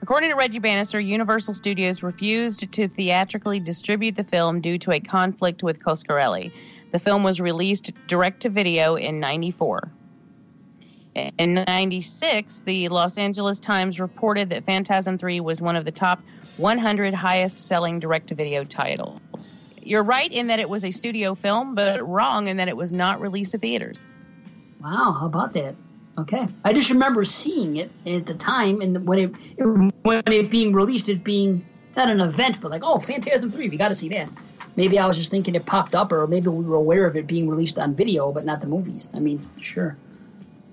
According 0.02 0.32
to 0.32 0.36
Reggie 0.36 0.60
Bannister, 0.60 1.00
Universal 1.00 1.54
Studios 1.54 2.04
refused 2.04 2.72
to 2.74 2.88
theatrically 2.90 3.60
distribute 3.62 4.16
the 4.16 4.24
film 4.24 4.60
due 4.60 4.78
to 4.80 4.92
a 4.92 5.00
conflict 5.00 5.64
with 5.64 5.80
Coscarelli. 5.80 6.52
The 6.92 7.00
film 7.00 7.24
was 7.24 7.40
released 7.40 7.92
direct 8.08 8.42
to 8.42 8.50
video 8.50 8.96
in 8.96 9.20
94. 9.20 9.92
In 11.16 11.54
96, 11.68 12.64
the 12.66 12.90
Los 12.90 13.18
Angeles 13.18 13.60
Times 13.60 14.00
reported 14.00 14.50
that 14.50 14.66
Phantasm 14.66 15.18
3 15.18 15.40
was 15.42 15.62
one 15.62 15.76
of 15.76 15.86
the 15.86 15.92
top 15.92 16.22
100 16.58 17.14
highest 17.14 17.60
selling 17.60 18.00
direct 18.00 18.28
to 18.28 18.36
video 18.36 18.64
titles. 18.64 19.54
You're 19.82 20.04
right 20.04 20.32
in 20.32 20.48
that 20.48 20.60
it 20.60 20.70
was 20.70 20.84
a 20.84 20.92
studio 20.92 21.36
film, 21.36 21.76
but 21.76 22.08
wrong 22.08 22.48
in 22.48 22.58
that 22.58 22.68
it 22.68 22.78
was 22.78 22.92
not 22.92 23.22
released 23.22 23.52
to 23.52 23.58
theaters. 23.58 24.06
Wow, 24.82 25.16
how 25.20 25.26
about 25.28 25.54
that? 25.54 25.76
Okay, 26.18 26.48
I 26.64 26.74
just 26.74 26.90
remember 26.90 27.26
seeing 27.26 27.78
it 27.78 27.92
at 28.06 28.26
the 28.26 28.36
time, 28.36 28.82
and 28.82 29.06
when 29.08 29.20
it, 29.20 29.36
it 29.58 29.64
when 30.04 30.24
it 30.28 30.50
being 30.50 30.74
released, 30.74 31.10
it 31.10 31.24
being 31.24 31.66
not 31.96 32.10
an 32.10 32.22
event, 32.22 32.62
but 32.62 32.70
like, 32.70 32.84
oh, 32.84 33.00
Phantasm 33.00 33.52
Three, 33.52 33.70
we 33.70 33.78
got 33.78 33.90
to 33.90 33.96
see 33.96 34.10
that. 34.10 34.30
Maybe 34.76 35.00
I 35.00 35.06
was 35.06 35.18
just 35.18 35.32
thinking 35.32 35.56
it 35.56 35.66
popped 35.66 35.96
up, 35.96 36.12
or 36.12 36.26
maybe 36.28 36.50
we 36.50 36.66
were 36.66 36.76
aware 36.76 37.06
of 37.06 37.16
it 37.16 37.28
being 37.28 37.50
released 37.50 37.78
on 37.80 37.96
video, 37.96 38.32
but 38.32 38.46
not 38.46 38.62
the 38.62 38.68
movies. 38.68 39.10
I 39.14 39.20
mean, 39.20 39.44
sure. 39.60 39.98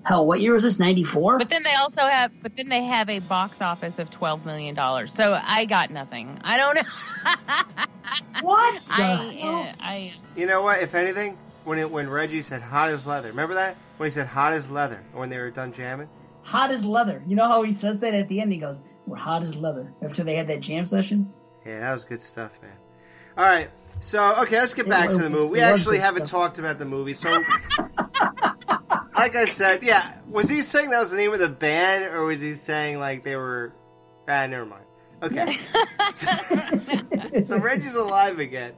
Hell, 0.03 0.25
what 0.25 0.41
year 0.41 0.53
was 0.53 0.63
this? 0.63 0.79
Ninety 0.79 1.03
four. 1.03 1.37
But 1.37 1.49
then 1.49 1.63
they 1.63 1.75
also 1.75 2.01
have, 2.01 2.31
but 2.41 2.55
then 2.57 2.69
they 2.69 2.83
have 2.83 3.09
a 3.09 3.19
box 3.19 3.61
office 3.61 3.99
of 3.99 4.09
twelve 4.09 4.45
million 4.45 4.73
dollars. 4.73 5.13
So 5.13 5.39
I 5.43 5.65
got 5.65 5.91
nothing. 5.91 6.39
I 6.43 6.57
don't 6.57 6.75
know. 6.75 6.81
what? 8.41 8.81
I, 8.89 9.41
uh, 9.43 9.83
I, 9.83 10.13
You 10.35 10.47
know 10.47 10.63
what? 10.63 10.81
If 10.81 10.95
anything, 10.95 11.37
when 11.65 11.77
it, 11.77 11.89
when 11.89 12.09
Reggie 12.09 12.41
said 12.41 12.61
hot 12.61 12.89
as 12.89 13.05
leather, 13.05 13.27
remember 13.29 13.53
that 13.55 13.75
when 13.97 14.09
he 14.09 14.13
said 14.13 14.25
hot 14.27 14.53
as 14.53 14.69
leather 14.71 15.01
when 15.13 15.29
they 15.29 15.37
were 15.37 15.51
done 15.51 15.71
jamming. 15.71 16.09
Hot 16.43 16.71
as 16.71 16.83
leather. 16.83 17.21
You 17.27 17.35
know 17.35 17.47
how 17.47 17.61
he 17.61 17.71
says 17.71 17.99
that 17.99 18.15
at 18.15 18.27
the 18.27 18.41
end? 18.41 18.51
He 18.51 18.57
goes, 18.57 18.81
"We're 19.05 19.17
hot 19.17 19.43
as 19.43 19.55
leather." 19.55 19.93
After 20.01 20.23
they 20.23 20.35
had 20.35 20.47
that 20.47 20.61
jam 20.61 20.87
session. 20.87 21.31
Yeah, 21.65 21.81
that 21.81 21.93
was 21.93 22.03
good 22.03 22.21
stuff, 22.21 22.51
man. 22.63 22.71
All 23.37 23.45
right, 23.45 23.69
so 24.01 24.41
okay, 24.41 24.59
let's 24.59 24.73
get 24.73 24.89
back 24.89 25.09
to 25.09 25.17
the 25.17 25.29
movie. 25.29 25.53
We 25.53 25.61
actually 25.61 25.99
haven't 25.99 26.25
talked 26.27 26.59
about 26.59 26.79
the 26.79 26.85
movie, 26.85 27.13
so 27.13 27.31
like 29.15 29.35
I 29.35 29.45
said, 29.45 29.83
yeah, 29.83 30.15
was 30.27 30.49
he 30.49 30.61
saying 30.63 30.89
that 30.89 30.99
was 30.99 31.11
the 31.11 31.17
name 31.17 31.31
of 31.31 31.39
the 31.39 31.47
band, 31.47 32.05
or 32.05 32.25
was 32.25 32.41
he 32.41 32.55
saying 32.55 32.99
like 32.99 33.23
they 33.23 33.35
were? 33.35 33.71
Ah, 34.27 34.47
never 34.47 34.65
mind. 34.65 34.85
Okay, 35.23 35.59
so 37.43 37.57
Reggie's 37.57 37.95
alive 37.95 38.39
again. 38.39 38.73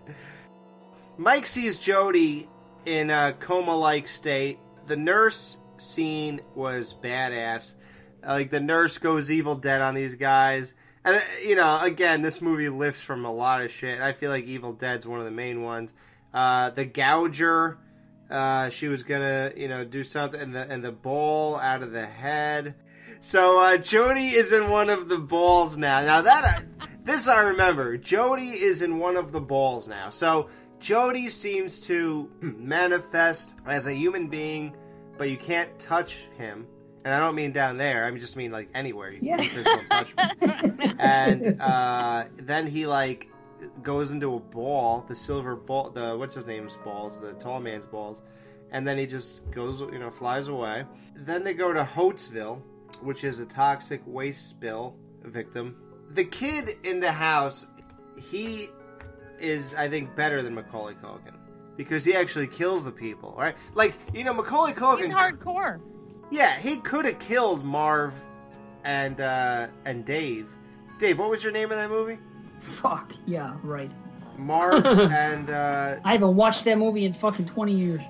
Mike 1.17 1.45
sees 1.45 1.79
Jody 1.79 2.49
in 2.85 3.09
a 3.09 3.33
coma-like 3.39 4.07
state. 4.07 4.59
The 4.87 4.97
nurse 4.97 5.57
scene 5.77 6.41
was 6.55 6.93
badass. 7.01 7.71
Like 8.25 8.49
the 8.51 8.59
nurse 8.59 8.97
goes 8.97 9.31
Evil 9.31 9.55
Dead 9.55 9.79
on 9.81 9.95
these 9.95 10.15
guys, 10.15 10.73
and 11.05 11.17
uh, 11.17 11.19
you 11.43 11.55
know, 11.55 11.79
again, 11.81 12.21
this 12.21 12.41
movie 12.41 12.69
lifts 12.69 13.01
from 13.01 13.25
a 13.25 13.31
lot 13.31 13.61
of 13.61 13.71
shit. 13.71 13.99
I 14.01 14.13
feel 14.13 14.29
like 14.29 14.45
Evil 14.45 14.73
Dead's 14.73 15.05
one 15.05 15.19
of 15.19 15.25
the 15.25 15.31
main 15.31 15.61
ones. 15.61 15.93
Uh, 16.33 16.69
the 16.71 16.85
Gouger, 16.85 17.77
uh, 18.29 18.69
she 18.69 18.87
was 18.87 19.03
gonna, 19.03 19.51
you 19.55 19.67
know, 19.67 19.83
do 19.83 20.03
something, 20.03 20.39
and 20.39 20.55
the 20.55 20.61
and 20.61 20.83
the 20.83 20.91
ball 20.91 21.57
out 21.57 21.83
of 21.83 21.91
the 21.91 22.05
head. 22.05 22.75
So 23.19 23.59
uh, 23.59 23.77
Jody 23.77 24.29
is 24.29 24.51
in 24.51 24.69
one 24.69 24.89
of 24.89 25.07
the 25.07 25.17
balls 25.17 25.77
now. 25.77 26.01
Now 26.01 26.21
that 26.21 26.43
I, 26.43 26.87
this 27.03 27.27
I 27.27 27.41
remember, 27.41 27.97
Jody 27.97 28.49
is 28.49 28.81
in 28.81 28.99
one 28.99 29.17
of 29.17 29.31
the 29.31 29.41
balls 29.41 29.87
now. 29.87 30.09
So 30.09 30.49
Jody 30.79 31.29
seems 31.29 31.79
to 31.81 32.29
manifest 32.41 33.53
as 33.65 33.87
a 33.87 33.93
human 33.93 34.27
being, 34.27 34.75
but 35.17 35.29
you 35.29 35.37
can't 35.37 35.77
touch 35.79 36.17
him. 36.37 36.67
And 37.05 37.13
I 37.13 37.19
don't 37.19 37.35
mean 37.35 37.51
down 37.51 37.77
there. 37.77 38.05
I 38.05 38.11
mean 38.11 38.19
just 38.19 38.35
mean 38.35 38.51
like 38.51 38.69
anywhere. 38.73 39.11
You 39.11 39.19
Yeah. 39.21 39.41
he 39.41 39.49
says 39.49 39.65
don't 39.65 39.87
touch 39.87 40.13
me. 40.15 40.93
and 40.99 41.61
uh, 41.61 42.25
then 42.37 42.67
he 42.67 42.85
like 42.85 43.29
goes 43.81 44.11
into 44.11 44.35
a 44.35 44.39
ball, 44.39 45.05
the 45.07 45.15
silver 45.15 45.55
ball, 45.55 45.89
the 45.89 46.15
what's 46.17 46.35
his 46.35 46.45
name's 46.45 46.77
balls, 46.77 47.19
the 47.19 47.33
tall 47.33 47.59
man's 47.59 47.85
balls, 47.85 48.21
and 48.71 48.87
then 48.87 48.97
he 48.97 49.05
just 49.05 49.41
goes, 49.51 49.81
you 49.81 49.99
know, 49.99 50.11
flies 50.11 50.47
away. 50.47 50.85
Then 51.15 51.43
they 51.43 51.53
go 51.53 51.73
to 51.73 51.83
Holtsville, 51.83 52.61
which 53.01 53.23
is 53.23 53.39
a 53.39 53.45
toxic 53.45 54.01
waste 54.05 54.49
spill 54.49 54.95
victim. 55.23 55.75
The 56.11 56.25
kid 56.25 56.77
in 56.83 56.99
the 56.99 57.11
house, 57.11 57.67
he 58.17 58.67
is, 59.39 59.73
I 59.75 59.89
think, 59.89 60.15
better 60.15 60.41
than 60.41 60.53
Macaulay 60.55 60.95
Culkin 60.95 61.35
because 61.75 62.03
he 62.03 62.15
actually 62.15 62.47
kills 62.47 62.83
the 62.83 62.91
people, 62.91 63.33
right? 63.37 63.55
Like, 63.73 63.95
you 64.13 64.23
know, 64.23 64.33
Macaulay 64.33 64.73
Culkin. 64.73 65.05
he's 65.05 65.13
hardcore. 65.13 65.79
Yeah, 66.33 66.57
he 66.57 66.77
could 66.77 67.05
have 67.05 67.19
killed 67.19 67.63
Marv 67.63 68.11
and 68.83 69.21
uh, 69.21 69.67
and 69.85 70.03
Dave. 70.03 70.47
Dave, 70.97 71.19
what 71.19 71.29
was 71.29 71.43
your 71.43 71.51
name 71.51 71.71
in 71.71 71.77
that 71.77 71.91
movie? 71.91 72.17
Fuck 72.59 73.13
yeah, 73.27 73.53
right. 73.61 73.91
Marv 74.39 74.83
and 75.11 75.51
uh, 75.51 75.97
I 76.03 76.13
haven't 76.13 76.35
watched 76.35 76.65
that 76.65 76.79
movie 76.79 77.05
in 77.05 77.13
fucking 77.13 77.45
twenty 77.49 77.75
years. 77.75 78.01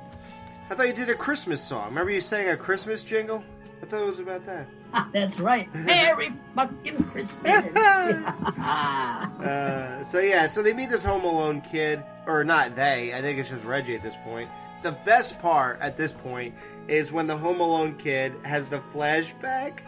I 0.69 0.75
thought 0.75 0.87
you 0.87 0.93
did 0.93 1.09
a 1.09 1.15
Christmas 1.15 1.61
song. 1.61 1.89
Remember 1.89 2.11
you 2.11 2.21
sang 2.21 2.47
a 2.47 2.55
Christmas 2.55 3.03
jingle? 3.03 3.43
I 3.81 3.87
thought 3.87 4.03
it 4.03 4.05
was 4.05 4.19
about 4.19 4.45
that. 4.45 4.67
That's 5.11 5.41
right. 5.41 5.67
Merry 5.75 6.31
fucking 6.55 7.03
Christmas. 7.09 7.75
Uh, 9.43 10.01
so 10.01 10.19
yeah, 10.19 10.47
so 10.47 10.63
they 10.63 10.71
meet 10.71 10.89
this 10.89 11.03
Home 11.03 11.25
Alone 11.25 11.59
kid, 11.59 12.01
or 12.25 12.45
not 12.45 12.73
they. 12.77 13.13
I 13.13 13.19
think 13.19 13.37
it's 13.37 13.49
just 13.49 13.65
Reggie 13.65 13.95
at 13.95 14.01
this 14.01 14.15
point. 14.23 14.49
The 14.81 14.93
best 15.05 15.41
part 15.41 15.77
at 15.81 15.97
this 15.97 16.13
point 16.13 16.55
is 16.87 17.11
when 17.11 17.27
the 17.27 17.37
Home 17.37 17.59
Alone 17.59 17.95
kid 17.97 18.33
has 18.43 18.67
the 18.67 18.81
flashback 18.93 19.79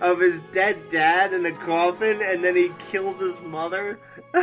of 0.00 0.20
his 0.20 0.40
dead 0.52 0.78
dad 0.90 1.32
in 1.32 1.46
a 1.46 1.52
coffin, 1.52 2.20
and 2.22 2.42
then 2.44 2.56
he 2.56 2.70
kills 2.90 3.20
his 3.20 3.38
mother, 3.40 3.98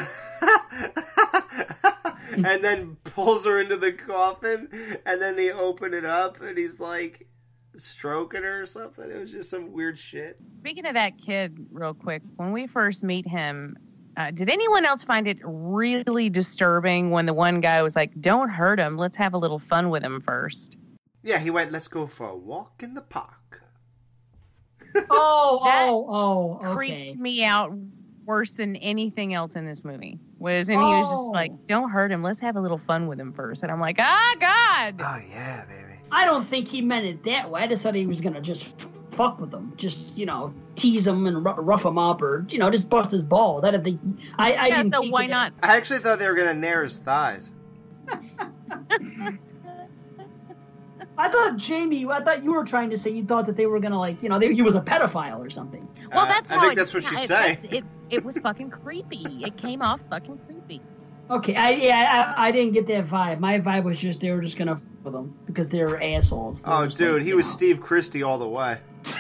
and 2.32 2.64
then 2.64 2.96
pulls 3.04 3.46
her 3.46 3.60
into 3.60 3.78
the 3.78 3.94
coffin, 3.94 4.68
and 5.06 5.22
then 5.22 5.36
they 5.36 5.52
open 5.52 5.94
it 5.94 6.06
up, 6.06 6.42
and 6.42 6.58
he's 6.58 6.80
like 6.80 7.28
stroking 7.78 8.44
her 8.44 8.62
or 8.62 8.66
something. 8.66 9.10
It 9.10 9.18
was 9.18 9.32
just 9.32 9.50
some 9.50 9.72
weird 9.72 9.98
shit. 9.98 10.38
Speaking 10.60 10.86
of 10.86 10.94
that 10.94 11.18
kid, 11.18 11.66
real 11.72 11.94
quick, 11.94 12.22
when 12.38 12.52
we 12.52 12.68
first 12.68 13.04
meet 13.04 13.28
him, 13.28 13.78
uh, 14.18 14.32
did 14.32 14.50
anyone 14.50 14.86
else 14.86 15.04
find 15.04 15.28
it 15.28 15.38
really 15.44 16.30
disturbing 16.30 17.12
when 17.12 17.26
the 17.26 17.34
one 17.34 17.60
guy 17.60 17.82
was 17.82 17.96
like, 17.96 18.20
"Don't 18.22 18.50
hurt 18.50 18.80
him. 18.80 18.98
Let's 18.98 19.18
have 19.18 19.34
a 19.34 19.38
little 19.38 19.60
fun 19.60 19.90
with 19.90 20.04
him 20.04 20.22
first. 20.22 20.78
Yeah, 21.26 21.40
he 21.40 21.50
went, 21.50 21.72
let's 21.72 21.88
go 21.90 22.06
for 22.08 22.30
a 22.30 22.36
walk 22.38 22.82
in 22.84 22.94
the 22.94 23.02
park. 23.02 23.62
oh, 25.10 25.62
That 25.66 25.90
oh, 25.90 26.06
oh, 26.08 26.60
okay. 26.72 26.74
Creeped 26.76 27.18
me 27.18 27.44
out 27.44 27.74
worse 28.26 28.52
than 28.52 28.76
anything 28.78 29.34
else 29.34 29.56
in 29.56 29.66
this 29.66 29.84
movie. 29.84 30.20
Was 30.40 30.70
and 30.70 30.78
he 30.80 30.84
was 30.86 31.06
Oh. 31.10 31.12
just 31.26 31.34
like, 31.34 31.66
"Don't 31.66 31.90
hurt 31.90 32.12
him. 32.12 32.22
Let's 32.24 32.40
have 32.42 32.56
a 32.56 32.62
little 32.62 32.78
fun 32.78 33.08
with 33.08 33.20
him 33.20 33.34
first. 33.34 33.64
And 33.64 33.72
I'm 33.72 33.80
like, 33.80 33.98
"Ah, 34.00 34.36
God." 34.40 34.96
Oh 35.04 35.20
yeah, 35.30 35.66
baby. 35.66 36.00
I 36.12 36.26
don't 36.26 36.44
think 36.44 36.68
he 36.68 36.82
meant 36.82 37.06
it 37.06 37.24
that 37.24 37.50
way. 37.50 37.62
I 37.62 37.68
just 37.68 37.82
thought 37.84 37.96
he 37.96 38.06
was 38.08 38.22
gonna 38.22 38.42
just 38.42 38.74
fuck 39.12 39.40
with 39.40 39.50
them, 39.52 39.74
just 39.78 40.18
you 40.18 40.26
know, 40.26 40.54
tease 40.76 41.08
him 41.08 41.26
and 41.26 41.44
rough 41.44 41.86
him 41.86 41.98
up, 41.98 42.22
or 42.22 42.46
you 42.50 42.58
know, 42.60 42.70
just 42.70 42.90
bust 42.90 43.12
his 43.12 43.24
balls. 43.24 43.64
I 43.64 43.72
didn't 43.72 43.84
think. 43.86 44.02
I, 44.38 44.54
I 44.54 44.68
yeah, 44.68 44.78
didn't 44.78 44.94
so 44.94 45.02
think 45.02 45.14
why 45.14 45.24
it- 45.24 45.30
not? 45.30 45.54
I 45.64 45.76
actually 45.78 46.00
thought 46.00 46.20
they 46.20 46.28
were 46.28 46.36
gonna 46.36 46.54
nair 46.54 46.84
his 46.84 46.98
thighs. 46.98 47.50
I 51.18 51.30
thought 51.30 51.56
Jamie. 51.58 52.06
I 52.08 52.20
thought 52.22 52.44
you 52.44 52.52
were 52.54 52.66
trying 52.66 52.90
to 52.90 52.98
say 52.98 53.10
you 53.12 53.24
thought 53.24 53.46
that 53.46 53.56
they 53.56 53.66
were 53.68 53.80
gonna 53.80 54.00
like, 54.00 54.22
you 54.22 54.30
know, 54.30 54.38
they, 54.40 54.54
he 54.54 54.62
was 54.62 54.76
a 54.76 54.82
pedophile 54.82 55.40
or 55.40 55.50
something. 55.50 55.88
Well, 56.14 56.26
Uh, 56.26 56.28
that's 56.28 56.52
I 56.52 56.60
think 56.60 56.74
it- 56.74 56.76
that's 56.76 56.94
what 56.94 57.04
she's 57.04 57.24
it- 57.24 57.28
saying. 57.28 57.58
It, 57.72 57.84
it 58.10 58.26
was 58.26 58.38
fucking 58.38 58.70
creepy. 58.70 59.44
It 59.44 59.56
came 59.58 59.82
off 59.82 60.02
fucking 60.10 60.40
creepy. 60.46 60.82
Okay, 61.30 61.56
I 61.56 61.70
yeah, 61.72 62.34
I, 62.38 62.48
I 62.48 62.52
didn't 62.52 62.74
get 62.74 62.86
that 62.88 63.08
vibe. 63.08 63.40
My 63.40 63.60
vibe 63.60 63.84
was 63.84 63.98
just 64.00 64.22
they 64.22 64.32
were 64.32 64.42
just 64.42 64.58
gonna 64.58 64.76
fuck 64.76 64.84
with 65.06 65.14
them 65.14 65.34
because 65.46 65.70
they 65.70 65.84
were 65.84 66.02
assholes. 66.04 66.62
They 66.62 66.70
Oh, 66.72 66.82
were 66.82 66.88
dude, 66.88 67.14
like, 67.18 67.24
he 67.24 67.34
was 67.34 67.48
know. 67.48 67.54
Steve 67.54 67.80
Christie 67.82 68.22
all 68.24 68.38
the 68.38 68.48
way. 68.48 68.78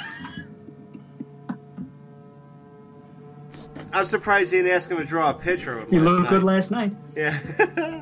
I'm 3.94 4.06
surprised 4.06 4.52
he 4.52 4.58
didn't 4.58 4.72
ask 4.74 4.90
him 4.90 4.98
to 4.98 5.06
draw 5.06 5.30
a 5.30 5.34
picture 5.34 5.80
of 5.80 5.88
him. 5.88 5.90
He 5.92 6.00
last 6.00 6.06
looked 6.06 6.22
night. 6.24 6.30
good 6.30 6.44
last 6.44 6.72
night. 6.72 6.94
Yeah. 7.16 8.02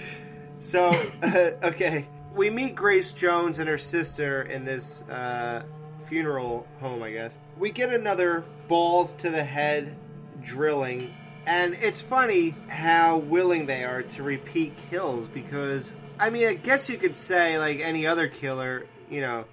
so, 0.60 0.90
uh, 1.22 1.50
okay. 1.64 2.06
We 2.34 2.50
meet 2.50 2.74
Grace 2.74 3.12
Jones 3.12 3.58
and 3.58 3.68
her 3.68 3.78
sister 3.78 4.42
in 4.42 4.64
this 4.64 5.02
uh, 5.02 5.62
funeral 6.06 6.66
home, 6.80 7.02
I 7.02 7.12
guess. 7.12 7.32
We 7.58 7.70
get 7.70 7.92
another 7.92 8.44
balls 8.68 9.12
to 9.18 9.30
the 9.30 9.44
head 9.44 9.94
drilling. 10.42 11.14
And 11.46 11.74
it's 11.74 12.00
funny 12.00 12.54
how 12.68 13.18
willing 13.18 13.66
they 13.66 13.84
are 13.84 14.02
to 14.02 14.22
repeat 14.22 14.74
kills 14.90 15.28
because, 15.28 15.92
I 16.18 16.30
mean, 16.30 16.46
I 16.46 16.54
guess 16.54 16.88
you 16.88 16.98
could 16.98 17.16
say, 17.16 17.58
like 17.58 17.80
any 17.80 18.06
other 18.06 18.28
killer, 18.28 18.86
you 19.10 19.20
know, 19.20 19.44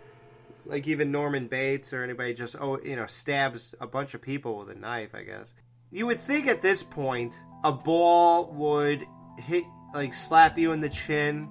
like 0.70 0.88
even 0.88 1.12
Norman 1.12 1.48
Bates 1.48 1.92
or 1.92 2.04
anybody 2.04 2.34
just 2.34 2.56
oh 2.60 2.80
you 2.80 2.96
know 2.96 3.08
stabs 3.08 3.74
a 3.82 3.88
bunch 3.88 4.13
of 4.13 4.22
people 4.22 4.58
with 4.60 4.70
a 4.70 4.80
knife. 4.80 5.13
I 5.13 5.24
guess 5.24 5.52
you 5.92 6.06
would 6.06 6.20
think 6.20 6.48
at 6.48 6.62
this 6.62 6.84
point 6.84 7.38
a 7.63 7.72
ball 7.72 8.52
would 8.54 9.06
hit 9.38 9.63
like 9.94 10.13
slap 10.13 10.58
you 10.58 10.72
in 10.72 10.82
the 10.82 10.89
chin, 10.89 11.50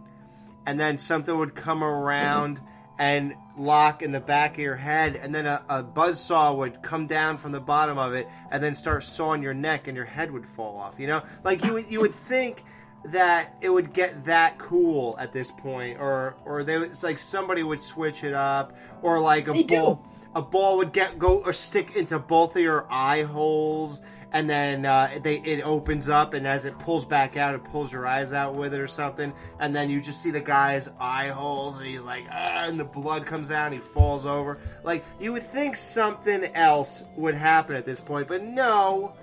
and 0.69 0.79
then 0.79 0.99
something 0.99 1.35
would 1.39 1.55
come 1.55 1.83
around 1.83 2.61
and 2.99 3.35
lock 3.57 4.03
in 4.03 4.13
the 4.13 4.21
back 4.21 4.53
of 4.55 4.59
your 4.59 4.77
head, 4.77 5.17
and 5.17 5.35
then 5.35 5.47
a, 5.47 5.65
a 5.71 5.83
buzzsaw 5.83 6.55
would 6.55 6.83
come 6.83 7.07
down 7.07 7.39
from 7.39 7.53
the 7.53 7.61
bottom 7.61 7.97
of 7.97 8.13
it 8.13 8.29
and 8.51 8.63
then 8.63 8.75
start 8.75 9.03
sawing 9.03 9.43
your 9.43 9.55
neck, 9.55 9.89
and 9.89 9.97
your 9.97 10.05
head 10.05 10.31
would 10.31 10.45
fall 10.45 10.77
off. 10.77 10.97
You 10.99 11.07
know, 11.07 11.23
like 11.43 11.65
you 11.65 11.73
would- 11.75 11.91
you 11.91 12.01
would 12.01 12.15
think 12.15 12.65
that 13.07 13.55
it 13.63 13.71
would 13.71 13.95
get 13.95 14.25
that 14.27 14.59
cool 14.59 15.17
at 15.19 15.33
this 15.33 15.51
point, 15.51 15.99
or 15.99 16.37
or 16.45 16.65
they 16.65 16.77
it's 16.77 17.03
like 17.03 17.19
somebody 17.19 17.63
would 17.63 17.81
switch 17.81 18.23
it 18.25 18.35
up, 18.35 18.77
or 19.01 19.21
like 19.21 19.49
a 19.49 19.53
They 19.55 19.63
do. 19.63 19.75
ball 19.77 20.05
a 20.35 20.43
ball 20.43 20.77
would 20.77 20.93
get 20.93 21.19
go 21.19 21.39
or 21.47 21.53
stick 21.55 21.97
into 21.97 22.19
both 22.19 22.57
of 22.57 22.63
your 22.63 22.87
eye 22.93 23.23
holes. 23.23 24.03
And 24.33 24.49
then 24.49 24.85
uh, 24.85 25.19
they 25.23 25.37
it 25.37 25.63
opens 25.63 26.09
up, 26.09 26.35
and 26.35 26.47
as 26.47 26.67
it 26.67 26.79
pulls 26.81 27.07
back 27.07 27.37
out, 27.37 27.55
it 27.55 27.65
pulls 27.65 27.91
your 27.91 28.07
eyes 28.07 28.33
out 28.33 28.55
with 28.55 28.75
it 28.75 28.81
or 28.81 28.89
something. 28.89 29.33
And 29.59 29.75
then 29.75 29.89
you 29.89 30.01
just 30.03 30.23
see 30.23 30.31
the 30.31 30.41
guy's 30.41 30.89
eye 31.01 31.29
holes, 31.29 31.79
and 31.79 31.87
he's 31.87 32.01
like, 32.01 32.25
ah, 32.31 32.67
and 32.67 32.79
the 32.79 32.85
blood 32.85 33.25
comes 33.25 33.51
out, 33.51 33.73
and 33.73 33.75
he 33.75 33.81
falls 33.81 34.27
over. 34.27 34.59
Like 34.85 35.05
you 35.19 35.33
would 35.33 35.45
think 35.45 35.77
something 35.77 36.45
else 36.55 37.05
would 37.17 37.35
happen 37.35 37.75
at 37.75 37.87
this 37.87 38.01
point, 38.01 38.29
but 38.29 38.43
no, 38.43 39.15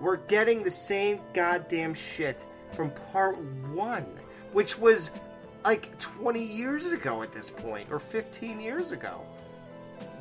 we're 0.00 0.16
getting 0.16 0.62
the 0.62 0.70
same 0.70 1.20
goddamn 1.34 1.94
shit 1.94 2.38
from 2.72 2.90
part 3.12 3.38
one, 3.72 4.06
which 4.52 4.78
was 4.78 5.10
like 5.64 5.98
20 5.98 6.42
years 6.42 6.92
ago 6.92 7.22
at 7.22 7.32
this 7.32 7.50
point, 7.50 7.90
or 7.90 7.98
15 7.98 8.60
years 8.60 8.92
ago. 8.92 9.20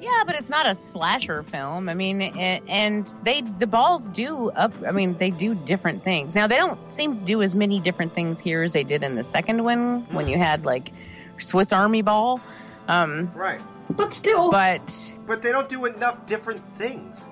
Yeah, 0.02 0.24
but 0.26 0.36
it's 0.36 0.50
not 0.50 0.66
a 0.68 0.76
slasher 0.76 1.42
film. 1.44 1.90
I 1.90 1.94
mean, 1.94 2.22
a- 2.22 2.62
and 2.68 3.14
they 3.24 3.42
the 3.42 3.68
balls 3.68 4.10
do 4.10 4.52
up. 4.52 4.74
I 4.88 4.92
mean, 4.92 5.18
they 5.18 5.32
do 5.32 5.56
different 5.56 6.04
things. 6.04 6.36
Now 6.36 6.48
they 6.48 6.58
don't 6.58 6.80
seem 6.92 7.20
to 7.20 7.26
do 7.26 7.42
as 7.42 7.56
many 7.56 7.80
different 7.80 8.14
things 8.14 8.40
here 8.40 8.62
as 8.64 8.74
they 8.74 8.84
did 8.84 9.04
in 9.04 9.16
the 9.16 9.24
second 9.24 9.64
one 9.64 10.02
when 10.12 10.28
you 10.28 10.38
had 10.38 10.66
like 10.66 10.92
Swiss 11.40 11.72
Army 11.74 12.02
ball. 12.02 12.40
Um, 12.88 13.32
Right. 13.34 13.62
But 13.92 14.14
still, 14.14 14.52
but 14.52 15.14
But 15.28 15.42
they 15.42 15.52
don't 15.52 15.70
do 15.70 15.86
enough 15.86 16.26
different 16.26 16.60
things. 16.78 17.24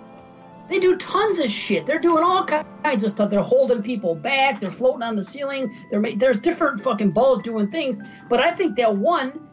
They 0.69 0.79
do 0.79 0.95
tons 0.95 1.39
of 1.39 1.49
shit. 1.49 1.85
They're 1.85 1.99
doing 1.99 2.23
all 2.23 2.45
kinds 2.45 3.03
of 3.03 3.11
stuff. 3.11 3.29
They're 3.29 3.41
holding 3.41 3.83
people 3.83 4.15
back. 4.15 4.59
They're 4.61 4.71
floating 4.71 5.03
on 5.03 5.15
the 5.15 5.23
ceiling. 5.23 5.75
They're 5.89 5.99
ma- 5.99 6.09
there's 6.15 6.39
different 6.39 6.81
fucking 6.81 7.11
balls 7.11 7.41
doing 7.43 7.69
things. 7.69 7.97
But 8.29 8.39
I 8.39 8.51
think 8.51 8.77
that 8.77 8.95
one, 8.95 9.47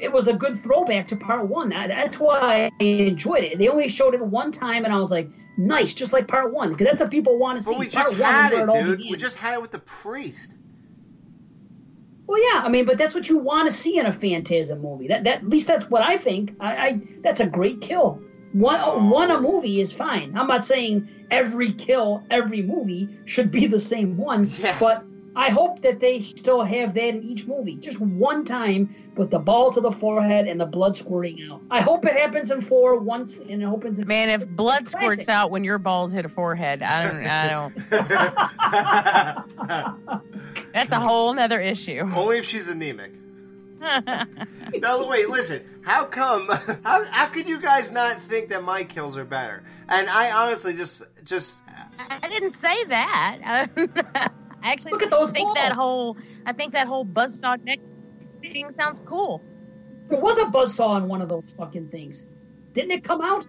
it 0.00 0.12
was 0.12 0.28
a 0.28 0.32
good 0.32 0.62
throwback 0.62 1.08
to 1.08 1.16
part 1.16 1.46
one. 1.46 1.68
That, 1.70 1.88
that's 1.88 2.18
why 2.18 2.70
I 2.80 2.84
enjoyed 2.84 3.44
it. 3.44 3.58
They 3.58 3.68
only 3.68 3.88
showed 3.88 4.14
it 4.14 4.20
one 4.20 4.52
time, 4.52 4.84
and 4.84 4.92
I 4.92 4.98
was 4.98 5.10
like, 5.10 5.28
nice, 5.56 5.94
just 5.94 6.12
like 6.12 6.28
part 6.28 6.52
one, 6.52 6.72
because 6.72 6.86
that's 6.86 7.00
what 7.00 7.10
people 7.10 7.38
want 7.38 7.58
to 7.58 7.64
see. 7.64 7.72
But 7.72 7.80
we 7.80 7.88
part 7.88 8.06
just 8.06 8.16
had 8.16 8.52
where 8.52 8.68
it, 8.68 8.98
dude. 8.98 9.10
We 9.10 9.16
just 9.16 9.36
had 9.36 9.54
it 9.54 9.62
with 9.62 9.70
the 9.70 9.78
priest. 9.80 10.56
Well, 12.26 12.40
yeah, 12.52 12.62
I 12.64 12.68
mean, 12.68 12.86
but 12.86 12.96
that's 12.96 13.14
what 13.14 13.28
you 13.28 13.36
want 13.36 13.70
to 13.70 13.76
see 13.76 13.98
in 13.98 14.06
a 14.06 14.12
Phantasm 14.12 14.80
movie. 14.80 15.08
That, 15.08 15.24
that 15.24 15.38
at 15.38 15.48
least 15.48 15.66
that's 15.66 15.90
what 15.90 16.02
I 16.02 16.16
think. 16.16 16.56
I, 16.58 16.76
I 16.76 17.02
that's 17.20 17.40
a 17.40 17.46
great 17.46 17.80
kill. 17.80 18.22
One 18.52 18.80
oh. 18.82 18.98
one 18.98 19.30
a 19.30 19.40
movie 19.40 19.80
is 19.80 19.92
fine. 19.92 20.36
I'm 20.36 20.46
not 20.46 20.64
saying 20.64 21.08
every 21.30 21.72
kill, 21.72 22.24
every 22.30 22.62
movie 22.62 23.18
should 23.24 23.50
be 23.50 23.66
the 23.66 23.78
same 23.78 24.16
one. 24.16 24.50
But 24.80 25.04
I 25.36 25.50
hope 25.50 25.82
that 25.82 26.00
they 26.00 26.20
still 26.20 26.62
have 26.62 26.94
that 26.94 27.08
in 27.08 27.22
each 27.22 27.46
movie. 27.46 27.76
Just 27.76 28.00
one 28.00 28.44
time 28.44 28.94
with 29.16 29.30
the 29.30 29.38
ball 29.38 29.72
to 29.72 29.80
the 29.80 29.90
forehead 29.90 30.46
and 30.46 30.60
the 30.60 30.66
blood 30.66 30.96
squirting 30.96 31.48
out. 31.50 31.60
I 31.70 31.80
hope 31.80 32.04
it 32.06 32.12
happens 32.14 32.50
in 32.50 32.60
four 32.60 32.96
once, 32.98 33.38
and 33.38 33.62
it 33.62 33.66
happens 33.66 33.98
in 33.98 34.06
man, 34.06 34.28
if 34.28 34.48
blood 34.48 34.88
squirts 34.88 35.28
out 35.28 35.50
when 35.50 35.64
your 35.64 35.78
balls 35.78 36.12
hit 36.12 36.24
a 36.24 36.28
forehead, 36.28 36.82
I 36.82 37.08
don't. 37.08 37.26
I 37.26 37.48
don't. 37.50 37.76
That's 40.72 40.92
a 40.92 41.00
whole 41.00 41.34
nother 41.34 41.60
issue. 41.60 42.00
Only 42.14 42.38
if 42.38 42.44
she's 42.44 42.68
anemic. 42.68 43.12
no, 44.76 45.06
wait, 45.08 45.28
listen. 45.28 45.62
How 45.82 46.04
come? 46.04 46.48
How, 46.84 47.04
how 47.04 47.26
could 47.26 47.46
you 47.46 47.60
guys 47.60 47.90
not 47.90 48.20
think 48.22 48.48
that 48.50 48.62
my 48.62 48.84
kills 48.84 49.16
are 49.16 49.24
better? 49.24 49.62
And 49.88 50.08
I 50.08 50.30
honestly 50.30 50.72
just, 50.74 51.02
just 51.24 51.62
I 51.98 52.28
didn't 52.28 52.54
say 52.54 52.84
that. 52.84 54.30
I 54.64 54.72
actually 54.72 54.92
Look 54.92 55.02
at 55.02 55.10
those 55.10 55.30
think 55.30 55.54
that 55.56 55.72
whole. 55.72 56.16
I 56.46 56.52
think 56.54 56.72
that 56.72 56.86
whole 56.86 57.04
buzzsaw 57.04 57.62
neck 57.64 57.78
thing 58.40 58.72
sounds 58.72 58.98
cool. 59.00 59.42
There 60.08 60.18
was 60.18 60.38
a 60.38 60.46
buzzsaw 60.46 60.96
in 60.96 61.06
one 61.06 61.20
of 61.20 61.28
those 61.28 61.54
fucking 61.58 61.88
things. 61.88 62.24
Didn't 62.72 62.90
it 62.90 63.04
come 63.04 63.20
out? 63.20 63.44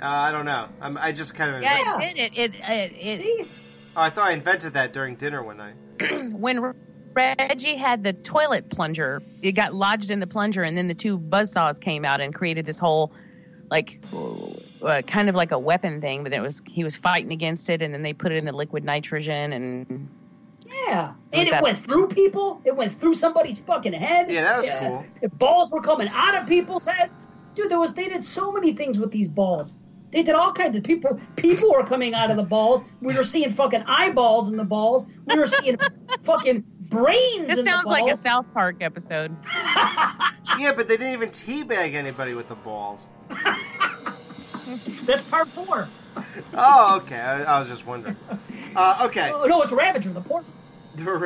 uh, 0.00 0.06
I 0.06 0.30
don't 0.30 0.44
know. 0.44 0.68
I'm, 0.80 0.96
I 0.98 1.10
just 1.10 1.34
kind 1.34 1.54
of. 1.54 1.62
Yeah, 1.62 1.98
it 2.00 2.16
did. 2.16 2.32
It 2.36 2.38
it 2.38 2.92
it, 2.94 3.20
it 3.20 3.48
Oh, 3.96 4.02
I 4.02 4.10
thought 4.10 4.28
I 4.28 4.32
invented 4.32 4.74
that 4.74 4.92
during 4.92 5.16
dinner 5.16 5.42
one 5.42 5.56
night. 5.56 5.74
when 6.32 6.74
Reggie 7.14 7.76
had 7.76 8.04
the 8.04 8.12
toilet 8.12 8.70
plunger, 8.70 9.22
it 9.42 9.52
got 9.52 9.74
lodged 9.74 10.10
in 10.10 10.20
the 10.20 10.26
plunger, 10.26 10.62
and 10.62 10.76
then 10.76 10.86
the 10.86 10.94
two 10.94 11.18
buzzsaws 11.18 11.80
came 11.80 12.04
out 12.04 12.20
and 12.20 12.34
created 12.34 12.66
this 12.66 12.78
whole, 12.78 13.10
like, 13.70 13.98
uh, 14.82 15.00
kind 15.06 15.30
of 15.30 15.34
like 15.34 15.50
a 15.50 15.58
weapon 15.58 16.00
thing. 16.00 16.22
But 16.22 16.34
it 16.34 16.40
was 16.40 16.62
he 16.66 16.84
was 16.84 16.94
fighting 16.94 17.32
against 17.32 17.70
it, 17.70 17.80
and 17.82 17.92
then 17.92 18.02
they 18.02 18.12
put 18.12 18.32
it 18.32 18.36
in 18.36 18.44
the 18.44 18.52
liquid 18.52 18.84
nitrogen, 18.84 19.52
and 19.54 20.08
Yeah, 20.84 21.14
and 21.32 21.48
it 21.48 21.62
went 21.62 21.78
through 21.78 22.08
people. 22.08 22.60
It 22.64 22.76
went 22.76 22.92
through 22.92 23.14
somebody's 23.14 23.58
fucking 23.60 23.92
head. 23.92 24.30
Yeah, 24.30 24.42
that 24.42 24.58
was 24.58 24.70
cool. 24.80 25.06
The 25.22 25.28
balls 25.30 25.70
were 25.70 25.80
coming 25.80 26.08
out 26.10 26.36
of 26.36 26.48
people's 26.48 26.86
heads. 26.86 27.26
Dude, 27.54 27.70
there 27.70 27.78
was 27.78 27.94
they 27.94 28.08
did 28.08 28.22
so 28.24 28.52
many 28.52 28.72
things 28.74 28.98
with 28.98 29.10
these 29.10 29.28
balls. 29.28 29.76
They 30.10 30.22
did 30.22 30.34
all 30.34 30.52
kinds 30.52 30.76
of 30.76 30.84
people. 30.84 31.20
People 31.36 31.72
were 31.72 31.84
coming 31.84 32.14
out 32.14 32.30
of 32.30 32.36
the 32.36 32.42
balls. 32.42 32.82
We 33.00 33.14
were 33.14 33.24
seeing 33.24 33.50
fucking 33.50 33.82
eyeballs 33.86 34.48
in 34.48 34.56
the 34.56 34.64
balls. 34.64 35.06
We 35.26 35.36
were 35.38 35.46
seeing 35.46 35.76
fucking 36.22 36.64
brains. 36.80 37.46
this 37.48 37.58
in 37.60 37.64
sounds 37.64 37.84
the 37.84 37.90
like 37.90 38.12
a. 38.12 38.16
South 38.16 38.46
Park 38.54 38.76
episode. 38.80 39.36
yeah, 40.58 40.72
but 40.76 40.88
they 40.88 40.96
didn't 40.96 41.12
even 41.14 41.30
teabag 41.30 41.94
anybody 41.94 42.34
with 42.34 42.48
the 42.48 42.54
balls. 42.54 43.00
That's 45.04 45.24
part 45.24 45.48
four. 45.48 45.88
Oh, 46.54 47.00
okay. 47.02 47.18
I, 47.18 47.42
I 47.42 47.60
was 47.60 47.68
just 47.68 47.86
wondering. 47.86 48.16
Uh, 48.74 49.06
okay. 49.06 49.30
Oh, 49.34 49.46
no, 49.46 49.62
it's 49.62 49.72
Ravager. 49.72 50.10
The 50.10 50.20
port. 50.20 50.44
No, 50.98 51.18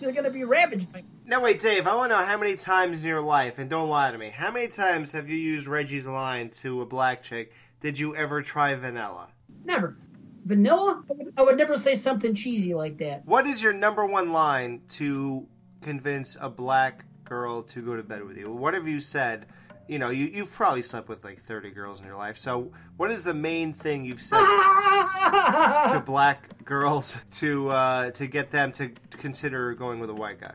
They're 0.00 0.12
gonna 0.12 0.30
be 0.30 0.44
ravaged 0.44 0.92
by. 0.92 1.02
wait, 1.40 1.60
Dave. 1.60 1.86
I 1.86 1.94
want 1.94 2.12
to 2.12 2.18
know 2.18 2.24
how 2.24 2.36
many 2.36 2.56
times 2.56 3.00
in 3.02 3.06
your 3.08 3.20
life, 3.20 3.58
and 3.58 3.68
don't 3.68 3.88
lie 3.88 4.10
to 4.10 4.18
me. 4.18 4.30
How 4.30 4.50
many 4.50 4.68
times 4.68 5.12
have 5.12 5.28
you 5.28 5.36
used 5.36 5.66
Reggie's 5.66 6.06
line 6.06 6.50
to 6.62 6.82
a 6.82 6.86
black 6.86 7.22
chick? 7.22 7.52
Did 7.80 7.98
you 7.98 8.14
ever 8.16 8.42
try 8.42 8.74
vanilla? 8.74 9.28
Never. 9.64 9.96
Vanilla? 10.44 11.02
I 11.10 11.12
would, 11.14 11.32
I 11.36 11.42
would 11.42 11.56
never 11.56 11.76
say 11.76 11.94
something 11.94 12.34
cheesy 12.34 12.74
like 12.74 12.98
that. 12.98 13.24
What 13.26 13.46
is 13.46 13.62
your 13.62 13.72
number 13.72 14.04
one 14.06 14.32
line 14.32 14.82
to 14.90 15.46
convince 15.80 16.36
a 16.40 16.48
black 16.48 17.04
girl 17.24 17.62
to 17.62 17.82
go 17.82 17.96
to 17.96 18.02
bed 18.02 18.24
with 18.24 18.36
you? 18.36 18.50
What 18.52 18.74
have 18.74 18.86
you 18.86 19.00
said? 19.00 19.46
You 19.86 19.98
know, 19.98 20.10
you, 20.10 20.26
you've 20.26 20.52
probably 20.52 20.82
slept 20.82 21.08
with 21.08 21.22
like 21.24 21.42
30 21.42 21.70
girls 21.70 22.00
in 22.00 22.06
your 22.06 22.16
life. 22.16 22.38
So, 22.38 22.72
what 22.96 23.10
is 23.10 23.22
the 23.22 23.34
main 23.34 23.74
thing 23.74 24.04
you've 24.04 24.22
said 24.22 24.38
to 25.92 26.02
black 26.04 26.64
girls 26.64 27.18
to 27.36 27.68
uh, 27.68 28.10
to 28.12 28.26
get 28.26 28.50
them 28.50 28.72
to 28.72 28.88
consider 29.10 29.74
going 29.74 30.00
with 30.00 30.08
a 30.08 30.14
white 30.14 30.40
guy? 30.40 30.54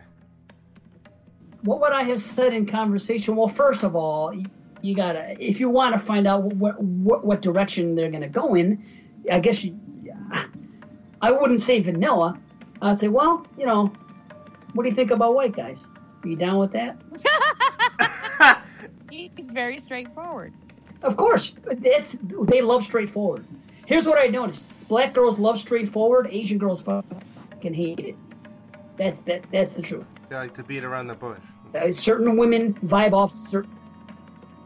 what 1.61 1.81
would 1.81 1.91
I 1.91 2.03
have 2.03 2.21
said 2.21 2.53
in 2.53 2.65
conversation? 2.65 3.35
Well, 3.35 3.47
first 3.47 3.83
of 3.83 3.95
all, 3.95 4.33
you, 4.33 4.45
you 4.81 4.95
gotta 4.95 5.35
if 5.39 5.59
you 5.59 5.69
want 5.69 5.93
to 5.93 5.99
find 5.99 6.27
out 6.27 6.43
what, 6.43 6.81
what 6.81 7.25
what 7.25 7.41
direction 7.41 7.95
they're 7.95 8.11
gonna 8.11 8.29
go 8.29 8.55
in, 8.55 8.83
I 9.31 9.39
guess 9.39 9.63
you. 9.63 9.77
I 11.21 11.31
wouldn't 11.31 11.59
say 11.59 11.81
vanilla. 11.81 12.39
I'd 12.81 12.97
say, 12.97 13.09
well, 13.09 13.45
you 13.57 13.65
know, 13.65 13.91
what 14.73 14.83
do 14.83 14.89
you 14.89 14.95
think 14.95 15.11
about 15.11 15.35
white 15.35 15.51
guys? 15.51 15.85
Are 16.23 16.27
you 16.29 16.37
down 16.37 16.59
with 16.59 16.71
that? 16.71 16.97
He's 19.35 19.51
very 19.51 19.79
straightforward. 19.79 20.53
Of 21.01 21.17
course, 21.17 21.57
it's 21.69 22.17
they 22.21 22.61
love 22.61 22.83
straightforward. 22.83 23.45
Here's 23.85 24.05
what 24.05 24.17
I 24.17 24.27
noticed: 24.27 24.65
black 24.87 25.13
girls 25.13 25.39
love 25.39 25.57
straightforward. 25.57 26.29
Asian 26.31 26.57
girls 26.57 26.81
fucking 26.81 27.73
hate 27.73 27.99
it. 27.99 28.15
That's 28.97 29.19
that. 29.21 29.45
That's 29.51 29.75
the 29.75 29.81
truth. 29.81 30.09
They 30.29 30.35
like 30.35 30.53
to 30.55 30.63
beat 30.63 30.83
around 30.83 31.07
the 31.07 31.15
bush. 31.15 31.39
Uh, 31.73 31.91
certain 31.91 32.37
women 32.37 32.73
vibe 32.85 33.13
off 33.13 33.33
certain. 33.33 33.75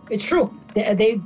It's 0.10 0.24
true. 0.24 0.54
They, 0.74 0.94
they 0.96 1.22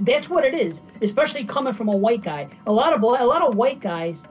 that's 0.00 0.28
what 0.28 0.44
it 0.44 0.54
is. 0.54 0.82
Especially 1.00 1.44
coming 1.44 1.72
from 1.72 1.88
a 1.88 1.96
white 1.96 2.22
guy. 2.22 2.48
A 2.66 2.72
lot 2.72 2.92
of 2.92 3.02
a 3.02 3.06
lot 3.06 3.42
of 3.42 3.56
white 3.56 3.80
guys 3.80 4.26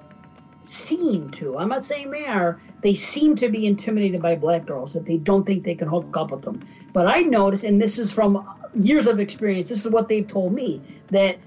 seem 0.64 1.30
to. 1.32 1.58
I'm 1.58 1.70
not 1.70 1.86
saying 1.86 2.12
they 2.12 2.26
are. 2.26 2.60
They 2.82 2.94
seem 2.94 3.36
to 3.38 3.50
be 3.50 3.66
intimidated 3.66 4.22
by 4.22 4.36
black 4.36 4.66
girls 4.66 4.94
that 4.94 5.06
they 5.06 5.18
don't 5.18 5.46
think 5.46 5.64
they 5.64 5.76
can 5.76 5.88
hook 5.88 6.16
up 6.16 6.32
with 6.32 6.42
them. 6.42 6.66
But 6.94 7.08
I 7.08 7.22
notice, 7.22 7.64
and 7.64 7.82
this 7.82 7.98
is 7.98 8.12
from 8.12 8.48
years 8.76 9.08
of 9.08 9.20
experience. 9.20 9.70
This 9.70 9.86
is 9.86 9.92
what 9.92 10.08
they've 10.08 10.28
told 10.28 10.54
me 10.54 10.82
that 11.10 11.38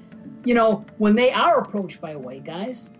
you 0.44 0.54
know 0.54 0.84
when 0.98 1.14
they 1.14 1.32
are 1.32 1.58
approached 1.58 2.00
by 2.00 2.16
white 2.16 2.44
guys, 2.44 2.90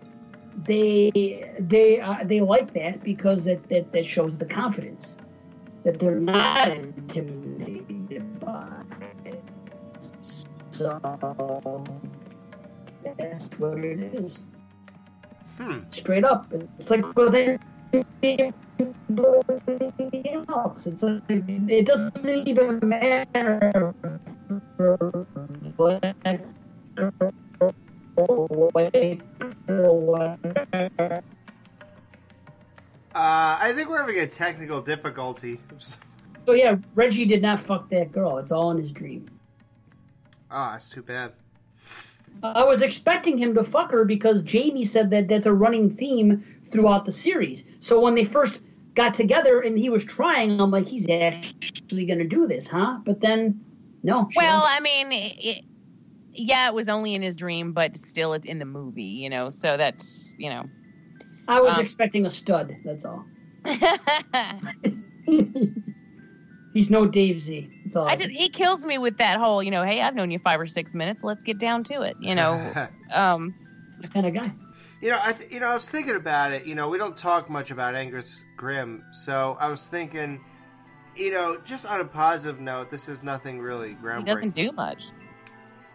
they 0.65 1.51
they 1.59 1.99
uh, 1.99 2.23
they 2.23 2.41
like 2.41 2.73
that 2.73 3.03
because 3.03 3.45
that, 3.45 3.67
that 3.69 3.91
that 3.91 4.05
shows 4.05 4.37
the 4.37 4.45
confidence 4.45 5.17
that 5.83 5.99
they're 5.99 6.19
not 6.19 6.69
intimidated 6.69 8.39
by 8.39 8.67
So 10.71 10.99
that's 13.17 13.59
what 13.59 13.85
it 13.85 14.13
is. 14.13 14.43
Hmm. 15.57 15.79
Straight 15.91 16.23
up. 16.25 16.51
It's 16.79 16.89
like 16.91 17.05
anything 17.93 18.53
else. 20.49 20.85
It's 20.85 21.03
like, 21.03 21.21
it 21.29 21.85
doesn't 21.85 22.47
even 22.47 22.79
matter. 22.83 23.93
Black 25.77 26.41
or 28.17 28.47
white 28.47 29.21
or. 29.67 30.37
Uh, 33.15 33.57
I 33.61 33.71
think 33.73 33.89
we're 33.89 33.99
having 33.99 34.19
a 34.19 34.27
technical 34.27 34.81
difficulty. 34.81 35.59
So 36.45 36.53
yeah, 36.53 36.75
Reggie 36.95 37.25
did 37.25 37.41
not 37.41 37.61
fuck 37.61 37.89
that 37.89 38.11
girl. 38.11 38.37
It's 38.39 38.51
all 38.51 38.71
in 38.71 38.77
his 38.77 38.91
dream. 38.91 39.29
Oh, 40.51 40.71
that's 40.71 40.89
too 40.89 41.01
bad. 41.01 41.31
I 42.43 42.63
was 42.63 42.81
expecting 42.81 43.37
him 43.37 43.53
to 43.55 43.63
fuck 43.63 43.91
her 43.91 44.05
because 44.05 44.41
Jamie 44.41 44.85
said 44.85 45.09
that 45.11 45.27
that's 45.27 45.45
a 45.45 45.53
running 45.53 45.89
theme 45.89 46.43
throughout 46.67 47.05
the 47.05 47.11
series. 47.11 47.63
So 47.79 47.99
when 47.99 48.15
they 48.15 48.23
first 48.23 48.61
got 48.93 49.13
together 49.13 49.61
and 49.61 49.77
he 49.77 49.89
was 49.89 50.05
trying, 50.05 50.59
I'm 50.59 50.71
like, 50.71 50.87
he's 50.87 51.09
actually 51.09 52.05
going 52.05 52.19
to 52.19 52.27
do 52.27 52.47
this, 52.47 52.67
huh? 52.67 52.99
But 53.03 53.21
then, 53.21 53.59
no. 54.03 54.29
Well. 54.35 54.63
I 54.65 54.79
mean, 54.79 55.07
it, 55.11 55.63
yeah, 56.33 56.67
it 56.67 56.73
was 56.73 56.89
only 56.89 57.15
in 57.15 57.21
his 57.21 57.35
dream, 57.35 57.71
but 57.71 57.97
still, 57.97 58.33
it's 58.33 58.45
in 58.45 58.59
the 58.59 58.65
movie, 58.65 59.03
you 59.03 59.29
know. 59.29 59.49
So 59.49 59.77
that's 59.77 60.35
you 60.37 60.49
know. 60.49 60.65
I 61.47 61.61
was 61.61 61.75
um, 61.75 61.81
expecting 61.81 62.25
a 62.25 62.29
stud. 62.29 62.75
That's 62.83 63.05
all. 63.05 63.25
He's 66.75 66.91
no 66.91 67.05
Dave 67.05 67.39
Z. 67.39 67.69
That's 67.85 67.95
all. 67.95 68.05
I 68.05 68.17
just 68.17 68.31
he 68.31 68.49
kills 68.49 68.85
me 68.85 68.97
with 68.97 69.15
that 69.15 69.39
whole, 69.39 69.63
you 69.63 69.71
know, 69.71 69.83
hey, 69.83 70.01
I've 70.01 70.13
known 70.13 70.29
you 70.29 70.39
five 70.39 70.59
or 70.59 70.67
six 70.67 70.93
minutes. 70.93 71.23
Let's 71.23 71.41
get 71.41 71.57
down 71.57 71.85
to 71.85 72.01
it, 72.01 72.17
you 72.19 72.35
know. 72.35 72.53
um, 73.13 73.55
that 74.01 74.13
kind 74.13 74.25
of 74.25 74.33
guy. 74.33 74.53
You 74.99 75.11
know, 75.11 75.19
I 75.23 75.31
th- 75.31 75.49
you 75.49 75.61
know, 75.61 75.67
I 75.67 75.73
was 75.73 75.87
thinking 75.87 76.17
about 76.17 76.51
it. 76.51 76.65
You 76.65 76.75
know, 76.75 76.89
we 76.89 76.97
don't 76.97 77.15
talk 77.15 77.49
much 77.49 77.71
about 77.71 77.95
Angus 77.95 78.41
Scrimm, 78.57 79.03
so 79.13 79.55
I 79.57 79.69
was 79.69 79.87
thinking, 79.87 80.43
you 81.15 81.31
know, 81.31 81.57
just 81.63 81.85
on 81.85 82.01
a 82.01 82.05
positive 82.05 82.59
note, 82.59 82.91
this 82.91 83.07
is 83.07 83.23
nothing 83.23 83.61
really 83.61 83.91
he 83.91 83.95
groundbreaking. 83.95 84.25
doesn't 84.25 84.53
do 84.53 84.71
much. 84.73 85.11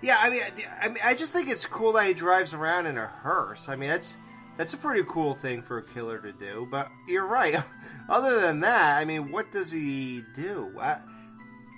Yeah, 0.00 0.16
I 0.18 0.30
mean, 0.30 0.40
I, 0.42 0.86
I 0.86 0.88
mean, 0.88 0.98
I 1.04 1.12
just 1.14 1.30
think 1.30 1.50
it's 1.50 1.66
cool 1.66 1.92
that 1.92 2.06
he 2.06 2.14
drives 2.14 2.54
around 2.54 2.86
in 2.86 2.96
a 2.96 3.06
hearse. 3.06 3.68
I 3.68 3.76
mean, 3.76 3.90
that's 3.90 4.16
that's 4.56 4.74
a 4.74 4.76
pretty 4.76 5.04
cool 5.08 5.34
thing 5.34 5.62
for 5.62 5.78
a 5.78 5.82
killer 5.82 6.18
to 6.18 6.32
do. 6.32 6.68
But 6.70 6.88
you're 7.08 7.26
right. 7.26 7.62
Other 8.08 8.40
than 8.40 8.60
that, 8.60 8.98
I 8.98 9.04
mean, 9.04 9.30
what 9.30 9.50
does 9.52 9.70
he 9.70 10.22
do? 10.34 10.72
I, 10.80 10.98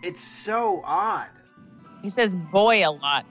it's 0.03 0.23
so 0.23 0.83
odd. 0.85 1.29
He 2.03 2.11
says 2.11 2.35
"boy" 2.35 2.87
a 2.87 2.91
lot. 2.91 3.25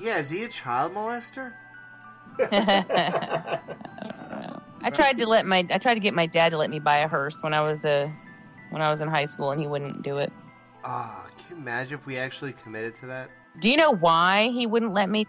Yeah, 0.00 0.18
is 0.18 0.30
he 0.30 0.44
a 0.44 0.48
child 0.48 0.94
molester? 0.94 1.52
I 4.82 4.90
tried 4.90 5.18
to 5.18 5.26
let 5.26 5.44
my 5.44 5.66
I 5.70 5.78
tried 5.78 5.94
to 5.94 6.00
get 6.00 6.14
my 6.14 6.26
dad 6.26 6.50
to 6.50 6.58
let 6.58 6.70
me 6.70 6.78
buy 6.78 6.98
a 6.98 7.08
hearse 7.08 7.42
when 7.42 7.52
I 7.52 7.60
was 7.60 7.84
a 7.84 8.10
when 8.70 8.80
I 8.80 8.90
was 8.90 9.00
in 9.00 9.08
high 9.08 9.24
school, 9.24 9.50
and 9.50 9.60
he 9.60 9.66
wouldn't 9.66 10.02
do 10.02 10.18
it. 10.18 10.32
Ah, 10.84 11.26
can 11.36 11.56
you 11.56 11.62
imagine 11.62 11.98
if 11.98 12.06
we 12.06 12.16
actually 12.16 12.52
committed 12.52 12.94
to 12.96 13.06
that? 13.06 13.30
Do 13.58 13.68
you 13.70 13.76
know 13.76 13.90
why 13.90 14.48
he 14.50 14.66
wouldn't 14.66 14.92
let 14.92 15.10
me? 15.10 15.26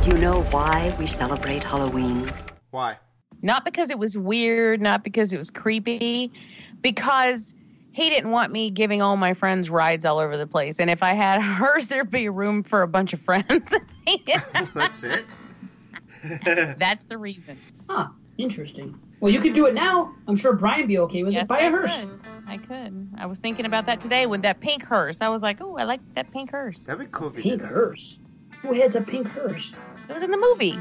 Do 0.00 0.10
you 0.10 0.16
know 0.16 0.44
why 0.44 0.92
we 0.96 1.06
celebrate 1.06 1.62
Halloween? 1.62 2.32
Why? 2.70 2.96
Not 3.42 3.64
because 3.66 3.90
it 3.90 3.98
was 3.98 4.16
weird, 4.16 4.80
not 4.80 5.04
because 5.04 5.32
it 5.32 5.36
was 5.36 5.50
creepy, 5.50 6.32
because 6.80 7.54
he 7.92 8.08
didn't 8.08 8.30
want 8.30 8.50
me 8.52 8.70
giving 8.70 9.02
all 9.02 9.16
my 9.18 9.34
friends 9.34 9.68
rides 9.68 10.04
all 10.06 10.18
over 10.18 10.36
the 10.38 10.46
place. 10.46 10.78
And 10.80 10.88
if 10.90 11.02
I 11.02 11.12
had 11.12 11.38
a 11.40 11.42
hearse, 11.42 11.86
there'd 11.86 12.10
be 12.10 12.28
room 12.30 12.62
for 12.62 12.80
a 12.82 12.88
bunch 12.88 13.12
of 13.12 13.20
friends. 13.20 13.74
That's 14.74 15.02
it. 15.04 15.26
That's 16.78 17.04
the 17.06 17.18
reason. 17.18 17.58
Huh. 17.88 18.08
Interesting. 18.38 18.98
Well, 19.20 19.30
you 19.30 19.40
could 19.40 19.52
do 19.52 19.66
it 19.66 19.74
now. 19.74 20.14
I'm 20.26 20.36
sure 20.36 20.54
Brian 20.54 20.80
would 20.80 20.88
be 20.88 20.98
okay 20.98 21.24
with 21.24 21.34
Yes, 21.34 21.44
it. 21.44 21.48
Buy 21.48 21.58
I 21.58 21.62
a 21.64 21.70
hearse. 21.70 22.00
could. 22.00 22.20
I 22.46 22.56
could. 22.56 23.08
I 23.18 23.26
was 23.26 23.38
thinking 23.38 23.66
about 23.66 23.84
that 23.84 24.00
today 24.00 24.24
with 24.24 24.40
that 24.42 24.60
pink 24.60 24.82
hearse. 24.82 25.18
I 25.20 25.28
was 25.28 25.42
like, 25.42 25.60
oh, 25.60 25.76
I 25.76 25.84
like 25.84 26.00
that 26.14 26.30
pink 26.30 26.50
hearse. 26.52 26.84
That'd 26.84 27.06
be 27.06 27.12
cool 27.12 27.28
if 27.28 27.34
Pink 27.34 27.60
did 27.60 27.60
hearse. 27.60 28.18
Who 28.62 28.72
has 28.74 28.94
a 28.96 29.00
pink 29.02 29.26
hearse? 29.28 29.74
It 30.10 30.14
was 30.14 30.24
in 30.24 30.32
the 30.32 30.36
movie. 30.36 30.76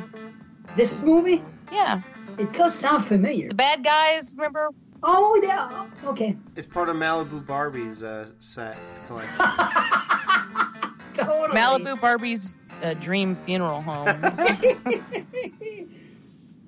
This 0.76 1.04
movie? 1.04 1.44
Yeah. 1.72 2.02
It 2.40 2.52
does 2.52 2.74
sound 2.74 3.06
familiar. 3.06 3.50
The 3.50 3.54
bad 3.54 3.84
guys, 3.84 4.34
remember? 4.36 4.70
Oh 5.04 5.40
yeah. 5.44 5.86
Okay. 6.10 6.36
It's 6.56 6.66
part 6.66 6.90
of 6.90 6.96
Malibu 6.96 7.46
Barbie's 7.46 8.02
uh, 8.02 8.32
set 8.40 8.76
collection. 9.06 9.36
Totally. 11.14 11.50
Malibu 11.50 12.02
Barbie's 12.02 12.56
uh, 12.82 12.96
dream 12.96 13.38
funeral 13.46 13.84
home. 13.84 14.08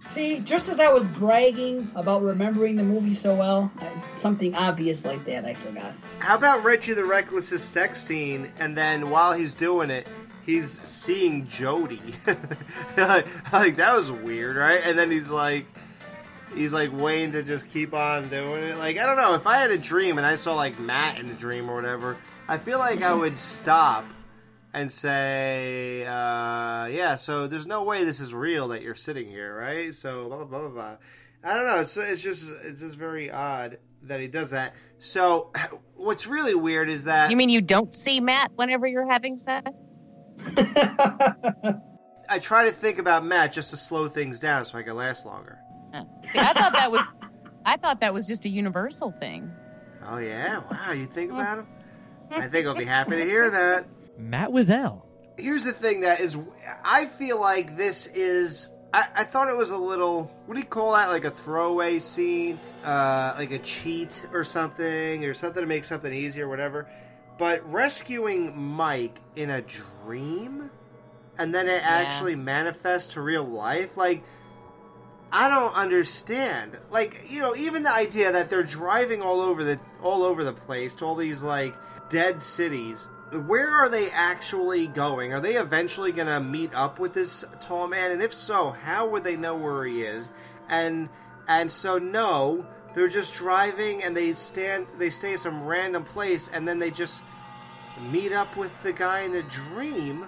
See, 0.05 0.39
just 0.39 0.69
as 0.69 0.79
I 0.79 0.89
was 0.89 1.07
bragging 1.07 1.89
about 1.95 2.21
remembering 2.21 2.75
the 2.75 2.83
movie 2.83 3.15
so 3.15 3.33
well, 3.33 3.71
something 4.13 4.53
obvious 4.53 5.03
like 5.03 5.25
that 5.25 5.45
I 5.45 5.55
forgot. 5.55 5.93
How 6.19 6.35
about 6.35 6.63
Reggie 6.63 6.93
the 6.93 7.05
Reckless's 7.05 7.63
sex 7.63 8.03
scene, 8.03 8.51
and 8.59 8.77
then 8.77 9.09
while 9.09 9.33
he's 9.33 9.53
doing 9.53 9.89
it, 9.89 10.05
he's 10.45 10.81
seeing 10.83 11.47
Jody. 11.47 12.01
like, 12.97 13.27
like, 13.51 13.75
that 13.77 13.95
was 13.95 14.11
weird, 14.11 14.57
right? 14.57 14.81
And 14.83 14.97
then 14.97 15.11
he's 15.11 15.29
like, 15.29 15.65
he's 16.55 16.73
like 16.73 16.91
waiting 16.93 17.31
to 17.33 17.43
just 17.43 17.67
keep 17.69 17.93
on 17.93 18.29
doing 18.29 18.63
it. 18.63 18.77
Like 18.77 18.97
I 18.97 19.05
don't 19.05 19.17
know, 19.17 19.35
if 19.35 19.47
I 19.47 19.57
had 19.57 19.71
a 19.71 19.77
dream 19.77 20.17
and 20.17 20.27
I 20.27 20.35
saw 20.35 20.55
like 20.55 20.79
Matt 20.79 21.19
in 21.19 21.27
the 21.27 21.33
dream 21.33 21.69
or 21.69 21.75
whatever, 21.75 22.17
I 22.47 22.57
feel 22.57 22.79
like 22.79 23.01
I 23.01 23.13
would 23.13 23.37
stop 23.37 24.05
and 24.73 24.91
say, 24.91 26.05
uh, 26.05 26.85
yeah. 26.87 27.15
So 27.15 27.47
there's 27.47 27.67
no 27.67 27.83
way 27.83 28.03
this 28.03 28.19
is 28.19 28.33
real 28.33 28.69
that 28.69 28.81
you're 28.81 28.95
sitting 28.95 29.27
here, 29.27 29.55
right? 29.57 29.95
So 29.95 30.27
blah 30.27 30.45
blah 30.45 30.59
blah 30.59 30.69
blah. 30.69 30.95
I 31.43 31.57
don't 31.57 31.67
know. 31.67 31.79
It's 31.79 31.95
it's 31.97 32.21
just 32.21 32.49
it's 32.63 32.81
just 32.81 32.95
very 32.95 33.31
odd 33.31 33.77
that 34.03 34.19
he 34.19 34.27
does 34.27 34.51
that. 34.51 34.73
So 34.99 35.51
what's 35.95 36.27
really 36.27 36.55
weird 36.55 36.89
is 36.89 37.05
that 37.05 37.31
you 37.31 37.37
mean 37.37 37.49
you 37.49 37.61
don't 37.61 37.93
see 37.93 38.19
Matt 38.19 38.51
whenever 38.55 38.87
you're 38.87 39.09
having 39.09 39.37
sex? 39.37 39.69
I 42.29 42.39
try 42.39 42.65
to 42.65 42.71
think 42.71 42.97
about 42.97 43.25
Matt 43.25 43.51
just 43.53 43.71
to 43.71 43.77
slow 43.77 44.07
things 44.07 44.39
down 44.39 44.65
so 44.65 44.77
I 44.77 44.83
can 44.83 44.95
last 44.95 45.25
longer. 45.25 45.59
See, 45.93 46.39
I 46.39 46.53
thought 46.53 46.73
that 46.73 46.91
was, 46.91 47.05
I 47.65 47.77
thought 47.77 47.99
that 47.99 48.13
was 48.13 48.25
just 48.27 48.45
a 48.45 48.49
universal 48.49 49.11
thing. 49.11 49.51
Oh 50.07 50.17
yeah, 50.17 50.61
wow! 50.71 50.93
You 50.93 51.05
think 51.05 51.31
about 51.31 51.59
him? 51.59 51.67
I 52.31 52.47
think 52.47 52.65
I'll 52.65 52.75
be 52.75 52.85
happy 52.85 53.17
to 53.17 53.23
hear 53.23 53.49
that. 53.49 53.85
Matt 54.17 54.49
Wizzell. 54.49 55.03
Here's 55.37 55.63
the 55.63 55.73
thing 55.73 56.01
that 56.01 56.19
is, 56.19 56.37
I 56.83 57.05
feel 57.05 57.39
like 57.39 57.77
this 57.77 58.07
is. 58.07 58.67
I, 58.93 59.07
I 59.15 59.23
thought 59.23 59.47
it 59.49 59.55
was 59.55 59.71
a 59.71 59.77
little. 59.77 60.31
What 60.45 60.55
do 60.55 60.59
you 60.59 60.65
call 60.65 60.93
that? 60.93 61.09
Like 61.09 61.25
a 61.25 61.31
throwaway 61.31 61.99
scene, 61.99 62.59
uh, 62.83 63.35
like 63.37 63.51
a 63.51 63.59
cheat 63.59 64.25
or 64.33 64.43
something, 64.43 65.23
or 65.25 65.33
something 65.33 65.61
to 65.61 65.67
make 65.67 65.83
something 65.83 66.13
easier, 66.13 66.47
whatever. 66.47 66.89
But 67.41 67.67
rescuing 67.73 68.55
Mike 68.55 69.19
in 69.35 69.49
a 69.49 69.63
dream, 69.63 70.69
and 71.39 71.55
then 71.55 71.67
it 71.67 71.81
actually 71.83 72.35
manifests 72.35 73.15
to 73.15 73.21
real 73.21 73.43
life, 73.43 73.97
like. 73.97 74.23
I 75.33 75.49
don't 75.49 75.73
understand. 75.73 76.77
Like, 76.91 77.23
you 77.29 77.39
know, 77.39 77.55
even 77.55 77.81
the 77.81 77.91
idea 77.91 78.33
that 78.33 78.51
they're 78.51 78.61
driving 78.61 79.23
all 79.23 79.41
over 79.41 79.63
the 79.63 79.79
all 80.03 80.21
over 80.21 80.43
the 80.43 80.53
place 80.53 80.93
to 80.95 81.05
all 81.05 81.15
these 81.15 81.41
like 81.41 81.73
dead 82.09 82.43
cities. 82.43 83.07
Where 83.31 83.71
are 83.71 83.89
they 83.89 84.11
actually 84.11 84.85
going? 84.85 85.33
Are 85.33 85.39
they 85.39 85.55
eventually 85.55 86.11
going 86.11 86.27
to 86.27 86.41
meet 86.41 86.75
up 86.75 86.99
with 86.99 87.13
this 87.15 87.43
tall 87.61 87.87
man? 87.87 88.11
And 88.11 88.21
if 88.21 88.33
so, 88.35 88.69
how 88.69 89.09
would 89.09 89.23
they 89.23 89.37
know 89.37 89.55
where 89.55 89.85
he 89.85 90.03
is? 90.03 90.29
And 90.69 91.09
and 91.47 91.71
so 91.71 91.97
no, 91.97 92.67
they're 92.93 93.07
just 93.07 93.33
driving 93.33 94.03
and 94.03 94.15
they 94.15 94.33
stand 94.33 94.85
they 94.99 95.09
stay 95.09 95.33
at 95.33 95.39
some 95.39 95.65
random 95.65 96.03
place 96.03 96.49
and 96.53 96.67
then 96.67 96.77
they 96.77 96.91
just 96.91 97.21
meet 98.01 98.31
up 98.31 98.57
with 98.57 98.71
the 98.83 98.93
guy 98.93 99.21
in 99.21 99.31
the 99.31 99.43
dream 99.43 100.25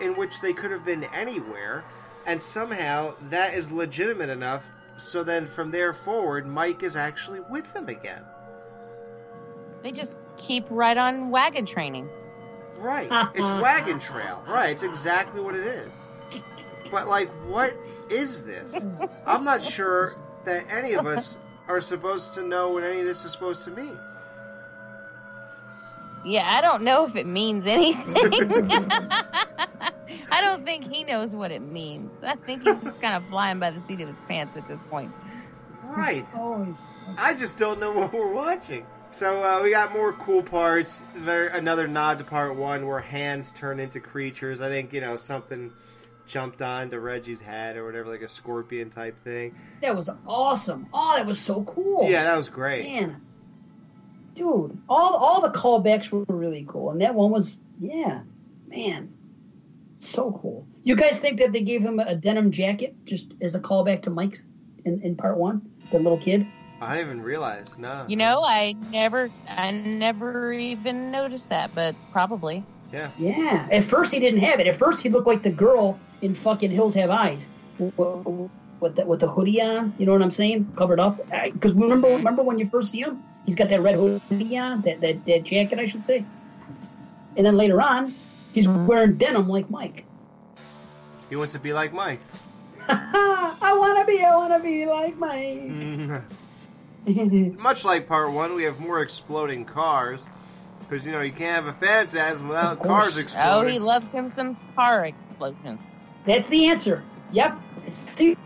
in 0.00 0.16
which 0.16 0.40
they 0.40 0.52
could 0.52 0.70
have 0.70 0.84
been 0.84 1.04
anywhere 1.04 1.84
and 2.26 2.40
somehow 2.40 3.14
that 3.30 3.54
is 3.54 3.70
legitimate 3.70 4.28
enough 4.28 4.64
so 4.96 5.22
then 5.22 5.46
from 5.46 5.70
there 5.70 5.92
forward 5.92 6.46
mike 6.46 6.82
is 6.82 6.96
actually 6.96 7.40
with 7.50 7.72
them 7.72 7.88
again. 7.88 8.22
They 9.82 9.90
just 9.90 10.16
keep 10.36 10.64
right 10.70 10.96
on 10.96 11.30
wagon 11.30 11.66
training. 11.66 12.08
right. 12.78 13.08
It's 13.34 13.62
wagon 13.62 13.98
trail. 13.98 14.42
Right 14.46 14.70
it's 14.70 14.82
exactly 14.82 15.40
what 15.40 15.54
it 15.54 15.66
is. 15.66 15.92
But 16.90 17.08
like 17.08 17.30
what 17.46 17.74
is 18.10 18.44
this? 18.44 18.74
I'm 19.26 19.44
not 19.44 19.62
sure 19.62 20.10
that 20.44 20.66
any 20.70 20.94
of 20.94 21.06
us 21.06 21.38
are 21.68 21.80
supposed 21.80 22.34
to 22.34 22.42
know 22.42 22.70
what 22.70 22.82
any 22.82 23.00
of 23.00 23.06
this 23.06 23.24
is 23.24 23.32
supposed 23.32 23.64
to 23.64 23.70
mean 23.70 23.98
Yeah, 26.24 26.44
I 26.46 26.60
don't 26.60 26.82
know 26.82 27.04
if 27.04 27.16
it 27.16 27.26
means 27.26 27.66
anything. 27.66 28.04
I 30.30 30.40
don't 30.40 30.64
think 30.64 30.90
he 30.90 31.04
knows 31.04 31.34
what 31.34 31.50
it 31.50 31.62
means. 31.62 32.10
I 32.22 32.36
think 32.36 32.62
he's 32.62 32.76
just 32.82 33.00
kind 33.00 33.14
of 33.16 33.24
flying 33.28 33.58
by 33.58 33.70
the 33.70 33.82
seat 33.82 34.00
of 34.00 34.08
his 34.08 34.20
pants 34.22 34.56
at 34.56 34.66
this 34.68 34.80
point. 34.82 35.12
right 35.84 36.24
i 37.18 37.34
just 37.34 37.58
don't 37.58 37.78
know 37.80 37.92
what 37.92 38.12
we're 38.12 38.32
watching 38.32 38.86
So 39.10 39.44
uh, 39.44 39.62
we 39.62 39.70
got 39.70 39.92
more 39.92 40.14
cool 40.14 40.42
parts. 40.42 41.02
There, 41.14 41.48
another 41.48 41.86
nod 41.86 42.16
to 42.18 42.24
part 42.24 42.56
one 42.56 42.86
where 42.86 43.00
hands 43.00 43.52
turn 43.52 43.78
into 43.78 44.00
creatures. 44.00 44.62
I 44.62 44.70
think 44.70 44.92
you 44.94 45.02
know 45.02 45.18
something 45.18 45.70
jumped 46.26 46.62
onto 46.62 46.98
Reggie's 46.98 47.40
head 47.40 47.76
or 47.76 47.84
whatever, 47.84 48.08
like 48.08 48.22
a 48.22 48.28
scorpion 48.28 48.88
type 48.88 49.22
thing. 49.22 49.54
That 49.82 49.94
was 49.94 50.08
awesome. 50.26 50.86
Oh, 50.94 51.14
that 51.16 51.26
was 51.26 51.38
so 51.38 51.62
cool. 51.64 52.08
Yeah, 52.10 52.24
that 52.24 52.36
was 52.36 52.48
great. 52.48 52.84
Man, 52.84 53.20
dude, 54.34 54.78
all 54.88 55.14
all 55.14 55.40
the 55.40 55.50
callbacks 55.50 56.10
were 56.10 56.24
really 56.28 56.64
cool, 56.68 56.90
and 56.90 57.00
that 57.00 57.14
one 57.14 57.30
was 57.30 57.58
yeah, 57.78 58.22
man, 58.68 59.12
so 59.98 60.38
cool. 60.40 60.66
You 60.84 60.96
guys 60.96 61.18
think 61.18 61.38
that 61.38 61.52
they 61.52 61.60
gave 61.60 61.82
him 61.82 62.00
a 62.00 62.14
denim 62.14 62.50
jacket 62.50 62.94
just 63.04 63.34
as 63.40 63.54
a 63.54 63.60
callback 63.60 64.02
to 64.02 64.10
Mike's 64.10 64.44
in, 64.84 65.00
in 65.02 65.16
part 65.16 65.36
one, 65.36 65.62
the 65.90 65.98
little 65.98 66.18
kid? 66.18 66.46
I 66.80 66.96
didn't 66.96 67.10
even 67.10 67.22
realize. 67.22 67.66
No. 67.78 68.04
You 68.08 68.16
know, 68.16 68.42
I 68.44 68.74
never, 68.90 69.30
I 69.48 69.70
never 69.70 70.52
even 70.52 71.12
noticed 71.12 71.48
that, 71.50 71.72
but 71.76 71.94
probably. 72.10 72.64
Yeah. 72.92 73.10
Yeah. 73.18 73.68
At 73.70 73.84
first 73.84 74.12
he 74.12 74.18
didn't 74.18 74.40
have 74.40 74.58
it. 74.58 74.66
At 74.66 74.74
first 74.74 75.00
he 75.00 75.08
looked 75.08 75.28
like 75.28 75.42
the 75.42 75.50
girl 75.50 75.98
in 76.20 76.34
fucking 76.34 76.72
Hills 76.72 76.94
Have 76.94 77.10
Eyes. 77.10 77.48
With 77.78 78.96
the, 78.96 79.06
with 79.06 79.20
the 79.20 79.28
hoodie 79.28 79.62
on, 79.62 79.94
you 79.96 80.06
know 80.06 80.12
what 80.12 80.22
I'm 80.22 80.32
saying? 80.32 80.72
Covered 80.76 80.98
up. 80.98 81.24
Because 81.44 81.72
remember, 81.72 82.08
remember 82.08 82.42
when 82.42 82.58
you 82.58 82.66
first 82.66 82.90
see 82.90 83.00
him, 83.00 83.22
he's 83.44 83.54
got 83.54 83.68
that 83.68 83.80
red 83.80 83.94
hoodie 83.94 84.58
on, 84.58 84.82
that, 84.82 85.00
that 85.00 85.24
that 85.24 85.44
jacket, 85.44 85.78
I 85.78 85.86
should 85.86 86.04
say. 86.04 86.24
And 87.36 87.46
then 87.46 87.56
later 87.56 87.80
on, 87.80 88.14
he's 88.52 88.68
wearing 88.68 89.16
denim 89.16 89.48
like 89.48 89.70
Mike. 89.70 90.04
He 91.28 91.36
wants 91.36 91.52
to 91.52 91.58
be 91.58 91.72
like 91.72 91.92
Mike. 91.92 92.20
I 92.88 93.74
want 93.78 93.98
to 93.98 94.04
be, 94.04 94.22
I 94.22 94.36
want 94.36 94.52
to 94.52 94.60
be 94.60 94.86
like 94.86 95.16
Mike. 95.16 95.70
Mm-hmm. 97.06 97.60
Much 97.62 97.84
like 97.84 98.06
part 98.06 98.32
one, 98.32 98.54
we 98.54 98.64
have 98.64 98.78
more 98.78 99.00
exploding 99.00 99.64
cars. 99.64 100.20
Because, 100.80 101.06
you 101.06 101.12
know, 101.12 101.22
you 101.22 101.32
can't 101.32 101.64
have 101.64 101.74
a 101.74 101.78
phantasm 101.78 102.48
without 102.48 102.82
cars 102.82 103.16
exploding. 103.16 103.70
Oh, 103.70 103.72
he 103.72 103.78
loves 103.78 104.12
him 104.12 104.28
some 104.28 104.58
car 104.74 105.06
explosions. 105.06 105.80
That's 106.26 106.48
the 106.48 106.66
answer. 106.66 107.02
Yep. 107.30 107.58
See, 107.90 108.36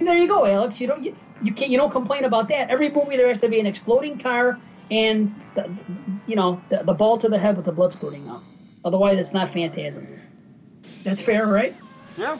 there 0.00 0.16
you 0.16 0.26
go, 0.26 0.44
Alex. 0.44 0.80
You 0.80 0.88
don't 0.88 1.02
you, 1.02 1.16
you 1.42 1.52
can't 1.52 1.70
you 1.70 1.76
don't 1.76 1.90
complain 1.90 2.24
about 2.24 2.48
that. 2.48 2.70
Every 2.70 2.90
movie 2.90 3.16
there 3.16 3.28
has 3.28 3.40
to 3.40 3.48
be 3.48 3.60
an 3.60 3.66
exploding 3.66 4.18
car 4.18 4.58
and 4.90 5.34
the, 5.54 5.70
you 6.26 6.36
know 6.36 6.60
the, 6.68 6.82
the 6.82 6.94
ball 6.94 7.16
to 7.18 7.28
the 7.28 7.38
head 7.38 7.56
with 7.56 7.64
the 7.64 7.72
blood 7.72 7.92
spurting 7.92 8.28
out. 8.28 8.42
Otherwise, 8.84 9.18
it's 9.18 9.32
not 9.32 9.50
phantasm. 9.50 10.06
That's 11.04 11.22
fair, 11.22 11.46
right? 11.46 11.74
Yeah. 12.16 12.38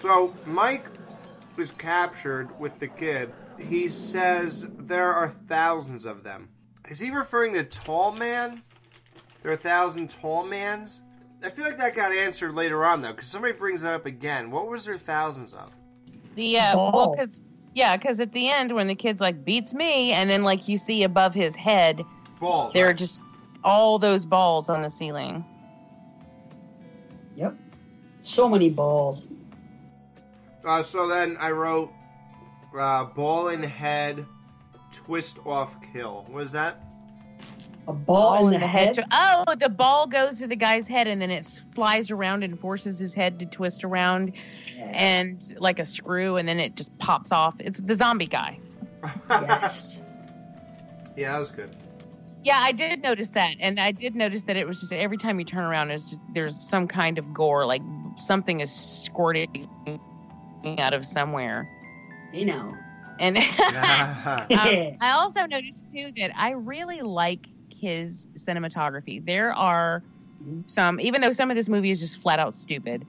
So 0.00 0.34
Mike 0.46 0.86
is 1.56 1.70
captured 1.72 2.58
with 2.58 2.78
the 2.78 2.88
kid. 2.88 3.32
He 3.58 3.88
says 3.88 4.66
there 4.78 5.12
are 5.12 5.30
thousands 5.48 6.06
of 6.06 6.22
them. 6.22 6.48
Is 6.88 6.98
he 6.98 7.10
referring 7.10 7.52
to 7.54 7.64
tall 7.64 8.12
man? 8.12 8.62
There 9.42 9.50
are 9.50 9.54
a 9.54 9.58
thousand 9.58 10.10
tall 10.10 10.44
mans? 10.44 11.02
I 11.42 11.50
feel 11.50 11.64
like 11.64 11.78
that 11.78 11.94
got 11.94 12.12
answered 12.12 12.54
later 12.54 12.84
on 12.84 13.02
though, 13.02 13.12
because 13.12 13.28
somebody 13.28 13.52
brings 13.52 13.82
that 13.82 13.94
up 13.94 14.06
again. 14.06 14.50
What 14.50 14.68
was 14.68 14.84
there 14.84 14.98
thousands 14.98 15.52
of? 15.52 15.70
The 16.34 16.58
uh, 16.58 16.76
well, 16.76 17.14
because 17.16 17.40
yeah, 17.74 17.96
because 17.96 18.20
at 18.20 18.32
the 18.32 18.48
end 18.48 18.74
when 18.74 18.86
the 18.86 18.94
kid's 18.94 19.20
like 19.20 19.44
beats 19.44 19.74
me, 19.74 20.12
and 20.12 20.28
then 20.28 20.42
like 20.42 20.68
you 20.68 20.76
see 20.76 21.02
above 21.02 21.34
his 21.34 21.54
head, 21.54 22.04
balls. 22.40 22.72
There 22.72 22.88
are 22.88 22.94
just 22.94 23.22
all 23.64 23.98
those 23.98 24.24
balls 24.24 24.68
on 24.68 24.82
the 24.82 24.90
ceiling. 24.90 25.44
Yep. 27.36 27.56
So 28.20 28.48
many 28.48 28.70
balls. 28.70 29.28
Uh, 30.64 30.82
so 30.82 31.06
then 31.06 31.36
I 31.38 31.50
wrote 31.50 31.92
uh, 32.78 33.04
ball 33.04 33.48
in 33.48 33.62
head, 33.62 34.26
twist 34.92 35.38
off 35.46 35.76
kill. 35.92 36.26
What 36.28 36.44
is 36.44 36.52
that? 36.52 36.84
A 37.86 37.92
ball, 37.92 38.48
in 38.48 38.60
the, 38.60 38.66
head. 38.66 38.92
to- 38.94 39.06
oh, 39.10 39.54
the 39.54 39.70
ball 39.70 40.06
goes 40.06 40.38
to 40.40 40.46
the 40.46 40.56
guy's 40.56 40.86
head 40.86 41.06
and 41.06 41.22
then 41.22 41.30
it 41.30 41.46
flies 41.74 42.10
around 42.10 42.44
and 42.44 42.60
forces 42.60 42.98
his 42.98 43.14
head 43.14 43.38
to 43.38 43.46
twist 43.46 43.82
around, 43.82 44.34
and 44.78 45.54
like 45.58 45.78
a 45.78 45.84
screw, 45.84 46.36
and 46.36 46.48
then 46.48 46.58
it 46.58 46.76
just 46.76 46.96
pops 46.98 47.32
off. 47.32 47.54
It's 47.58 47.78
the 47.78 47.94
zombie 47.94 48.26
guy. 48.26 48.58
yes. 49.30 50.04
Yeah, 51.16 51.32
that 51.32 51.38
was 51.40 51.50
good. 51.50 51.74
Yeah, 52.44 52.58
I 52.60 52.70
did 52.70 53.02
notice 53.02 53.30
that, 53.30 53.56
and 53.58 53.80
I 53.80 53.90
did 53.90 54.14
notice 54.14 54.42
that 54.42 54.56
it 54.56 54.68
was 54.68 54.78
just 54.78 54.92
every 54.92 55.16
time 55.16 55.40
you 55.40 55.44
turn 55.44 55.64
around, 55.64 55.90
it's 55.90 56.04
just 56.04 56.20
there's 56.32 56.54
some 56.54 56.86
kind 56.86 57.18
of 57.18 57.34
gore, 57.34 57.66
like 57.66 57.82
something 58.18 58.60
is 58.60 58.70
squirting 58.70 59.68
out 60.78 60.94
of 60.94 61.04
somewhere. 61.04 61.66
You 62.32 62.44
know. 62.44 62.76
And 63.18 63.36
um, 63.38 63.44
I 64.50 65.10
also 65.10 65.44
noticed 65.46 65.84
too 65.92 66.12
that 66.18 66.30
I 66.36 66.50
really 66.50 67.00
like 67.00 67.48
his 67.80 68.28
cinematography. 68.36 69.24
There 69.26 69.52
are 69.52 70.02
some, 70.66 71.00
even 71.00 71.20
though 71.20 71.32
some 71.32 71.50
of 71.50 71.56
this 71.56 71.68
movie 71.68 71.90
is 71.90 72.00
just 72.00 72.20
flat 72.20 72.38
out 72.38 72.54
stupid, 72.54 73.04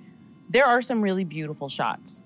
there 0.50 0.66
are 0.66 0.82
some 0.82 1.02
really 1.02 1.24
beautiful 1.24 1.70
shots. 1.70 2.22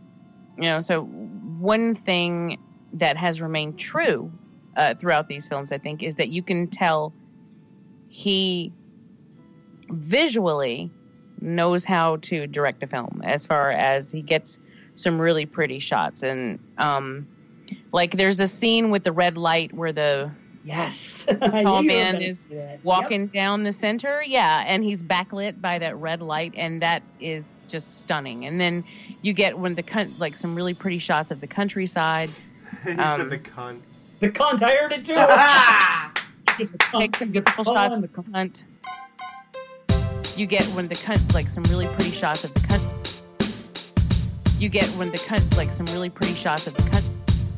You 0.58 0.64
know, 0.64 0.82
so 0.82 1.04
one 1.04 1.96
thing 1.96 2.60
that 2.94 3.18
has 3.18 3.42
remained 3.42 3.80
true 3.80 4.32
uh, 4.76 4.94
throughout 4.96 5.28
these 5.28 5.48
films, 5.48 5.72
I 5.72 5.78
think, 5.78 6.04
is 6.04 6.16
that 6.16 6.30
you 6.30 6.44
can 6.44 6.68
tell 6.68 7.12
he 8.10 8.72
visually 9.90 10.92
knows 11.42 11.84
how 11.84 12.18
to 12.18 12.48
direct 12.48 12.84
a 12.84 12.88
film 12.88 13.22
as 13.24 13.46
far 13.46 13.72
as 13.72 14.12
he 14.12 14.22
gets 14.22 14.60
some 14.96 15.20
really 15.20 15.46
pretty 15.46 15.80
shots 15.80 16.24
and 16.24 16.60
um 16.78 17.28
like 17.92 18.16
there's 18.16 18.40
a 18.40 18.48
scene 18.48 18.92
with 18.92 19.04
the 19.04 19.12
red 19.12 19.38
light 19.38 19.74
where 19.74 19.92
the 19.92 20.32
yes. 20.64 21.26
Tall 21.42 21.50
knew 21.52 21.60
you 21.60 21.68
were 21.70 21.82
man 21.84 22.16
is 22.18 22.40
say 22.42 22.56
that. 22.56 22.84
walking 22.84 23.28
down 23.28 23.64
the 23.64 23.72
center. 23.72 24.24
Yeah 24.26 24.64
and 24.68 24.84
he's 24.84 25.04
backlit 25.04 25.60
by 25.62 25.80
that 25.80 25.96
red 25.98 26.22
light 26.22 26.54
and 26.56 26.82
that 26.82 27.04
is 27.20 27.44
just 27.68 28.00
stunning. 28.02 28.46
And 28.46 28.60
then 28.60 28.84
you 29.22 29.34
get 29.34 29.58
when 29.60 29.76
the 29.76 29.84
cunt 29.84 30.20
like 30.20 30.36
some 30.38 30.56
really 30.56 30.74
pretty 30.74 31.00
shots 31.00 31.32
of 31.32 31.42
the 31.42 31.48
countryside. 31.48 32.30
You 32.86 32.92
Um, 32.98 33.18
said 33.18 33.30
the 33.30 33.38
cunt. 33.40 33.82
The 34.20 34.30
cunt, 34.32 34.62
I 34.64 34.76
heard 34.76 34.92
it 34.94 35.06
too. 35.06 35.14
take 37.00 37.16
some 37.16 37.30
beautiful 37.32 37.64
shots 37.64 37.98
of 37.98 38.02
the 38.02 38.08
cunt. 38.08 38.66
You 40.36 40.48
get 40.48 40.64
when 40.74 40.88
the 40.88 40.96
cunt 40.96 41.34
like 41.34 41.50
some 41.52 41.64
really 41.66 41.88
pretty 41.88 42.12
shots 42.12 42.44
of 42.44 42.54
the 42.54 42.60
cunt. 42.62 42.82
You 44.60 44.70
get 44.70 44.88
when 44.98 45.12
the 45.12 45.18
cunt 45.20 45.56
like 45.56 45.72
some 45.72 45.86
really 45.88 46.10
pretty 46.10 46.34
shots 46.34 46.66
of 46.68 46.74
the 46.74 46.82
cunt. 46.84 47.04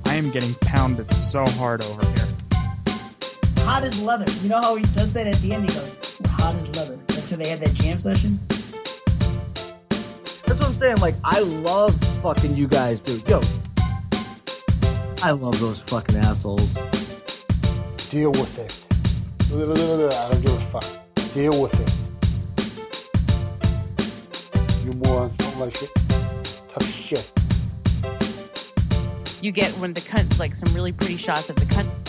I 0.05 0.15
am 0.15 0.31
getting 0.31 0.53
pounded 0.55 1.11
so 1.13 1.45
hard 1.45 1.83
over 1.83 2.05
here. 2.05 2.24
Hot 3.65 3.83
as 3.83 3.99
leather. 3.99 4.31
You 4.43 4.49
know 4.49 4.61
how 4.61 4.75
he 4.75 4.85
says 4.85 5.11
that 5.13 5.25
at 5.25 5.35
the 5.37 5.51
end? 5.53 5.67
He 5.67 5.75
goes, 5.75 5.95
hot 6.27 6.55
as 6.55 6.75
leather. 6.75 6.99
After 7.17 7.35
they 7.35 7.49
had 7.49 7.59
that 7.61 7.73
jam 7.73 7.99
session. 7.99 8.39
That's 10.45 10.59
what 10.59 10.69
I'm 10.69 10.75
saying. 10.75 10.97
Like, 10.97 11.15
I 11.23 11.39
love 11.39 11.99
fucking 12.21 12.55
you 12.55 12.67
guys, 12.67 12.99
dude. 12.99 13.27
Yo, 13.27 13.41
I 15.23 15.31
love 15.31 15.59
those 15.59 15.79
fucking 15.81 16.15
assholes. 16.15 16.71
Deal 18.11 18.31
with 18.31 18.59
it. 18.59 18.85
I 19.51 20.29
don't 20.31 20.41
give 20.41 20.53
a 20.53 20.65
fuck. 20.69 21.33
Deal 21.33 21.59
with 21.59 21.73
it. 21.81 21.91
You 24.85 24.91
morons 24.99 25.35
don't 25.37 25.57
like 25.57 25.81
it. 25.81 25.89
Tough 26.71 26.87
shit. 26.87 27.31
you 29.45 29.51
get 29.51 29.71
when 29.77 29.93
the 29.93 30.01
cunt 30.01 30.39
like 30.39 30.55
some 30.55 30.73
really 30.73 30.91
pretty 30.91 31.17
shots 31.17 31.49
of 31.51 31.55
the 31.55 31.65
cunt 31.65 32.04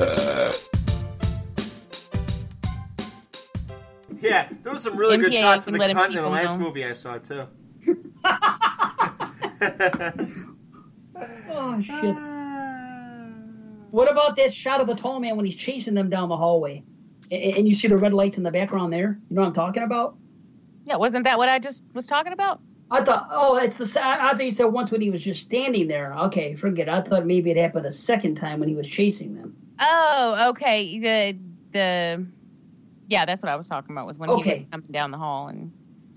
Uh, 0.00 0.52
yeah, 4.20 4.48
there 4.62 4.72
was 4.72 4.82
some 4.82 4.96
really 4.96 5.18
good 5.18 5.32
shots 5.32 5.66
of 5.66 5.74
the 5.74 5.78
let 5.78 5.94
cunt 5.94 6.08
in 6.08 6.14
the 6.16 6.28
last 6.28 6.52
home. 6.52 6.62
movie 6.62 6.84
I 6.84 6.94
saw 6.94 7.18
too. 7.18 7.44
Oh 11.52 11.78
shit. 11.82 12.16
What 13.90 14.10
about 14.10 14.36
that 14.36 14.54
shot 14.54 14.80
of 14.80 14.86
the 14.86 14.94
tall 14.94 15.20
man 15.20 15.36
when 15.36 15.44
he's 15.44 15.54
chasing 15.54 15.92
them 15.92 16.08
down 16.08 16.30
the 16.30 16.36
hallway, 16.36 16.82
and, 17.30 17.56
and 17.56 17.68
you 17.68 17.74
see 17.74 17.88
the 17.88 17.98
red 17.98 18.14
lights 18.14 18.38
in 18.38 18.42
the 18.42 18.50
background 18.50 18.90
there? 18.90 19.18
You 19.28 19.36
know 19.36 19.42
what 19.42 19.48
I'm 19.48 19.52
talking 19.52 19.82
about? 19.82 20.16
yeah 20.84 20.96
wasn't 20.96 21.24
that 21.24 21.36
what 21.36 21.48
i 21.48 21.58
just 21.58 21.84
was 21.92 22.06
talking 22.06 22.32
about 22.32 22.60
I 22.92 23.04
thought, 23.04 23.28
oh, 23.30 23.56
it's 23.56 23.76
the. 23.76 23.86
sa- 23.86 24.00
I 24.02 24.32
thought 24.32 24.44
you 24.44 24.50
said 24.50 24.64
once 24.64 24.90
when 24.90 25.00
he 25.00 25.10
was 25.10 25.22
just 25.22 25.46
standing 25.46 25.86
there. 25.86 26.12
Okay, 26.12 26.56
forget. 26.56 26.88
it. 26.88 26.90
I 26.90 27.00
thought 27.00 27.24
maybe 27.24 27.52
it 27.52 27.56
happened 27.56 27.86
a 27.86 27.92
second 27.92 28.34
time 28.34 28.58
when 28.58 28.68
he 28.68 28.74
was 28.74 28.88
chasing 28.88 29.36
them. 29.36 29.54
Oh 29.80 30.50
okay 30.50 30.98
the 30.98 31.38
the 31.72 32.26
yeah 33.08 33.24
that's 33.24 33.42
what 33.42 33.50
i 33.50 33.56
was 33.56 33.66
talking 33.66 33.92
about 33.94 34.06
was 34.06 34.18
when 34.18 34.28
he 34.28 34.34
was 34.50 34.62
coming 34.70 34.86
down 34.90 35.10
the 35.10 35.18
hall 35.18 35.48
and 35.48 35.72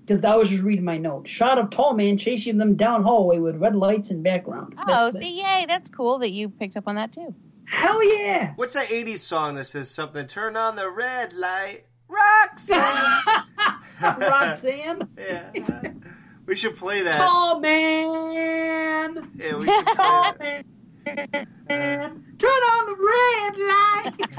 Because 0.05 0.24
I 0.26 0.36
was 0.36 0.49
just 0.49 0.64
reading 0.64 0.84
my 0.84 0.97
note. 0.97 1.28
Shot 1.28 1.57
of 1.57 1.70
tall 1.70 1.93
man 1.93 2.18
chasing 2.18 2.57
them 2.57 2.76
down 2.76 3.03
hallway 3.03 3.39
with 3.39 3.55
red 3.57 3.76
lights 3.76 4.11
in 4.11 4.22
background. 4.22 4.76
oh 4.78 4.86
That's- 5.11 5.18
see 5.18 5.38
yay 5.39 5.66
that's 5.68 5.89
cool 5.89 6.20
that 6.20 6.32
you 6.32 6.49
picked 6.49 6.76
up 6.78 6.88
on 6.88 6.95
that 6.95 7.11
too 7.14 7.34
Hell 7.66 8.03
yeah! 8.18 8.51
What's 8.57 8.74
that 8.74 8.89
'80s 8.89 9.20
song 9.20 9.55
that 9.55 9.68
says 9.68 9.89
something? 9.89 10.28
Turn 10.28 10.57
on 10.57 10.76
the 10.76 10.89
red 10.89 11.32
light, 11.32 11.86
Roxanne. 12.09 12.82
Roxanne. 14.01 15.07
yeah, 15.18 15.49
we 16.45 16.57
should 16.57 16.76
play 16.76 17.03
that. 17.03 17.16
Tall 17.16 17.61
man. 17.61 19.32
Yeah, 19.38 19.55
we 19.55 19.66
should 19.66 19.86
play 19.86 19.95
Tall 19.95 20.36
that. 20.39 21.47
man. 21.70 22.22
Uh, 22.22 22.22
Turn 22.38 22.50
on 22.50 22.86
the 22.86 22.96
red 23.12 23.58
lights. 23.72 24.38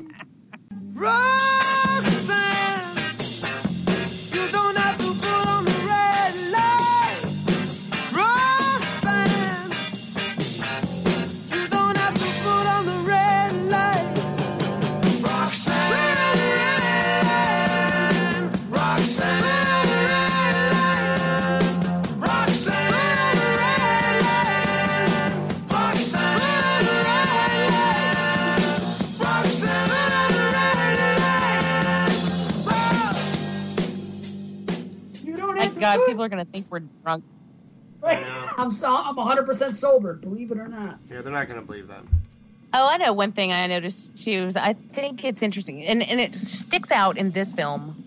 Roxanne, 0.94 2.67
to 36.28 36.36
God, 36.36 36.46
put- 36.46 36.52
people 36.52 36.76
are 36.76 36.80
gonna 36.80 36.90
think 36.90 36.92
we're 36.92 37.02
drunk. 37.02 37.24
Right. 38.00 38.24
I'm 38.56 38.70
so, 38.72 38.94
I'm 38.94 39.16
100% 39.16 39.74
sober, 39.74 40.14
believe 40.14 40.52
it 40.52 40.58
or 40.58 40.68
not. 40.68 40.98
Yeah, 41.10 41.20
they're 41.20 41.32
not 41.32 41.48
gonna 41.48 41.62
believe 41.62 41.88
that. 41.88 42.02
Oh, 42.74 42.88
I 42.88 42.98
know 42.98 43.12
one 43.12 43.32
thing 43.32 43.52
I 43.52 43.66
noticed 43.66 44.22
too 44.22 44.46
is 44.48 44.56
I 44.56 44.74
think 44.74 45.24
it's 45.24 45.42
interesting, 45.42 45.84
and 45.86 46.02
and 46.02 46.20
it 46.20 46.34
sticks 46.34 46.92
out 46.92 47.16
in 47.16 47.30
this 47.30 47.54
film 47.54 48.04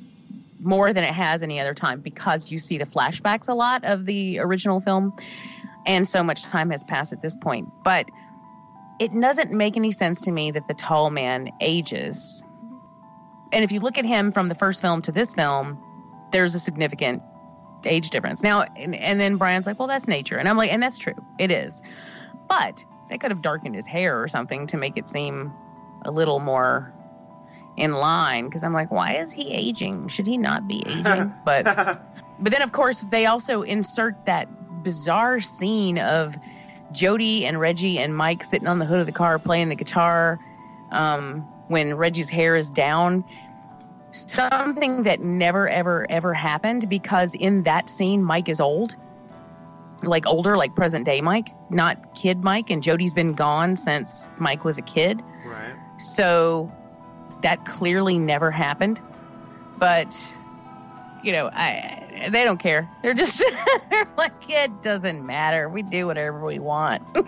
more 0.62 0.94
than 0.94 1.04
it 1.04 1.14
has 1.14 1.42
any 1.42 1.60
other 1.60 1.74
time 1.74 2.00
because 2.00 2.52
you 2.52 2.60
see 2.60 2.78
the 2.78 2.86
flashbacks 2.86 3.50
a 3.50 3.54
lot 3.54 3.84
of 3.84 4.06
the 4.06 4.40
original 4.40 4.80
film, 4.80 5.14
and 5.88 6.08
so 6.08 6.22
much 6.24 6.44
time 6.44 6.70
has 6.70 6.84
passed 6.84 7.12
at 7.12 7.22
this 7.24 7.36
point. 7.36 7.68
But 7.84 8.06
it 9.00 9.12
doesn't 9.20 9.52
make 9.52 9.76
any 9.76 9.92
sense 9.92 10.22
to 10.22 10.32
me 10.32 10.52
that 10.52 10.68
the 10.68 10.76
tall 10.76 11.10
man 11.10 11.52
ages. 11.60 12.44
And 13.52 13.64
if 13.64 13.72
you 13.72 13.80
look 13.80 13.98
at 13.98 14.06
him 14.06 14.32
from 14.32 14.48
the 14.48 14.56
first 14.56 14.80
film 14.80 15.02
to 15.02 15.12
this 15.12 15.34
film, 15.34 15.82
there's 16.32 16.54
a 16.54 16.60
significant 16.60 17.24
age 17.86 18.10
difference. 18.10 18.44
Now, 18.44 18.62
and, 18.76 18.96
and 18.96 19.20
then 19.20 19.38
Brian's 19.38 19.66
like, 19.66 19.80
well, 19.80 19.88
that's 19.88 20.08
nature. 20.08 20.38
And 20.38 20.48
I'm 20.48 20.58
like, 20.58 20.72
and 20.72 20.82
that's 20.82 20.98
true. 20.98 21.16
It 21.40 21.52
is. 21.52 21.82
But 22.48 22.84
they 23.10 23.18
could 23.18 23.32
have 23.32 23.42
darkened 23.42 23.76
his 23.76 23.88
hair 23.88 24.22
or 24.22 24.28
something 24.28 24.68
to 24.68 24.78
make 24.78 24.98
it 24.98 25.10
seem 25.10 25.52
a 26.04 26.12
little 26.12 26.40
more 26.40 26.94
in 27.78 27.94
line. 27.94 28.46
Because 28.46 28.64
I'm 28.64 28.74
like, 28.74 28.92
why 28.92 29.16
is 29.16 29.32
he 29.32 29.52
aging? 29.52 30.08
Should 30.08 30.28
he 30.28 30.38
not 30.38 30.68
be 30.68 30.84
aging? 30.88 31.34
but 31.46 31.64
but 32.40 32.52
then 32.52 32.62
of 32.62 32.72
course 32.72 33.06
they 33.12 33.26
also 33.26 33.62
insert 33.62 34.26
that 34.26 34.48
bizarre 34.84 35.40
scene 35.40 36.00
of 36.00 36.36
Jody 36.92 37.46
and 37.46 37.60
Reggie 37.60 38.00
and 38.00 38.16
Mike 38.16 38.44
sitting 38.44 38.68
on 38.68 38.80
the 38.80 38.86
hood 38.86 39.00
of 39.00 39.06
the 39.06 39.12
car 39.12 39.40
playing 39.40 39.70
the 39.70 39.76
guitar 39.76 40.40
um, 40.92 41.42
when 41.68 41.96
Reggie's 41.96 42.30
hair 42.30 42.56
is 42.56 42.70
down. 42.70 43.24
Something 44.12 45.03
that 45.03 45.22
never, 45.22 45.70
ever, 45.70 46.05
ever 46.09 46.34
happened 46.34 46.89
because 46.89 47.34
in 47.36 47.64
that 47.64 47.89
scene, 47.89 48.24
Mike 48.24 48.49
is 48.49 48.59
old, 48.59 48.95
like 50.03 50.26
older, 50.26 50.57
like 50.57 50.76
present 50.76 51.05
day 51.05 51.22
Mike, 51.22 51.49
not 51.70 52.14
kid 52.16 52.43
Mike. 52.43 52.70
And 52.70 52.84
Jody's 52.84 53.14
been 53.14 53.34
gone 53.34 53.76
since 53.76 54.30
Mike 54.38 54.66
was 54.66 54.78
a 54.78 54.82
kid. 54.82 55.22
Right. 55.45 55.74
So 55.97 56.70
that 57.41 57.66
clearly 57.66 58.18
never 58.18 58.51
happened. 58.51 59.01
But 59.78 60.36
you 61.24 61.32
know, 61.32 61.49
I 61.53 62.30
they 62.32 62.43
don't 62.43 62.59
care. 62.59 62.89
They're 63.01 63.14
just 63.14 63.43
they're 63.89 64.07
like 64.18 64.49
it 64.49 64.82
doesn't 64.82 65.26
matter. 65.26 65.70
We 65.70 65.84
do 65.84 66.07
whatever 66.07 66.43
we 66.43 66.59
want. 66.59 67.01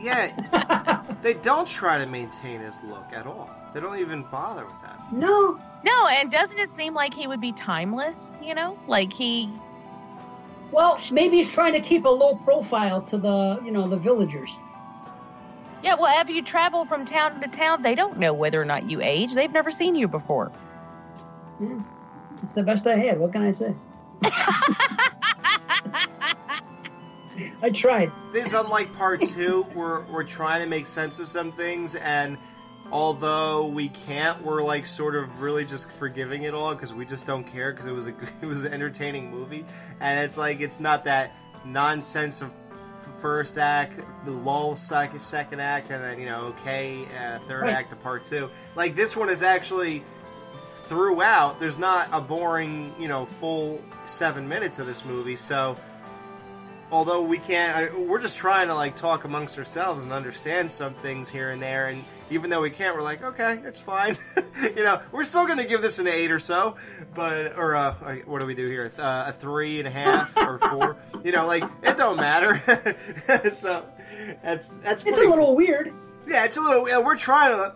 Yeah, 0.00 1.02
they 1.20 1.34
don't 1.34 1.68
try 1.68 1.98
to 1.98 2.06
maintain 2.06 2.60
his 2.60 2.76
look 2.84 3.12
at 3.12 3.26
all. 3.26 3.50
They 3.74 3.80
don't 3.80 3.98
even 3.98 4.22
bother 4.24 4.64
with 4.64 4.80
that. 4.82 5.12
No. 5.12 5.58
No, 5.84 6.08
and 6.08 6.30
doesn't 6.30 6.58
it 6.58 6.70
seem 6.70 6.94
like 6.94 7.14
he 7.14 7.26
would 7.26 7.40
be 7.40 7.52
timeless, 7.52 8.34
you 8.42 8.54
know? 8.54 8.78
Like 8.88 9.12
he 9.12 9.48
Well, 10.72 10.98
maybe 11.12 11.36
he's 11.36 11.52
trying 11.52 11.74
to 11.74 11.80
keep 11.80 12.04
a 12.04 12.08
low 12.08 12.34
profile 12.36 13.02
to 13.02 13.18
the, 13.18 13.60
you 13.64 13.70
know, 13.70 13.86
the 13.86 13.96
villagers. 13.96 14.58
Yeah, 15.82 15.94
well, 15.94 16.20
if 16.20 16.28
you 16.28 16.42
travel 16.42 16.84
from 16.86 17.04
town 17.04 17.40
to 17.40 17.48
town, 17.48 17.82
they 17.82 17.94
don't 17.94 18.18
know 18.18 18.32
whether 18.32 18.60
or 18.60 18.64
not 18.64 18.90
you 18.90 19.00
age. 19.00 19.34
They've 19.34 19.52
never 19.52 19.70
seen 19.70 19.94
you 19.94 20.08
before. 20.08 20.50
Yeah. 21.60 21.80
It's 22.42 22.54
the 22.54 22.62
best 22.64 22.86
I 22.86 22.96
had. 22.96 23.18
What 23.20 23.32
can 23.32 23.42
I 23.42 23.50
say? 23.52 23.74
I 27.62 27.70
tried. 27.70 28.10
This 28.32 28.48
is 28.48 28.52
unlike 28.54 28.92
part 28.94 29.20
two, 29.20 29.62
where 29.74 30.00
we're 30.02 30.24
trying 30.24 30.60
to 30.60 30.66
make 30.66 30.86
sense 30.86 31.18
of 31.20 31.28
some 31.28 31.52
things, 31.52 31.94
and 31.96 32.36
although 32.90 33.66
we 33.66 33.88
can't, 33.88 34.42
we're 34.42 34.62
like 34.62 34.86
sort 34.86 35.14
of 35.14 35.40
really 35.40 35.64
just 35.64 35.90
forgiving 35.92 36.42
it 36.44 36.54
all 36.54 36.74
because 36.74 36.92
we 36.92 37.04
just 37.04 37.26
don't 37.26 37.44
care 37.44 37.72
because 37.72 37.86
it 37.86 37.92
was 37.92 38.06
a 38.06 38.10
it 38.42 38.46
was 38.46 38.64
an 38.64 38.72
entertaining 38.72 39.30
movie, 39.30 39.64
and 40.00 40.20
it's 40.20 40.36
like 40.36 40.60
it's 40.60 40.80
not 40.80 41.04
that 41.04 41.32
nonsense 41.64 42.40
of 42.40 42.52
first 43.20 43.58
act, 43.58 43.98
the 44.24 44.30
lull 44.30 44.76
second 44.76 45.20
second 45.20 45.60
act, 45.60 45.90
and 45.90 46.02
then 46.02 46.18
you 46.20 46.26
know 46.26 46.54
okay 46.60 47.04
uh, 47.18 47.38
third 47.48 47.62
Right. 47.62 47.72
act 47.74 47.92
of 47.92 48.02
part 48.02 48.24
two. 48.24 48.48
Like 48.76 48.94
this 48.96 49.16
one 49.16 49.28
is 49.28 49.42
actually 49.42 50.02
throughout. 50.84 51.60
There's 51.60 51.78
not 51.78 52.08
a 52.12 52.20
boring 52.20 52.94
you 52.98 53.08
know 53.08 53.26
full 53.26 53.82
seven 54.06 54.48
minutes 54.48 54.78
of 54.78 54.86
this 54.86 55.04
movie, 55.04 55.36
so 55.36 55.76
although 56.90 57.20
we 57.22 57.38
can't 57.38 57.76
I, 57.76 57.96
we're 57.98 58.20
just 58.20 58.38
trying 58.38 58.68
to 58.68 58.74
like 58.74 58.96
talk 58.96 59.24
amongst 59.24 59.58
ourselves 59.58 60.04
and 60.04 60.12
understand 60.12 60.70
some 60.72 60.94
things 60.94 61.28
here 61.28 61.50
and 61.50 61.60
there 61.60 61.88
and 61.88 62.02
even 62.30 62.50
though 62.50 62.60
we 62.60 62.70
can't 62.70 62.94
we're 62.96 63.02
like 63.02 63.22
okay 63.22 63.60
it's 63.64 63.80
fine 63.80 64.16
you 64.62 64.84
know 64.84 65.00
we're 65.12 65.24
still 65.24 65.46
going 65.46 65.58
to 65.58 65.64
give 65.64 65.80
this 65.82 65.98
an 65.98 66.06
eight 66.06 66.30
or 66.30 66.38
so 66.38 66.76
but 67.14 67.56
or 67.56 67.74
uh 67.74 67.94
what 68.26 68.40
do 68.40 68.46
we 68.46 68.54
do 68.54 68.66
here 68.68 68.90
uh, 68.98 69.24
a 69.28 69.32
three 69.32 69.78
and 69.78 69.88
a 69.88 69.90
half 69.90 70.36
or 70.36 70.58
four 70.70 70.96
you 71.24 71.32
know 71.32 71.46
like 71.46 71.64
it 71.82 71.96
don't 71.96 72.16
matter 72.16 72.60
so 73.52 73.84
that's 74.42 74.68
that's 74.82 75.04
It's 75.04 75.18
a 75.18 75.28
little 75.28 75.54
weird. 75.56 75.92
yeah 76.28 76.44
it's 76.44 76.56
a 76.56 76.60
little 76.60 76.88
yeah, 76.88 76.98
we're 76.98 77.16
trying 77.16 77.56
to 77.56 77.74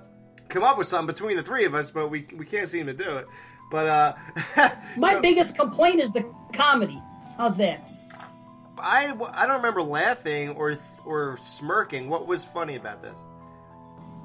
come 0.48 0.62
up 0.64 0.76
with 0.76 0.86
something 0.86 1.06
between 1.12 1.36
the 1.36 1.42
three 1.42 1.64
of 1.64 1.74
us 1.74 1.90
but 1.90 2.08
we 2.08 2.26
we 2.36 2.44
can't 2.44 2.68
seem 2.68 2.86
to 2.86 2.92
do 2.92 3.16
it 3.18 3.26
but 3.70 3.86
uh 3.86 4.70
My 4.96 5.18
biggest 5.18 5.54
complaint 5.56 6.00
is 6.00 6.12
the 6.12 6.24
comedy. 6.52 7.00
How's 7.38 7.56
that? 7.56 7.88
I, 8.78 9.14
I 9.32 9.46
don't 9.46 9.56
remember 9.56 9.80
laughing 9.82 10.50
or 10.50 10.76
or 11.06 11.38
smirking. 11.40 12.10
What 12.10 12.26
was 12.26 12.44
funny 12.44 12.76
about 12.76 13.00
this? 13.00 13.16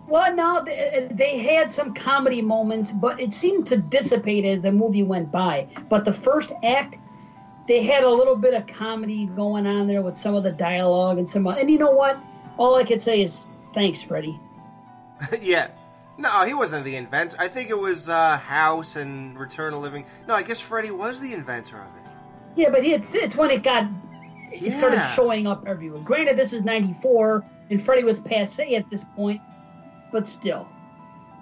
Well, 0.08 0.34
no, 0.36 0.64
they, 0.64 1.08
they 1.12 1.38
had 1.38 1.72
some 1.72 1.94
comedy 1.94 2.42
moments, 2.42 2.92
but 2.92 3.20
it 3.20 3.34
seemed 3.34 3.68
to 3.68 3.78
dissipate 3.78 4.46
as 4.46 4.62
the 4.62 4.72
movie 4.72 5.04
went 5.04 5.32
by. 5.32 5.68
But 5.90 6.06
the 6.06 6.14
first 6.14 6.52
act, 6.64 6.98
they 7.68 7.84
had 7.84 8.04
a 8.04 8.10
little 8.10 8.38
bit 8.38 8.54
of 8.54 8.66
comedy 8.68 9.26
going 9.26 9.68
on 9.68 9.88
there 9.88 10.02
with 10.02 10.18
some 10.18 10.34
of 10.34 10.44
the 10.44 10.52
dialogue 10.52 11.18
and 11.18 11.28
some. 11.28 11.46
And 11.46 11.70
you 11.70 11.78
know 11.78 11.92
what? 11.92 12.18
All 12.58 12.76
I 12.76 12.86
could 12.86 13.02
say 13.02 13.22
is 13.22 13.46
thanks, 13.74 14.02
Freddie. 14.02 14.40
yeah. 15.42 15.70
No, 16.18 16.46
he 16.46 16.54
wasn't 16.54 16.84
the 16.86 16.96
inventor. 16.96 17.38
I 17.40 17.48
think 17.48 17.70
it 17.70 17.78
was 17.78 18.10
uh, 18.10 18.38
House 18.38 18.96
and 18.96 19.38
Return 19.38 19.74
of 19.74 19.82
Living. 19.82 20.06
No, 20.28 20.34
I 20.34 20.42
guess 20.42 20.60
Freddy 20.60 20.90
was 20.90 21.20
the 21.20 21.34
inventor 21.34 21.78
of 21.78 21.88
it. 21.98 22.12
Yeah, 22.56 22.70
but 22.70 22.84
it, 22.84 23.04
it's 23.14 23.36
when 23.36 23.52
it 23.52 23.62
got. 23.62 23.88
It 24.52 24.74
started 24.74 25.02
showing 25.14 25.46
up 25.46 25.66
everywhere. 25.68 26.02
Granted, 26.02 26.38
this 26.38 26.54
is 26.54 26.64
'94, 26.64 27.44
and 27.70 27.82
Freddie 27.82 28.04
was 28.04 28.20
passe 28.20 28.76
at 28.76 28.90
this 28.90 29.04
point, 29.04 29.42
but 30.12 30.28
still, 30.28 30.68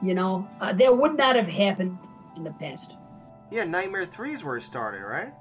you 0.01 0.13
know, 0.13 0.47
uh, 0.59 0.74
that 0.74 0.97
would 0.97 1.16
not 1.18 1.36
have 1.36 1.47
happened 1.47 1.97
in 2.36 2.43
the 2.43 2.51
past. 2.51 2.95
Yeah, 3.51 3.63
Nightmare 3.63 4.05
3 4.05 4.34
is 4.34 4.43
where 4.43 4.57
it 4.57 4.63
started, 4.63 5.01
right? 5.01 5.34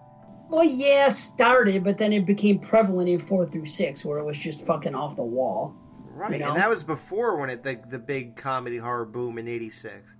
Well, 0.48 0.64
yeah, 0.64 1.08
started, 1.08 1.84
but 1.84 1.98
then 1.98 2.12
it 2.12 2.26
became 2.26 2.58
prevalent 2.58 3.08
in 3.08 3.18
four 3.18 3.46
through 3.46 3.66
six, 3.66 4.04
where 4.04 4.18
it 4.18 4.24
was 4.24 4.36
just 4.36 4.66
fucking 4.66 4.94
off 4.94 5.16
the 5.16 5.22
wall. 5.22 5.74
Right, 6.12 6.32
You 6.32 6.38
know? 6.38 6.48
and 6.48 6.56
that 6.56 6.68
was 6.68 6.84
before 6.84 7.36
when 7.36 7.50
it 7.50 7.62
the, 7.64 7.80
the 7.88 7.98
big 7.98 8.36
comedy 8.36 8.76
horror 8.76 9.04
boom 9.04 9.38
in 9.38 9.48
'86. 9.48 10.12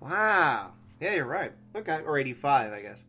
Wow. 0.00 0.72
Yeah, 1.00 1.14
you're 1.14 1.26
right. 1.26 1.52
Okay, 1.76 2.00
or 2.04 2.18
'85, 2.18 2.72
I 2.72 2.80
guess. 2.80 3.04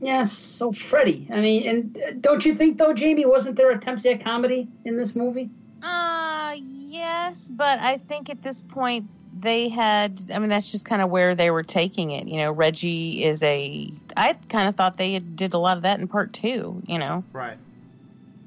Yes, 0.00 0.30
so 0.30 0.70
Freddy. 0.70 1.26
I 1.32 1.40
mean, 1.40 1.66
and 1.66 1.96
uh, 1.96 2.12
don't 2.20 2.44
you 2.44 2.54
think 2.54 2.78
though, 2.78 2.92
Jamie, 2.92 3.26
wasn't 3.26 3.56
there 3.56 3.70
attempts 3.72 4.06
at 4.06 4.22
comedy 4.22 4.68
in 4.84 4.96
this 4.96 5.16
movie? 5.16 5.50
Uh, 5.82 6.27
yes, 6.52 7.48
but 7.48 7.78
I 7.80 7.98
think 7.98 8.30
at 8.30 8.42
this 8.42 8.62
point 8.62 9.06
they 9.40 9.68
had. 9.68 10.20
I 10.32 10.38
mean, 10.38 10.48
that's 10.48 10.70
just 10.72 10.84
kind 10.84 11.02
of 11.02 11.10
where 11.10 11.34
they 11.34 11.50
were 11.50 11.62
taking 11.62 12.10
it. 12.10 12.26
You 12.26 12.38
know, 12.38 12.52
Reggie 12.52 13.24
is 13.24 13.42
a. 13.42 13.92
I 14.16 14.34
kind 14.48 14.68
of 14.68 14.74
thought 14.74 14.96
they 14.96 15.12
had- 15.14 15.36
did 15.36 15.54
a 15.54 15.58
lot 15.58 15.76
of 15.76 15.82
that 15.84 15.98
in 16.00 16.08
part 16.08 16.32
two. 16.32 16.82
You 16.86 16.98
know. 16.98 17.24
Right. 17.32 17.56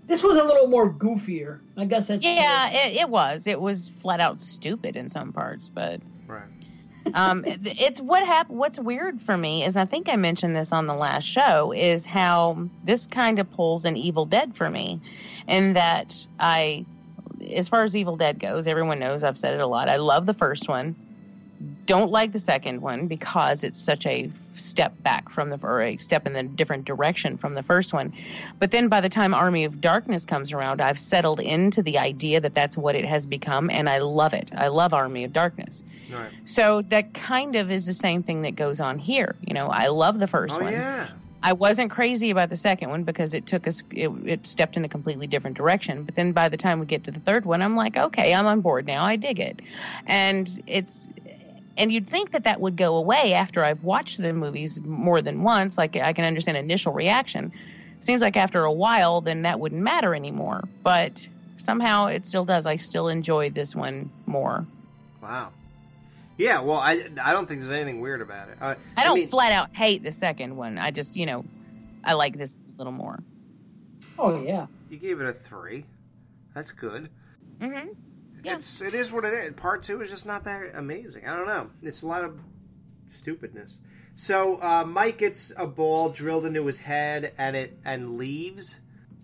This 0.07 0.23
was 0.23 0.35
a 0.35 0.43
little 0.43 0.67
more 0.67 0.89
goofier. 0.91 1.59
I 1.77 1.85
guess 1.85 2.07
that's 2.07 2.23
Yeah, 2.23 2.69
it, 2.71 2.97
it 3.01 3.09
was. 3.09 3.47
It 3.47 3.61
was 3.61 3.89
flat 4.01 4.19
out 4.19 4.41
stupid 4.41 4.97
in 4.97 5.07
some 5.07 5.31
parts, 5.31 5.69
but 5.69 6.01
Right. 6.27 6.41
um, 7.13 7.45
it- 7.45 7.59
it's 7.81 8.01
what 8.01 8.25
happened. 8.25 8.59
What's 8.59 8.77
weird 8.77 9.21
for 9.21 9.37
me 9.37 9.63
is 9.63 9.77
I 9.77 9.85
think 9.85 10.09
I 10.09 10.17
mentioned 10.17 10.53
this 10.55 10.73
on 10.73 10.87
the 10.87 10.95
last 10.95 11.23
show 11.25 11.71
is 11.71 12.05
how 12.05 12.67
this 12.83 13.07
kind 13.07 13.39
of 13.39 13.49
pulls 13.53 13.85
an 13.85 13.95
Evil 13.95 14.25
Dead 14.25 14.53
for 14.53 14.69
me, 14.69 14.99
in 15.47 15.73
that 15.73 16.27
I 16.39 16.85
as 17.55 17.69
far 17.69 17.83
as 17.83 17.95
Evil 17.95 18.15
Dead 18.17 18.39
goes, 18.39 18.67
everyone 18.67 18.99
knows 18.99 19.23
I've 19.23 19.37
said 19.37 19.53
it 19.53 19.59
a 19.61 19.67
lot. 19.67 19.89
I 19.89 19.97
love 19.97 20.25
the 20.25 20.33
first 20.33 20.67
one. 20.67 20.95
Don't 21.85 22.11
like 22.11 22.31
the 22.31 22.39
second 22.39 22.81
one 22.81 23.05
because 23.07 23.63
it's 23.63 23.79
such 23.79 24.05
a 24.07 24.31
step 24.55 24.93
back 25.03 25.29
from 25.29 25.49
the 25.49 25.59
or 25.61 25.81
a 25.81 25.97
step 25.97 26.25
in 26.25 26.35
a 26.35 26.43
different 26.43 26.85
direction 26.85 27.37
from 27.37 27.53
the 27.53 27.61
first 27.61 27.93
one. 27.93 28.11
But 28.59 28.71
then 28.71 28.87
by 28.87 28.99
the 28.99 29.09
time 29.09 29.33
Army 29.33 29.63
of 29.63 29.79
Darkness 29.79 30.25
comes 30.25 30.51
around, 30.51 30.81
I've 30.81 30.97
settled 30.97 31.39
into 31.39 31.83
the 31.83 31.99
idea 31.99 32.39
that 32.41 32.55
that's 32.55 32.77
what 32.77 32.95
it 32.95 33.05
has 33.05 33.25
become, 33.27 33.69
and 33.69 33.89
I 33.89 33.99
love 33.99 34.33
it. 34.33 34.51
I 34.55 34.69
love 34.69 34.93
Army 34.93 35.23
of 35.23 35.33
Darkness. 35.33 35.83
Right. 36.11 36.31
So 36.45 36.81
that 36.83 37.13
kind 37.13 37.55
of 37.55 37.69
is 37.71 37.85
the 37.85 37.93
same 37.93 38.23
thing 38.23 38.41
that 38.41 38.55
goes 38.55 38.79
on 38.81 38.97
here. 38.97 39.35
You 39.47 39.53
know, 39.53 39.67
I 39.67 39.87
love 39.87 40.19
the 40.19 40.27
first 40.27 40.55
Oh 40.59 40.63
one. 40.63 40.73
yeah. 40.73 41.07
I 41.43 41.53
wasn't 41.53 41.91
crazy 41.91 42.29
about 42.29 42.49
the 42.49 42.57
second 42.57 42.89
one 42.89 43.03
because 43.03 43.33
it 43.33 43.47
took 43.47 43.67
us 43.67 43.83
it, 43.91 44.09
it 44.25 44.45
stepped 44.45 44.77
in 44.77 44.85
a 44.85 44.89
completely 44.89 45.27
different 45.27 45.57
direction. 45.57 46.03
But 46.03 46.15
then 46.15 46.33
by 46.33 46.49
the 46.49 46.57
time 46.57 46.79
we 46.79 46.85
get 46.85 47.03
to 47.05 47.11
the 47.11 47.19
third 47.19 47.45
one, 47.45 47.61
I'm 47.61 47.75
like, 47.75 47.97
okay, 47.97 48.33
I'm 48.33 48.45
on 48.45 48.61
board 48.61 48.85
now. 48.85 49.03
I 49.03 49.15
dig 49.15 49.39
it, 49.39 49.61
and 50.05 50.61
it's 50.67 51.07
and 51.77 51.91
you'd 51.91 52.07
think 52.07 52.31
that 52.31 52.43
that 52.43 52.61
would 52.61 52.75
go 52.75 52.95
away 52.95 53.33
after 53.33 53.63
I've 53.63 53.83
watched 53.83 54.19
the 54.19 54.33
movies 54.33 54.79
more 54.81 55.21
than 55.21 55.41
once. 55.43 55.77
Like 55.77 55.95
I 55.95 56.13
can 56.13 56.25
understand 56.25 56.57
initial 56.57 56.93
reaction. 56.93 57.51
Seems 58.01 58.21
like 58.21 58.37
after 58.37 58.63
a 58.63 58.71
while, 58.71 59.21
then 59.21 59.43
that 59.43 59.59
wouldn't 59.59 59.81
matter 59.81 60.13
anymore. 60.13 60.63
But 60.83 61.27
somehow 61.57 62.07
it 62.07 62.27
still 62.27 62.45
does. 62.45 62.65
I 62.65 62.75
still 62.75 63.07
enjoy 63.07 63.49
this 63.49 63.75
one 63.75 64.09
more. 64.25 64.65
Wow. 65.21 65.49
Yeah. 66.41 66.61
Well, 66.61 66.79
I 66.79 67.03
I 67.21 67.33
don't 67.33 67.47
think 67.47 67.61
there's 67.61 67.73
anything 67.73 68.01
weird 68.01 68.21
about 68.21 68.49
it. 68.49 68.57
Uh, 68.59 68.75
I 68.97 69.03
don't 69.03 69.15
mean, 69.15 69.27
flat 69.27 69.51
out 69.51 69.75
hate 69.75 70.01
the 70.01 70.11
second 70.11 70.57
one. 70.57 70.77
I 70.77 70.91
just 70.91 71.15
you 71.15 71.25
know, 71.25 71.45
I 72.03 72.13
like 72.13 72.37
this 72.37 72.55
a 72.75 72.77
little 72.77 72.93
more. 72.93 73.19
Oh 74.17 74.41
yeah. 74.41 74.65
you 74.89 74.97
gave 74.97 75.21
it 75.21 75.27
a 75.27 75.33
three. 75.33 75.85
That's 76.55 76.71
good. 76.71 77.09
Mm-hmm. 77.59 77.89
It's 78.43 78.81
it 78.81 78.95
is 78.95 79.11
what 79.11 79.23
it 79.23 79.33
is. 79.33 79.53
Part 79.53 79.83
two 79.83 80.01
is 80.01 80.09
just 80.09 80.25
not 80.25 80.43
that 80.45 80.71
amazing. 80.75 81.27
I 81.27 81.35
don't 81.35 81.47
know. 81.47 81.69
It's 81.83 82.01
a 82.01 82.07
lot 82.07 82.23
of 82.23 82.39
stupidness. 83.07 83.77
So 84.15 84.61
uh, 84.61 84.83
Mike 84.83 85.19
gets 85.19 85.53
a 85.55 85.67
ball 85.67 86.09
drilled 86.09 86.45
into 86.45 86.65
his 86.65 86.77
head 86.77 87.33
and 87.37 87.55
it 87.55 87.77
and 87.85 88.17
leaves. 88.17 88.75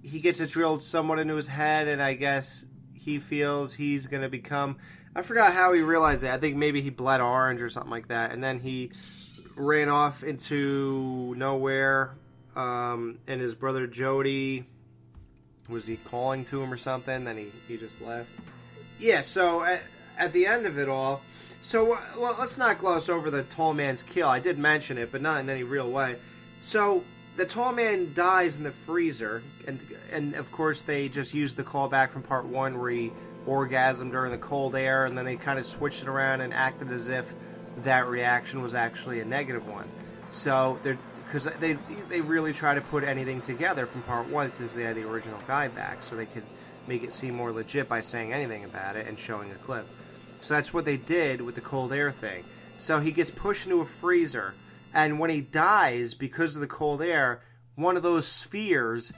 He 0.03 0.19
gets 0.19 0.39
it 0.39 0.51
drilled 0.51 0.83
somewhat 0.83 1.19
into 1.19 1.35
his 1.35 1.47
head, 1.47 1.87
and 1.87 2.01
I 2.01 2.13
guess 2.13 2.63
he 2.93 3.19
feels 3.19 3.73
he's 3.73 4.05
going 4.05 4.21
to 4.21 4.29
become. 4.29 4.77
I 5.17 5.23
forgot 5.23 5.53
how 5.53 5.73
he 5.73 5.81
realized 5.81 6.23
it. 6.23 6.29
I 6.29 6.37
think 6.37 6.57
maybe 6.57 6.79
he 6.79 6.91
bled 6.91 7.21
orange 7.21 7.59
or 7.59 7.69
something 7.69 7.89
like 7.89 8.09
that, 8.09 8.31
and 8.31 8.43
then 8.43 8.59
he 8.59 8.91
ran 9.55 9.89
off 9.89 10.23
into 10.23 11.33
nowhere. 11.35 12.11
Um, 12.55 13.17
and 13.27 13.41
his 13.41 13.55
brother 13.55 13.87
Jody 13.87 14.65
was 15.67 15.85
he 15.85 15.97
calling 15.97 16.45
to 16.45 16.61
him 16.61 16.71
or 16.71 16.77
something? 16.77 17.23
Then 17.23 17.35
he, 17.35 17.51
he 17.67 17.77
just 17.77 17.99
left. 17.99 18.29
Yeah, 18.99 19.21
so 19.21 19.63
at, 19.63 19.81
at 20.19 20.33
the 20.33 20.45
end 20.45 20.67
of 20.67 20.77
it 20.77 20.87
all, 20.87 21.21
so 21.63 21.93
uh, 21.93 22.01
well, 22.15 22.35
let's 22.37 22.59
not 22.59 22.77
gloss 22.77 23.09
over 23.09 23.31
the 23.31 23.41
tall 23.43 23.73
man's 23.73 24.03
kill. 24.03 24.29
I 24.29 24.39
did 24.39 24.59
mention 24.59 24.99
it, 24.99 25.11
but 25.11 25.23
not 25.23 25.39
in 25.39 25.49
any 25.49 25.63
real 25.63 25.89
way. 25.89 26.17
So 26.61 27.03
the 27.37 27.45
tall 27.45 27.73
man 27.73 28.13
dies 28.13 28.55
in 28.55 28.63
the 28.63 28.71
freezer, 28.71 29.41
and 29.67 29.79
and 30.11 30.35
of 30.35 30.51
course 30.51 30.83
they 30.83 31.09
just 31.09 31.33
use 31.33 31.55
the 31.55 31.63
callback 31.63 32.11
from 32.11 32.21
part 32.21 32.45
one 32.45 32.79
where 32.79 32.91
he 32.91 33.11
orgasmed 33.47 34.11
during 34.11 34.31
the 34.31 34.37
cold 34.37 34.75
air, 34.75 35.05
and 35.05 35.17
then 35.17 35.25
they 35.25 35.35
kind 35.35 35.57
of 35.57 35.65
switched 35.65 36.03
it 36.03 36.07
around 36.07 36.41
and 36.41 36.53
acted 36.53 36.91
as 36.91 37.07
if 37.07 37.25
that 37.83 38.07
reaction 38.07 38.61
was 38.61 38.75
actually 38.75 39.19
a 39.19 39.25
negative 39.25 39.67
one. 39.67 39.87
So 40.31 40.79
they're 40.83 40.97
because 41.25 41.45
they 41.59 41.73
they 42.09 42.21
really 42.21 42.53
try 42.53 42.73
to 42.73 42.81
put 42.81 43.03
anything 43.03 43.41
together 43.41 43.85
from 43.85 44.01
part 44.03 44.27
one 44.29 44.51
since 44.51 44.71
they 44.71 44.83
had 44.83 44.95
the 44.95 45.03
original 45.03 45.39
guy 45.47 45.67
back, 45.67 46.03
so 46.03 46.15
they 46.15 46.25
could 46.25 46.43
make 46.87 47.03
it 47.03 47.11
seem 47.11 47.35
more 47.35 47.51
legit 47.51 47.89
by 47.89 47.99
saying 48.01 48.33
anything 48.33 48.63
about 48.63 48.95
it 48.95 49.07
and 49.07 49.19
showing 49.19 49.51
a 49.51 49.55
clip. 49.55 49.85
So 50.41 50.53
that's 50.53 50.73
what 50.73 50.85
they 50.85 50.97
did 50.97 51.41
with 51.41 51.55
the 51.55 51.61
cold 51.61 51.91
air 51.91 52.11
thing. 52.11 52.45
So 52.77 52.99
he 52.99 53.11
gets 53.11 53.29
pushed 53.29 53.65
into 53.65 53.81
a 53.81 53.85
freezer, 53.85 54.53
and 54.93 55.19
when 55.19 55.29
he 55.29 55.41
dies 55.41 56.13
because 56.13 56.55
of 56.55 56.61
the 56.61 56.67
cold 56.67 57.01
air, 57.01 57.41
one 57.75 57.97
of 57.97 58.03
those 58.03 58.27
spheres 58.27 59.11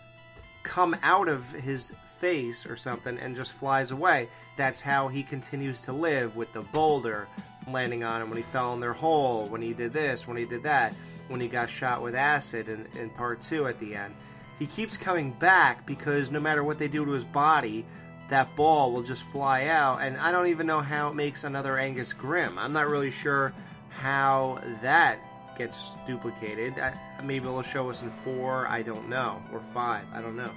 come 0.64 0.96
out 1.04 1.28
of 1.28 1.52
his 1.52 1.94
face 2.20 2.66
or 2.66 2.76
something 2.76 3.18
and 3.20 3.36
just 3.36 3.54
flies 3.54 3.92
away. 3.92 4.28
That's 4.56 4.82
how 4.82 5.08
he 5.08 5.24
continues 5.24 5.82
to 5.82 5.94
live 5.94 6.36
with 6.36 6.52
the 6.54 6.62
boulder 6.62 7.28
landing 7.68 8.04
on 8.04 8.22
him 8.22 8.30
when 8.30 8.38
he 8.38 8.44
fell 8.44 8.74
in 8.74 8.80
their 8.80 8.94
hole, 8.94 9.46
when 9.46 9.62
he 9.62 9.74
did 9.74 9.94
this, 9.94 10.28
when 10.28 10.38
he 10.38 10.46
did 10.46 10.64
that, 10.64 10.96
when 11.28 11.40
he 11.40 11.48
got 11.48 11.70
shot 11.70 12.02
with 12.02 12.16
acid 12.16 12.68
in, 12.68 12.88
in 13.00 13.10
part 13.12 13.42
two 13.42 13.68
at 13.68 13.80
the 13.80 13.96
end. 13.96 14.14
He 14.58 14.66
keeps 14.66 14.98
coming 14.98 15.32
back 15.32 15.86
because 15.86 16.32
no 16.32 16.40
matter 16.40 16.64
what 16.64 16.80
they 16.80 16.88
do 16.88 17.06
to 17.06 17.12
his 17.12 17.24
body, 17.24 17.86
that 18.30 18.56
ball 18.56 18.92
will 18.92 19.04
just 19.04 19.24
fly 19.24 19.66
out. 19.66 20.02
And 20.02 20.18
I 20.18 20.32
don't 20.32 20.48
even 20.48 20.68
know 20.68 20.82
how 20.82 21.10
it 21.10 21.16
makes 21.16 21.44
another 21.44 21.78
Angus 21.78 22.14
Scrimm. 22.14 22.58
I'm 22.58 22.74
not 22.74 22.90
really 22.90 23.12
sure 23.12 23.54
how 23.90 24.62
that 24.82 25.20
gets 25.58 25.92
duplicated. 26.06 26.80
I, 26.80 26.94
maybe 27.24 27.46
it'll 27.46 27.62
show 27.62 27.90
us 27.90 28.02
in 28.02 28.12
four. 28.24 28.68
I 28.68 28.82
don't 28.82 29.10
know, 29.10 29.42
or 29.52 29.62
five. 29.74 30.06
I 30.14 30.22
don't 30.22 30.36
know. 30.36 30.52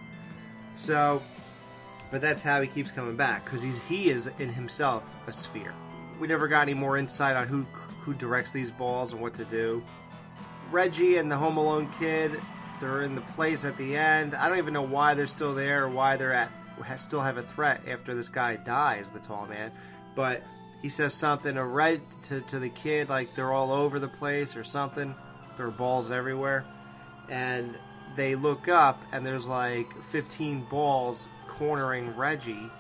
So, 0.75 1.23
but 2.13 2.21
that's 2.21 2.43
how 2.43 2.61
he 2.61 2.69
keeps 2.69 2.93
coming 2.93 3.17
back 3.17 3.45
because 3.45 3.63
he's 3.63 3.79
he 3.89 4.11
is 4.11 4.29
in 4.39 4.51
himself 4.51 5.03
a 5.27 5.33
sphere. 5.33 5.75
We 6.21 6.29
never 6.29 6.47
got 6.47 6.63
any 6.63 6.75
more 6.75 6.99
insight 6.99 7.35
on 7.35 7.49
who 7.49 7.63
who 8.03 8.15
directs 8.15 8.53
these 8.53 8.71
balls 8.71 9.13
and 9.13 9.21
what 9.21 9.35
to 9.35 9.45
do. 9.47 9.83
Reggie 10.71 11.17
and 11.17 11.31
the 11.31 11.37
Home 11.37 11.57
Alone 11.57 11.91
kid, 11.99 12.39
they're 12.81 13.03
in 13.03 13.15
the 13.15 13.23
place 13.23 13.65
at 13.65 13.77
the 13.79 13.97
end. 13.97 14.35
I 14.35 14.49
don't 14.49 14.59
even 14.59 14.75
know 14.75 14.83
why 14.83 15.15
they're 15.15 15.27
still 15.27 15.55
there 15.55 15.85
or 15.85 15.89
why 15.89 16.17
they're 16.17 16.33
at 16.33 16.51
still 16.97 17.21
have 17.21 17.37
a 17.37 17.43
threat 17.43 17.81
after 17.89 18.15
this 18.15 18.29
guy 18.29 18.57
dies, 18.57 19.09
the 19.11 19.21
tall 19.21 19.47
man. 19.47 19.71
But 20.15 20.43
he 20.83 20.89
says 20.89 21.15
something 21.15 21.55
to 21.55 21.65
Red 21.65 22.01
to, 22.25 22.41
to 22.43 22.59
the 22.59 22.69
kid 22.69 23.09
like 23.09 23.35
they're 23.35 23.53
all 23.53 23.71
over 23.71 23.99
the 23.99 24.09
place 24.09 24.57
or 24.57 24.65
something. 24.65 25.15
There 25.57 25.67
are 25.67 25.71
balls 25.71 26.11
everywhere, 26.11 26.65
and 27.29 27.75
they 28.17 28.35
look 28.35 28.69
up 28.69 29.01
and 29.13 29.25
there's 29.25 29.47
like 29.47 29.87
15 30.11 30.65
balls 30.71 31.29
cornering 31.59 32.15
Reggie. 32.17 32.71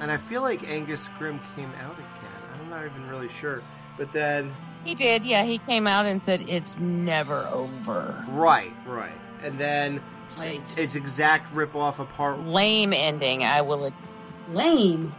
And 0.00 0.10
I 0.10 0.16
feel 0.16 0.42
like 0.42 0.68
Angus 0.68 1.08
Scrimm 1.08 1.40
came 1.56 1.70
out 1.82 1.94
again. 1.94 2.60
I'm 2.60 2.70
not 2.70 2.84
even 2.84 3.08
really 3.08 3.28
sure. 3.28 3.62
But 3.96 4.12
then 4.12 4.54
He 4.84 4.94
did, 4.94 5.24
yeah. 5.24 5.42
He 5.42 5.58
came 5.58 5.86
out 5.86 6.06
and 6.06 6.22
said 6.22 6.44
it's 6.48 6.78
never 6.78 7.46
over. 7.52 8.24
Right, 8.28 8.72
right. 8.86 9.10
And 9.42 9.58
then 9.58 10.00
s- 10.28 10.44
Right. 10.44 10.62
it's 10.78 10.94
exact 10.94 11.52
rip 11.52 11.74
off 11.74 11.98
of 11.98 12.08
part 12.14 12.38
Lame 12.40 12.92
ending. 12.92 13.44
I 13.44 13.60
will. 13.62 13.90
Lame. 14.52 15.12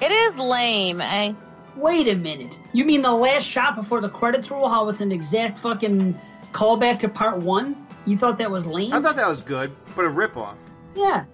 It 0.00 0.10
is 0.10 0.36
lame. 0.36 1.00
I. 1.00 1.34
Wait 1.76 2.06
a 2.08 2.14
minute. 2.14 2.58
You 2.72 2.84
mean 2.84 3.02
the 3.02 3.12
last 3.12 3.44
shot 3.44 3.74
before 3.76 4.00
the 4.00 4.08
credits 4.08 4.50
roll? 4.50 4.68
How 4.68 4.88
it's 4.88 5.00
an 5.00 5.10
exact 5.12 5.58
fucking 5.60 6.18
callback 6.52 6.98
to 7.00 7.08
part 7.08 7.38
one? 7.38 7.76
You 8.06 8.16
thought 8.16 8.38
that 8.38 8.50
was 8.50 8.66
lame? 8.66 8.92
I 8.92 9.00
thought 9.00 9.16
that 9.16 9.28
was 9.28 9.42
good, 9.42 9.72
but 9.96 10.04
a 10.04 10.08
rip 10.08 10.36
off. 10.36 10.56
yeah, 10.94 11.24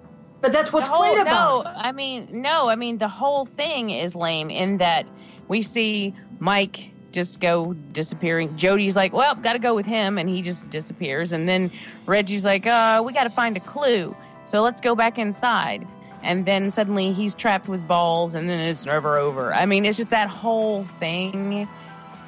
but 0.41 0.53
that's 0.53 0.73
what's 0.73 0.89
the 0.89 0.95
whole, 0.95 1.15
great 1.15 1.23
about 1.23 1.65
no, 1.65 1.71
it. 1.71 1.75
I 1.77 1.93
mean, 1.93 2.29
no, 2.31 2.69
I 2.69 2.77
mean 2.77 2.99
the 2.99 3.09
whole 3.09 3.47
thing 3.47 3.91
is 3.91 4.15
lame 4.15 4.51
in 4.51 4.79
that 4.79 5.09
we 5.49 5.63
see 5.63 6.15
Mike 6.39 6.91
just 7.13 7.41
go 7.41 7.75
disappearing. 7.93 8.57
Jody's 8.57 8.97
like, 8.97 9.13
"Well, 9.13 9.35
got 9.35 9.55
to 9.55 9.59
go 9.59 9.75
with 9.75 9.87
him," 9.87 10.19
and 10.19 10.29
he 10.29 10.43
just 10.43 10.71
disappears. 10.71 11.33
And 11.33 11.49
then 11.49 11.71
Reggie's 12.07 12.45
like, 12.45 12.67
"Uh, 12.67 13.03
we 13.05 13.13
got 13.13 13.25
to 13.25 13.31
find 13.31 13.57
a 13.57 13.61
clue, 13.61 14.17
so 14.47 14.61
let's 14.61 14.81
go 14.81 14.95
back 14.95 15.19
inside." 15.19 15.87
And 16.23 16.45
then 16.45 16.71
suddenly 16.71 17.13
he's 17.13 17.35
trapped 17.35 17.69
with 17.69 17.87
balls, 17.89 18.35
and 18.35 18.49
then 18.49 18.61
it's 18.61 18.87
never 18.87 19.17
over. 19.17 19.55
I 19.55 19.67
mean, 19.67 19.85
it's 19.85 19.97
just 19.97 20.11
that 20.11 20.29
whole 20.29 20.85
thing 20.99 21.67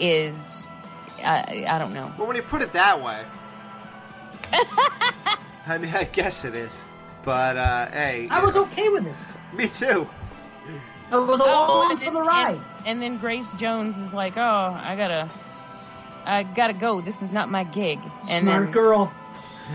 is, 0.00 0.66
I, 1.22 1.66
I 1.68 1.78
don't 1.78 1.92
know. 1.92 2.10
Well, 2.16 2.26
when 2.26 2.36
you 2.36 2.42
put 2.42 2.62
it 2.62 2.72
that 2.72 3.02
way, 3.02 3.22
I 5.66 5.78
mean, 5.78 5.94
I 5.94 6.04
guess 6.04 6.44
it 6.44 6.54
is. 6.54 6.72
But 7.24 7.56
uh, 7.56 7.86
hey, 7.90 8.28
I 8.30 8.40
was 8.44 8.56
okay 8.56 8.88
with 8.88 9.06
it. 9.06 9.14
me 9.56 9.68
too. 9.68 10.08
I 11.10 11.16
was 11.16 11.40
Oh, 11.40 11.44
along 11.44 11.90
and 11.90 11.98
for 11.98 12.04
then- 12.06 12.14
the 12.14 12.22
ride. 12.22 12.56
And, 12.56 12.86
and 12.86 13.02
then 13.02 13.16
Grace 13.18 13.50
Jones 13.52 13.96
is 13.98 14.12
like, 14.12 14.36
"Oh, 14.36 14.80
I 14.82 14.96
gotta, 14.96 15.28
I 16.24 16.42
gotta 16.42 16.72
go. 16.72 17.00
This 17.00 17.22
is 17.22 17.30
not 17.30 17.50
my 17.50 17.64
gig." 17.64 17.98
And 18.30 18.42
Smart 18.44 18.64
then, 18.64 18.72
girl. 18.72 19.12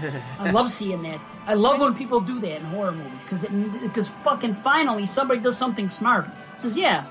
I 0.40 0.52
love 0.52 0.70
seeing 0.70 1.02
that. 1.04 1.20
I 1.46 1.54
love 1.54 1.80
when 1.80 1.94
people 1.96 2.20
do 2.20 2.40
that 2.42 2.58
in 2.58 2.64
horror 2.66 2.92
movies 2.92 3.12
because 3.24 3.40
because 3.82 4.10
fucking 4.26 4.56
finally 4.56 5.06
somebody 5.06 5.40
does 5.40 5.58
something 5.58 5.90
smart. 5.90 6.26
Says 6.58 6.76
yeah, 6.76 7.04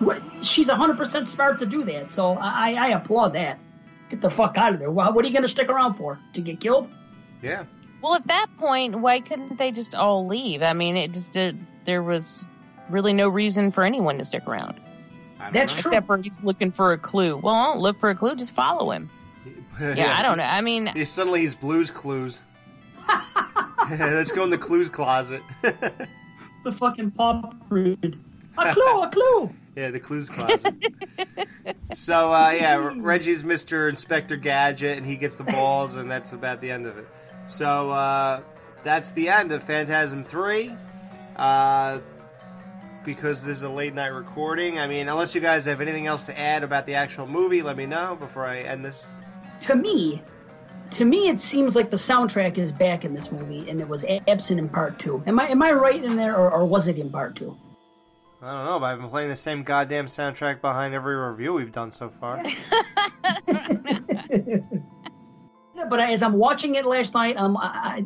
what- 0.00 0.20
she's 0.42 0.68
hundred 0.68 0.98
percent 0.98 1.28
smart 1.28 1.58
to 1.60 1.66
do 1.66 1.84
that. 1.84 2.12
So 2.12 2.36
I 2.36 2.74
I 2.74 2.88
applaud 2.88 3.32
that. 3.34 3.58
Get 4.10 4.20
the 4.20 4.28
fuck 4.30 4.58
out 4.58 4.74
of 4.74 4.80
there. 4.80 4.90
What 4.90 5.14
what 5.14 5.24
are 5.24 5.28
you 5.28 5.32
gonna 5.34 5.48
stick 5.48 5.68
around 5.70 5.94
for? 5.94 6.18
To 6.34 6.40
get 6.42 6.60
killed? 6.60 6.88
Yeah. 7.40 7.64
Well, 8.04 8.16
at 8.16 8.26
that 8.26 8.48
point, 8.58 9.00
why 9.00 9.20
couldn't 9.20 9.56
they 9.56 9.70
just 9.70 9.94
all 9.94 10.26
leave? 10.26 10.62
I 10.62 10.74
mean, 10.74 10.94
it 10.98 11.12
just 11.12 11.32
did. 11.32 11.56
There 11.86 12.02
was 12.02 12.44
really 12.90 13.14
no 13.14 13.30
reason 13.30 13.70
for 13.70 13.82
anyone 13.82 14.18
to 14.18 14.26
stick 14.26 14.46
around. 14.46 14.78
That's 15.52 15.72
true. 15.80 15.90
Except 15.90 16.06
for 16.06 16.18
he's 16.18 16.38
looking 16.42 16.70
for 16.70 16.92
a 16.92 16.98
clue. 16.98 17.38
Well, 17.38 17.54
don't 17.72 17.78
look 17.80 17.98
for 17.98 18.10
a 18.10 18.14
clue. 18.14 18.36
Just 18.36 18.54
follow 18.54 18.90
him. 18.90 19.08
Yeah, 19.80 20.14
I 20.16 20.22
don't 20.22 20.36
know. 20.36 20.44
I 20.44 20.60
mean, 20.60 20.86
He 20.86 21.04
suddenly 21.04 21.40
he's 21.40 21.56
Blue's 21.56 21.90
Clues. 21.90 22.40
Let's 23.90 24.30
go 24.30 24.44
in 24.44 24.50
the 24.50 24.58
Clues 24.58 24.88
closet. 24.88 25.42
the 25.62 26.70
fucking 26.70 27.10
pop 27.10 27.56
print. 27.68 28.14
A 28.56 28.72
clue, 28.72 29.02
a 29.02 29.10
clue. 29.10 29.50
Yeah, 29.74 29.90
the 29.90 29.98
clues 29.98 30.28
closet. 30.28 30.74
so 31.94 32.32
uh, 32.32 32.50
yeah, 32.50 32.92
Reggie's 32.96 33.42
Mr. 33.42 33.88
Inspector 33.88 34.36
Gadget, 34.36 34.96
and 34.96 35.04
he 35.04 35.16
gets 35.16 35.34
the 35.34 35.44
balls, 35.44 35.96
and 35.96 36.08
that's 36.08 36.32
about 36.32 36.60
the 36.60 36.70
end 36.70 36.86
of 36.86 36.96
it. 36.96 37.08
So 37.46 37.90
uh, 37.90 38.40
that's 38.82 39.12
the 39.12 39.28
end 39.28 39.52
of 39.52 39.62
Phantasm 39.62 40.24
Three. 40.24 40.74
Uh, 41.36 41.98
because 43.04 43.42
this 43.42 43.58
is 43.58 43.62
a 43.62 43.68
late 43.68 43.94
night 43.94 44.08
recording. 44.08 44.78
I 44.78 44.86
mean, 44.86 45.08
unless 45.08 45.34
you 45.34 45.40
guys 45.40 45.66
have 45.66 45.80
anything 45.80 46.06
else 46.06 46.24
to 46.26 46.38
add 46.38 46.62
about 46.62 46.86
the 46.86 46.94
actual 46.94 47.26
movie, 47.26 47.62
let 47.62 47.76
me 47.76 47.86
know 47.86 48.16
before 48.16 48.46
I 48.46 48.60
end 48.60 48.84
this. 48.84 49.06
To 49.60 49.74
me, 49.74 50.22
to 50.90 51.04
me, 51.04 51.28
it 51.28 51.40
seems 51.40 51.76
like 51.76 51.90
the 51.90 51.96
soundtrack 51.96 52.58
is 52.58 52.72
back 52.72 53.04
in 53.04 53.14
this 53.14 53.30
movie, 53.30 53.68
and 53.68 53.80
it 53.80 53.88
was 53.88 54.04
absent 54.26 54.58
in 54.58 54.68
part 54.68 54.98
two. 54.98 55.22
Am 55.26 55.38
I 55.38 55.48
am 55.48 55.62
I 55.62 55.72
right 55.72 56.02
in 56.02 56.16
there, 56.16 56.36
or, 56.36 56.50
or 56.50 56.64
was 56.64 56.88
it 56.88 56.98
in 56.98 57.10
part 57.10 57.36
two? 57.36 57.56
I 58.42 58.56
don't 58.56 58.66
know, 58.66 58.78
but 58.78 58.86
I've 58.86 59.00
been 59.00 59.08
playing 59.08 59.30
the 59.30 59.36
same 59.36 59.62
goddamn 59.62 60.06
soundtrack 60.06 60.60
behind 60.60 60.94
every 60.94 61.16
review 61.16 61.54
we've 61.54 61.72
done 61.72 61.92
so 61.92 62.10
far. 62.10 62.44
Yeah, 65.84 65.90
but 65.90 66.00
as 66.00 66.22
I'm 66.22 66.34
watching 66.34 66.74
it 66.74 66.84
last 66.84 67.14
night, 67.14 67.36
um, 67.36 67.56
I, 67.56 67.60
I, 67.62 68.04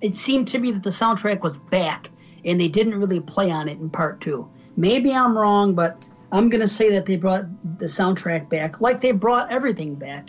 it 0.00 0.16
seemed 0.16 0.48
to 0.48 0.58
me 0.58 0.72
that 0.72 0.82
the 0.82 0.90
soundtrack 0.90 1.40
was 1.40 1.58
back, 1.58 2.10
and 2.44 2.60
they 2.60 2.68
didn't 2.68 2.94
really 2.94 3.20
play 3.20 3.50
on 3.50 3.68
it 3.68 3.78
in 3.78 3.90
part 3.90 4.20
two. 4.20 4.48
Maybe 4.76 5.12
I'm 5.12 5.36
wrong, 5.36 5.74
but 5.74 6.02
I'm 6.32 6.48
gonna 6.48 6.68
say 6.68 6.90
that 6.90 7.06
they 7.06 7.16
brought 7.16 7.44
the 7.78 7.86
soundtrack 7.86 8.48
back, 8.48 8.80
like 8.80 9.00
they 9.00 9.12
brought 9.12 9.50
everything 9.52 9.94
back 9.94 10.28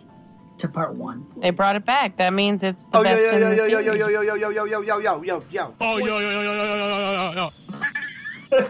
to 0.58 0.68
part 0.68 0.96
one. 0.96 1.26
They 1.42 1.52
brought 1.52 1.76
it 1.76 1.86
back. 1.86 2.18
That 2.18 2.34
means 2.34 2.64
it's 2.64 2.86
the 2.86 3.00
Oh 3.00 3.04
yo 3.04 3.12
best 3.12 3.24
yo 3.26 3.32
in 3.32 3.40
yo 3.40 3.50
the 3.50 3.58
yo 3.58 3.66
yo 3.66 3.80
series. 3.80 4.00
yo 4.00 4.24
yo 4.24 4.24
yo 4.24 4.50
yo 4.50 4.50
yo 4.50 4.68
yo 4.68 4.82
yo 4.82 5.00
yo 5.00 5.22
yo 5.24 5.44
yo. 5.50 5.76
Oh, 5.80 5.98
yo, 5.98 6.06
yo, 6.06 6.20
yo, 6.20 6.42
yo, 6.42 6.54
yo, 6.54 6.66
yo, 6.66 6.88
yo, 6.88 7.32
yo, 7.32 7.50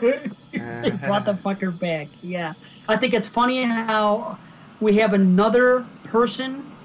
yo. 0.01 0.81
they 0.81 0.91
brought 0.91 1.25
the 1.25 1.33
fucker 1.35 1.77
back. 1.77 2.09
Yeah, 2.21 2.53
I 2.87 2.97
think 2.97 3.13
it's 3.13 3.27
funny 3.27 3.63
how 3.63 4.39
we 4.79 4.95
have 4.97 5.13
another 5.13 5.87
person 6.03 6.76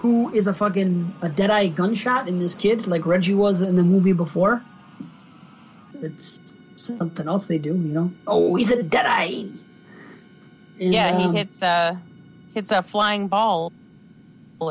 who 0.00 0.32
is 0.32 0.46
a 0.46 0.54
fucking 0.54 1.14
a 1.20 1.28
dead-eye 1.28 1.66
gunshot 1.68 2.26
in 2.26 2.38
this 2.38 2.54
kid, 2.54 2.86
like 2.86 3.04
Reggie 3.04 3.34
was 3.34 3.60
in 3.60 3.76
the 3.76 3.82
movie 3.82 4.14
before. 4.14 4.62
It's 6.00 6.40
something 6.76 7.28
else 7.28 7.48
they 7.48 7.58
do, 7.58 7.74
you 7.74 7.92
know. 7.92 8.10
Oh, 8.26 8.54
he's 8.54 8.70
a 8.70 8.82
dead-eye. 8.82 9.46
And, 10.80 10.94
yeah, 10.94 11.10
um, 11.10 11.20
he 11.20 11.38
hits 11.38 11.60
a 11.60 12.00
hits 12.54 12.70
a 12.70 12.82
flying 12.82 13.28
ball 13.28 13.74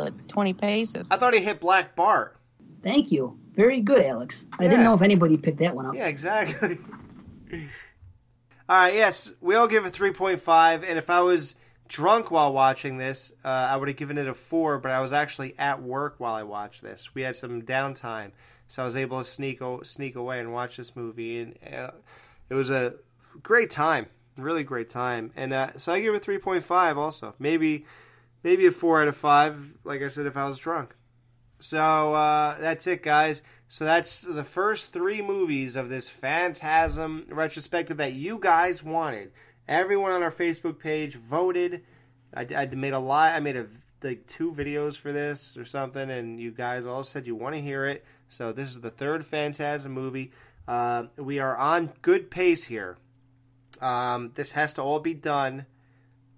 at 0.04 0.14
20 0.30 0.54
paces. 0.54 1.10
I 1.12 1.18
thought 1.18 1.36
he 1.36 1.42
hit 1.42 1.60
Black 1.60 1.96
Bart. 1.96 2.36
Thank 2.82 3.12
you. 3.12 3.38
Very 3.54 3.82
good, 3.82 4.04
Alex. 4.04 4.48
I 4.58 4.64
didn't 4.64 4.84
know 4.84 4.96
if 4.96 5.04
anybody 5.04 5.38
picked 5.38 5.60
that 5.60 5.76
one 5.76 5.86
up. 5.86 5.94
Yeah, 5.94 6.08
exactly. 6.08 6.80
all 7.54 7.60
right, 8.68 8.96
yes, 8.96 9.32
we 9.42 9.54
all 9.54 9.68
give 9.68 9.86
a 9.86 9.92
3.5, 9.92 10.84
and 10.88 10.98
if 10.98 11.12
I 11.12 11.22
was 11.22 11.54
drunk 11.90 12.32
while 12.32 12.54
watching 12.54 12.98
this, 12.98 13.34
uh, 13.44 13.48
I 13.48 13.76
would 13.76 13.90
have 13.90 13.98
given 13.98 14.18
it 14.18 14.28
a 14.28 14.34
4, 14.34 14.78
but 14.78 14.92
I 14.92 15.02
was 15.02 15.12
actually 15.12 15.58
at 15.60 15.82
work 15.82 16.16
while 16.20 16.36
I 16.36 16.44
watched 16.44 16.82
this. 16.82 17.14
We 17.14 17.24
had 17.24 17.36
some 17.36 17.64
downtime, 17.64 18.32
so 18.70 18.84
I 18.84 18.86
was 18.86 18.96
able 18.96 19.22
to 19.22 19.30
sneak 19.30 19.62
o- 19.62 19.82
sneak 19.82 20.16
away 20.16 20.40
and 20.40 20.54
watch 20.54 20.78
this 20.78 20.96
movie, 20.96 21.40
and 21.42 21.58
uh, 21.74 21.92
it 22.50 22.54
was 22.54 22.70
a 22.70 22.94
great 23.42 23.72
time, 23.72 24.06
really 24.38 24.64
great 24.64 24.90
time. 24.90 25.32
And 25.36 25.52
uh, 25.52 25.78
so 25.78 25.92
I 25.92 26.00
give 26.00 26.14
it 26.14 26.24
3.5 26.24 26.96
also. 26.96 27.34
Maybe 27.40 27.86
maybe 28.44 28.68
a 28.68 28.72
4 28.72 29.02
out 29.02 29.08
of 29.10 29.18
5, 29.18 29.74
like 29.84 30.02
I 30.02 30.08
said, 30.08 30.28
if 30.28 30.38
I 30.38 30.48
was 30.48 30.60
drunk. 30.60 30.96
So 31.60 32.14
uh, 32.14 32.58
that's 32.60 32.88
it, 32.88 33.04
guys. 33.04 33.42
So 33.68 33.84
that's 33.84 34.22
the 34.22 34.44
first 34.44 34.94
three 34.94 35.22
movies 35.22 35.76
of 35.76 35.90
this 35.90 36.10
Phantasm 36.10 37.26
retrospective 37.30 37.98
that 37.98 38.14
you 38.14 38.40
guys 38.40 38.82
wanted. 38.82 39.32
Everyone 39.70 40.12
on 40.12 40.24
our 40.24 40.32
Facebook 40.32 40.80
page 40.80 41.14
voted. 41.14 41.84
I, 42.34 42.48
I 42.58 42.66
made 42.66 42.94
a 42.94 43.00
lot. 43.00 43.36
I 43.36 43.40
made 43.40 43.56
a 43.56 43.68
like 44.02 44.26
two 44.26 44.52
videos 44.52 44.98
for 44.98 45.12
this 45.12 45.56
or 45.58 45.64
something, 45.64 46.10
and 46.10 46.40
you 46.40 46.50
guys 46.50 46.88
all 46.88 47.04
said 47.04 47.28
you 47.28 47.36
want 47.36 47.54
to 47.54 47.62
hear 47.62 47.86
it. 47.86 48.04
So 48.30 48.52
this 48.52 48.70
is 48.70 48.82
the 48.82 48.90
third 48.90 49.28
Phantasm 49.28 49.92
movie. 49.92 50.32
Uh, 50.68 51.04
we 51.18 51.38
are 51.38 51.56
on 51.56 51.94
good 52.02 52.32
pace 52.32 52.64
here. 52.64 52.98
Um, 53.80 54.32
this 54.34 54.54
has 54.54 54.74
to 54.74 54.82
all 54.82 55.02
be 55.02 55.14
done 55.14 55.68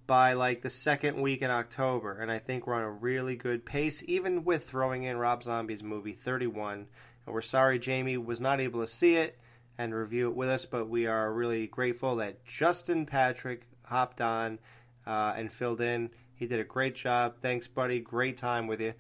by 0.07 0.34
like 0.34 0.61
the 0.61 0.69
second 0.69 1.21
week 1.21 1.41
in 1.41 1.51
October, 1.51 2.19
and 2.19 2.29
I 2.29 2.39
think 2.39 2.67
we're 2.67 2.73
on 2.73 2.82
a 2.82 2.91
really 2.91 3.38
good 3.38 3.65
pace, 3.65 4.03
even 4.07 4.43
with 4.43 4.65
throwing 4.65 5.03
in 5.03 5.15
Rob 5.15 5.41
Zombie's 5.41 5.82
movie 5.82 6.11
31. 6.11 6.86
And 7.25 7.34
we're 7.34 7.41
sorry 7.41 7.79
Jamie 7.79 8.17
was 8.17 8.41
not 8.41 8.59
able 8.59 8.82
to 8.82 8.91
see 8.91 9.15
it 9.15 9.39
and 9.82 9.95
review 9.95 10.29
it 10.29 10.36
with 10.36 10.47
us, 10.47 10.63
but 10.63 10.88
we 10.88 11.07
are 11.07 11.34
really 11.34 11.65
grateful 11.65 12.17
that 12.17 12.45
Justin 12.45 13.07
Patrick 13.07 13.63
hopped 13.84 14.21
on 14.21 14.59
uh, 15.07 15.34
and 15.36 15.51
filled 15.51 15.82
in. 15.82 16.11
He 16.36 16.45
did 16.45 16.59
a 16.59 16.63
great 16.63 16.95
job. 16.95 17.36
Thanks, 17.41 17.67
buddy. 17.67 17.99
Great 17.99 18.38
time 18.38 18.67
with 18.67 18.79
you. 18.79 18.93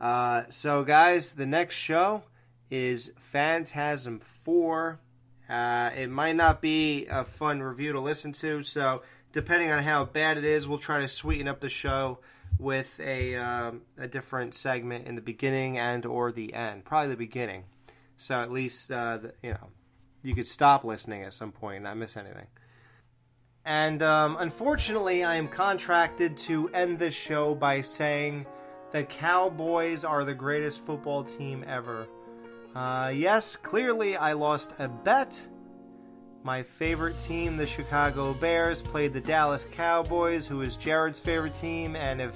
Uh, 0.00 0.42
so, 0.50 0.82
guys, 0.82 1.32
the 1.32 1.46
next 1.46 1.76
show 1.76 2.24
is 2.68 3.12
Phantasm 3.30 4.20
4. 4.44 4.98
Uh, 5.48 5.90
it 5.96 6.10
might 6.10 6.34
not 6.34 6.60
be 6.60 7.06
a 7.06 7.24
fun 7.24 7.62
review 7.62 7.92
to 7.92 8.00
listen 8.00 8.32
to, 8.32 8.62
so 8.64 9.02
depending 9.32 9.70
on 9.70 9.84
how 9.84 10.04
bad 10.04 10.36
it 10.36 10.44
is, 10.44 10.66
we'll 10.66 10.78
try 10.78 11.00
to 11.00 11.08
sweeten 11.08 11.46
up 11.46 11.60
the 11.60 11.68
show 11.68 12.18
with 12.58 12.98
a 12.98 13.36
um, 13.36 13.82
a 13.98 14.08
different 14.08 14.54
segment 14.54 15.06
in 15.06 15.14
the 15.14 15.20
beginning 15.20 15.78
and 15.78 16.06
or 16.06 16.32
the 16.32 16.54
end. 16.54 16.84
Probably 16.84 17.10
the 17.10 17.16
beginning, 17.16 17.64
so 18.16 18.40
at 18.40 18.50
least 18.50 18.90
uh, 18.90 19.18
the, 19.18 19.34
you 19.42 19.50
know 19.50 19.68
you 20.24 20.34
could 20.34 20.46
stop 20.46 20.82
listening 20.82 21.22
at 21.22 21.34
some 21.34 21.52
point 21.52 21.76
and 21.76 21.84
not 21.84 21.96
miss 21.96 22.16
anything. 22.16 22.46
And 23.66 24.02
um, 24.02 24.36
unfortunately, 24.40 25.22
I 25.22 25.36
am 25.36 25.48
contracted 25.48 26.36
to 26.38 26.68
end 26.70 26.98
this 26.98 27.14
show 27.14 27.54
by 27.54 27.82
saying 27.82 28.46
the 28.90 29.04
Cowboys 29.04 30.02
are 30.02 30.24
the 30.24 30.34
greatest 30.34 30.84
football 30.84 31.22
team 31.22 31.64
ever. 31.66 32.08
Uh, 32.74 33.12
yes, 33.14 33.54
clearly 33.54 34.16
I 34.16 34.32
lost 34.32 34.74
a 34.78 34.88
bet. 34.88 35.46
My 36.42 36.62
favorite 36.62 37.18
team, 37.18 37.56
the 37.56 37.66
Chicago 37.66 38.34
Bears, 38.34 38.82
played 38.82 39.12
the 39.12 39.20
Dallas 39.20 39.64
Cowboys, 39.72 40.46
who 40.46 40.60
is 40.60 40.76
Jared's 40.76 41.20
favorite 41.20 41.54
team, 41.54 41.96
and 41.96 42.20
if 42.20 42.34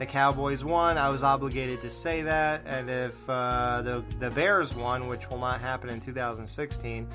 the 0.00 0.06
Cowboys 0.06 0.64
won, 0.64 0.96
I 0.96 1.10
was 1.10 1.22
obligated 1.22 1.82
to 1.82 1.90
say 1.90 2.22
that, 2.22 2.62
and 2.64 2.88
if 2.88 3.14
uh, 3.28 3.82
the 3.82 4.02
the 4.18 4.30
Bears 4.30 4.74
won, 4.74 5.08
which 5.08 5.28
will 5.28 5.38
not 5.38 5.60
happen 5.60 5.90
in 5.90 6.00
2016, 6.00 7.06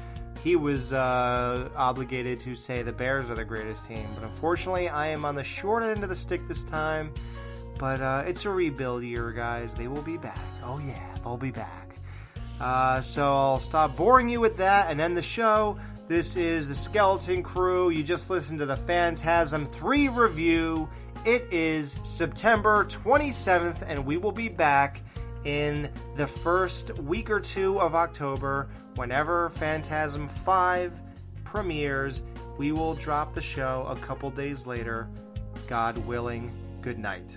he 0.43 0.55
was 0.55 0.93
uh, 0.93 1.67
obligated 1.75 2.39
to 2.41 2.55
say 2.55 2.83
the 2.83 2.91
Bears 2.91 3.31
are 3.31 3.36
the 3.36 3.43
greatest 3.43 3.88
team. 3.88 4.05
But 4.13 4.23
unfortunately, 4.23 4.88
I 4.88 5.07
am 5.07 5.25
on 5.25 5.33
the 5.33 5.43
short 5.43 5.81
end 5.81 6.03
of 6.03 6.09
the 6.09 6.15
stick 6.15 6.47
this 6.47 6.63
time. 6.63 7.11
But 7.79 8.01
uh, 8.01 8.23
it's 8.27 8.45
a 8.45 8.51
rebuild 8.51 9.03
year, 9.03 9.31
guys. 9.31 9.73
They 9.73 9.88
will 9.88 10.03
be 10.03 10.17
back. 10.17 10.38
Oh 10.63 10.79
yeah, 10.86 11.15
they'll 11.23 11.38
be 11.38 11.49
back. 11.49 11.95
Uh, 12.61 13.01
so 13.01 13.33
I'll 13.33 13.59
stop 13.59 13.97
boring 13.97 14.29
you 14.29 14.39
with 14.39 14.57
that 14.57 14.91
and 14.91 15.01
end 15.01 15.17
the 15.17 15.23
show. 15.23 15.79
This 16.07 16.36
is 16.36 16.67
the 16.67 16.75
Skeleton 16.75 17.41
Crew. 17.41 17.89
You 17.89 18.03
just 18.03 18.29
listened 18.29 18.59
to 18.59 18.67
the 18.67 18.77
Phantasm 18.77 19.65
3 19.65 20.09
review. 20.09 20.88
It 21.26 21.51
is 21.51 21.95
September 22.03 22.86
27th, 22.86 23.82
and 23.88 24.05
we 24.05 24.17
will 24.17 24.32
be 24.32 24.47
back 24.47 25.01
in 25.43 25.89
the 26.15 26.28
first 26.28 26.95
week 26.99 27.32
or 27.32 27.39
two 27.39 27.82
of 27.82 27.95
October. 27.95 28.69
Whenever 28.93 29.49
Phantasm 29.49 30.28
5 30.28 30.93
premieres, 31.43 32.21
we 32.59 32.71
will 32.71 32.93
drop 32.93 33.34
the 33.34 33.41
show 33.41 33.88
a 33.89 33.95
couple 33.95 34.30
days 34.30 34.67
later. 34.67 35.07
God 35.67 35.97
willing, 36.05 36.51
good 36.84 36.99
night. 36.99 37.36